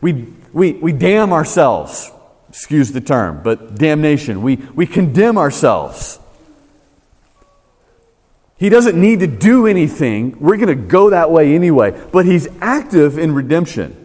We, 0.00 0.26
we, 0.52 0.72
we 0.72 0.90
damn 0.90 1.32
ourselves, 1.32 2.10
excuse 2.48 2.90
the 2.90 3.00
term, 3.00 3.40
but 3.44 3.76
damnation. 3.76 4.42
We, 4.42 4.56
we 4.56 4.84
condemn 4.84 5.38
ourselves. 5.38 6.18
He 8.56 8.68
doesn't 8.68 9.00
need 9.00 9.20
to 9.20 9.28
do 9.28 9.68
anything. 9.68 10.40
We're 10.40 10.56
going 10.56 10.66
to 10.66 10.74
go 10.74 11.10
that 11.10 11.30
way 11.30 11.54
anyway. 11.54 11.96
But 12.10 12.26
he's 12.26 12.48
active 12.60 13.16
in 13.16 13.32
redemption. 13.32 14.01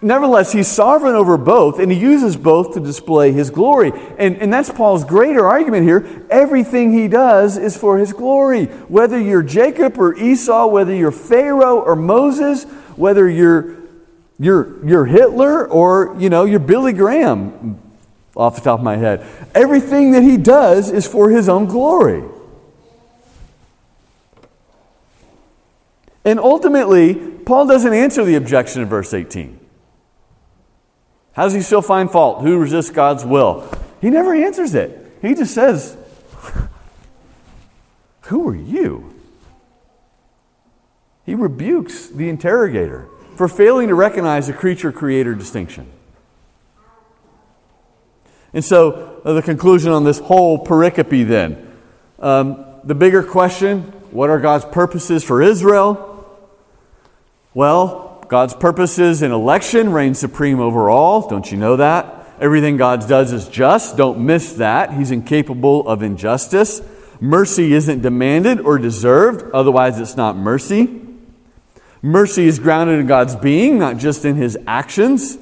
Nevertheless, 0.00 0.52
he's 0.52 0.68
sovereign 0.68 1.16
over 1.16 1.36
both, 1.36 1.80
and 1.80 1.90
he 1.90 1.98
uses 1.98 2.36
both 2.36 2.74
to 2.74 2.80
display 2.80 3.32
his 3.32 3.50
glory. 3.50 3.92
And, 4.16 4.36
and 4.36 4.52
that's 4.52 4.70
Paul's 4.70 5.04
greater 5.04 5.44
argument 5.44 5.84
here. 5.84 6.24
Everything 6.30 6.92
he 6.92 7.08
does 7.08 7.56
is 7.56 7.76
for 7.76 7.98
his 7.98 8.12
glory. 8.12 8.66
Whether 8.66 9.18
you're 9.18 9.42
Jacob 9.42 9.98
or 9.98 10.16
Esau, 10.16 10.68
whether 10.68 10.94
you're 10.94 11.10
Pharaoh 11.10 11.80
or 11.80 11.96
Moses, 11.96 12.62
whether 12.94 13.28
you're, 13.28 13.76
you're, 14.38 14.86
you're 14.86 15.04
Hitler 15.04 15.66
or, 15.66 16.14
you 16.20 16.30
know, 16.30 16.44
you're 16.44 16.60
Billy 16.60 16.92
Graham, 16.92 17.80
off 18.36 18.54
the 18.54 18.60
top 18.60 18.78
of 18.78 18.84
my 18.84 18.96
head. 18.96 19.26
Everything 19.52 20.12
that 20.12 20.22
he 20.22 20.36
does 20.36 20.92
is 20.92 21.08
for 21.08 21.28
his 21.28 21.48
own 21.48 21.66
glory. 21.66 22.22
And 26.24 26.38
ultimately, 26.38 27.16
Paul 27.16 27.66
doesn't 27.66 27.92
answer 27.92 28.24
the 28.24 28.36
objection 28.36 28.82
in 28.82 28.88
verse 28.88 29.12
18. 29.12 29.58
How 31.38 31.44
does 31.44 31.54
he 31.54 31.60
still 31.62 31.82
find 31.82 32.10
fault? 32.10 32.42
Who 32.42 32.58
resists 32.58 32.90
God's 32.90 33.24
will? 33.24 33.70
He 34.00 34.10
never 34.10 34.34
answers 34.34 34.74
it. 34.74 35.18
He 35.22 35.36
just 35.36 35.54
says, 35.54 35.96
Who 38.22 38.48
are 38.48 38.56
you? 38.56 39.14
He 41.24 41.36
rebukes 41.36 42.08
the 42.08 42.28
interrogator 42.28 43.06
for 43.36 43.46
failing 43.46 43.86
to 43.86 43.94
recognize 43.94 44.48
the 44.48 44.52
creature 44.52 44.90
creator 44.90 45.36
distinction. 45.36 45.88
And 48.52 48.64
so, 48.64 49.20
uh, 49.24 49.34
the 49.34 49.42
conclusion 49.42 49.92
on 49.92 50.02
this 50.02 50.18
whole 50.18 50.66
pericope 50.66 51.28
then 51.28 51.72
um, 52.18 52.64
the 52.82 52.96
bigger 52.96 53.22
question 53.22 53.82
what 54.10 54.28
are 54.28 54.40
God's 54.40 54.64
purposes 54.64 55.22
for 55.22 55.40
Israel? 55.40 56.04
Well, 57.54 58.07
God's 58.28 58.54
purposes 58.54 59.22
in 59.22 59.32
election 59.32 59.90
reign 59.90 60.14
supreme 60.14 60.60
over 60.60 60.90
all. 60.90 61.28
Don't 61.28 61.50
you 61.50 61.56
know 61.56 61.76
that? 61.76 62.26
Everything 62.38 62.76
God 62.76 63.08
does 63.08 63.32
is 63.32 63.48
just. 63.48 63.96
Don't 63.96 64.20
miss 64.20 64.52
that. 64.54 64.92
He's 64.92 65.10
incapable 65.10 65.88
of 65.88 66.02
injustice. 66.02 66.82
Mercy 67.20 67.72
isn't 67.72 68.02
demanded 68.02 68.60
or 68.60 68.78
deserved, 68.78 69.50
otherwise, 69.52 69.98
it's 69.98 70.16
not 70.16 70.36
mercy. 70.36 71.00
Mercy 72.00 72.46
is 72.46 72.58
grounded 72.58 73.00
in 73.00 73.06
God's 73.06 73.34
being, 73.34 73.78
not 73.78 73.96
just 73.96 74.24
in 74.24 74.36
his 74.36 74.56
actions. 74.66 75.38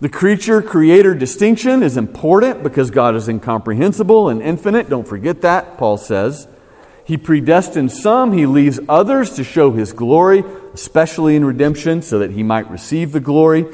The 0.00 0.08
creature 0.08 0.62
creator 0.62 1.14
distinction 1.14 1.82
is 1.82 1.96
important 1.96 2.62
because 2.62 2.92
God 2.92 3.16
is 3.16 3.28
incomprehensible 3.28 4.28
and 4.28 4.40
infinite. 4.40 4.88
Don't 4.88 5.08
forget 5.08 5.40
that, 5.40 5.78
Paul 5.78 5.96
says. 5.96 6.46
He 7.08 7.16
predestines 7.16 7.92
some, 7.92 8.34
he 8.34 8.44
leaves 8.44 8.78
others 8.86 9.30
to 9.36 9.42
show 9.42 9.72
his 9.72 9.94
glory, 9.94 10.44
especially 10.74 11.36
in 11.36 11.42
redemption, 11.42 12.02
so 12.02 12.18
that 12.18 12.32
he 12.32 12.42
might 12.42 12.70
receive 12.70 13.12
the 13.12 13.18
glory. 13.18 13.64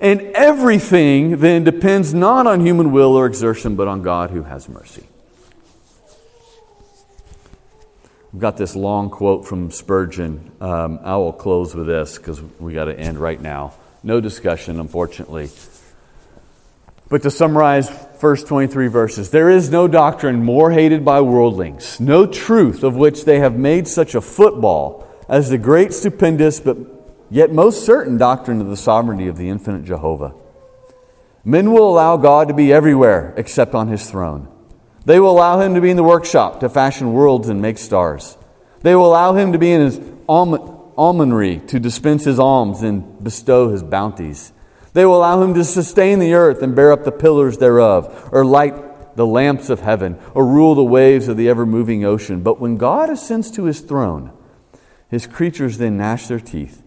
And 0.00 0.20
everything 0.20 1.38
then 1.38 1.64
depends 1.64 2.14
not 2.14 2.46
on 2.46 2.64
human 2.64 2.92
will 2.92 3.16
or 3.16 3.26
exertion, 3.26 3.74
but 3.74 3.88
on 3.88 4.02
God 4.02 4.30
who 4.30 4.44
has 4.44 4.68
mercy. 4.68 5.04
I've 8.32 8.38
got 8.38 8.56
this 8.56 8.76
long 8.76 9.10
quote 9.10 9.48
from 9.48 9.72
Spurgeon. 9.72 10.52
Um, 10.60 11.00
I 11.02 11.16
will 11.16 11.32
close 11.32 11.74
with 11.74 11.88
this 11.88 12.18
because 12.18 12.40
we 12.60 12.72
got 12.72 12.84
to 12.84 12.96
end 12.96 13.18
right 13.18 13.40
now. 13.40 13.74
No 14.04 14.20
discussion, 14.20 14.78
unfortunately. 14.78 15.50
But 17.08 17.22
to 17.22 17.30
summarize 17.30 17.88
first 18.18 18.48
23 18.48 18.88
verses, 18.88 19.30
there 19.30 19.48
is 19.48 19.70
no 19.70 19.86
doctrine 19.86 20.44
more 20.44 20.72
hated 20.72 21.04
by 21.04 21.20
worldlings, 21.20 22.00
no 22.00 22.26
truth 22.26 22.82
of 22.82 22.96
which 22.96 23.24
they 23.24 23.38
have 23.38 23.56
made 23.56 23.86
such 23.86 24.14
a 24.14 24.20
football 24.20 25.06
as 25.28 25.50
the 25.50 25.58
great, 25.58 25.92
stupendous, 25.92 26.58
but 26.58 26.76
yet 27.30 27.52
most 27.52 27.84
certain 27.84 28.16
doctrine 28.18 28.60
of 28.60 28.68
the 28.68 28.76
sovereignty 28.76 29.28
of 29.28 29.36
the 29.36 29.48
infinite 29.48 29.84
Jehovah. 29.84 30.34
Men 31.44 31.70
will 31.72 31.88
allow 31.88 32.16
God 32.16 32.48
to 32.48 32.54
be 32.54 32.72
everywhere 32.72 33.32
except 33.36 33.74
on 33.74 33.86
his 33.86 34.10
throne. 34.10 34.48
They 35.04 35.20
will 35.20 35.30
allow 35.30 35.60
him 35.60 35.74
to 35.74 35.80
be 35.80 35.90
in 35.90 35.96
the 35.96 36.02
workshop 36.02 36.58
to 36.60 36.68
fashion 36.68 37.12
worlds 37.12 37.48
and 37.48 37.62
make 37.62 37.78
stars. 37.78 38.36
They 38.80 38.96
will 38.96 39.06
allow 39.06 39.34
him 39.34 39.52
to 39.52 39.58
be 39.58 39.70
in 39.70 39.80
his 39.82 40.00
almonry 40.28 41.60
to 41.68 41.78
dispense 41.78 42.24
his 42.24 42.40
alms 42.40 42.82
and 42.82 43.22
bestow 43.22 43.70
his 43.70 43.84
bounties. 43.84 44.52
They 44.96 45.04
will 45.04 45.18
allow 45.18 45.42
him 45.42 45.52
to 45.52 45.62
sustain 45.62 46.20
the 46.20 46.32
earth 46.32 46.62
and 46.62 46.74
bear 46.74 46.90
up 46.90 47.04
the 47.04 47.12
pillars 47.12 47.58
thereof, 47.58 48.30
or 48.32 48.46
light 48.46 49.14
the 49.14 49.26
lamps 49.26 49.68
of 49.68 49.80
heaven, 49.80 50.18
or 50.32 50.46
rule 50.46 50.74
the 50.74 50.82
waves 50.82 51.28
of 51.28 51.36
the 51.36 51.50
ever 51.50 51.66
moving 51.66 52.02
ocean. 52.02 52.40
But 52.40 52.60
when 52.60 52.78
God 52.78 53.10
ascends 53.10 53.50
to 53.50 53.64
his 53.64 53.80
throne, 53.80 54.32
his 55.10 55.26
creatures 55.26 55.76
then 55.76 55.98
gnash 55.98 56.28
their 56.28 56.40
teeth. 56.40 56.82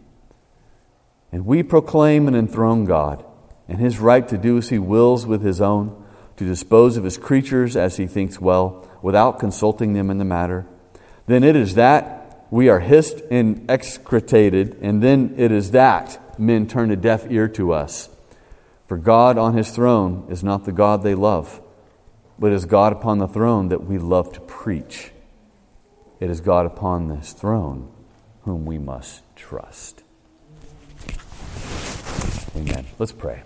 And 1.31 1.45
we 1.45 1.61
proclaim 1.61 2.25
and 2.25 2.35
enthrone 2.35 2.85
God 2.85 3.23
and 3.67 3.77
his 3.77 3.99
right 3.99 4.27
to 4.27 4.39
do 4.39 4.57
as 4.57 4.69
he 4.69 4.79
wills 4.79 5.27
with 5.27 5.43
his 5.43 5.61
own, 5.61 6.03
to 6.37 6.43
dispose 6.43 6.97
of 6.97 7.03
his 7.03 7.19
creatures 7.19 7.77
as 7.77 7.97
he 7.97 8.07
thinks 8.07 8.41
well, 8.41 8.89
without 9.03 9.37
consulting 9.37 9.93
them 9.93 10.09
in 10.09 10.17
the 10.17 10.25
matter. 10.25 10.65
Then 11.27 11.43
it 11.43 11.55
is 11.55 11.75
that 11.75 12.47
we 12.49 12.69
are 12.69 12.79
hissed 12.79 13.21
and 13.29 13.69
excreted, 13.69 14.79
and 14.81 15.03
then 15.03 15.35
it 15.37 15.51
is 15.51 15.69
that 15.69 16.19
men 16.39 16.67
turn 16.67 16.91
a 16.91 16.95
deaf 16.95 17.29
ear 17.29 17.47
to 17.49 17.73
us. 17.73 18.09
For 18.87 18.97
God 18.97 19.37
on 19.37 19.55
his 19.55 19.69
throne 19.71 20.25
is 20.29 20.43
not 20.43 20.65
the 20.65 20.71
God 20.71 21.03
they 21.03 21.15
love, 21.15 21.61
but 22.39 22.51
is 22.51 22.65
God 22.65 22.93
upon 22.93 23.19
the 23.19 23.27
throne 23.27 23.69
that 23.69 23.83
we 23.83 23.97
love 23.97 24.33
to 24.33 24.39
preach. 24.39 25.11
It 26.19 26.29
is 26.29 26.41
God 26.41 26.65
upon 26.65 27.07
this 27.07 27.33
throne 27.33 27.91
whom 28.41 28.65
we 28.65 28.77
must 28.77 29.23
trust. 29.35 30.03
Amen. 32.55 32.85
Let's 32.97 33.11
pray. 33.11 33.43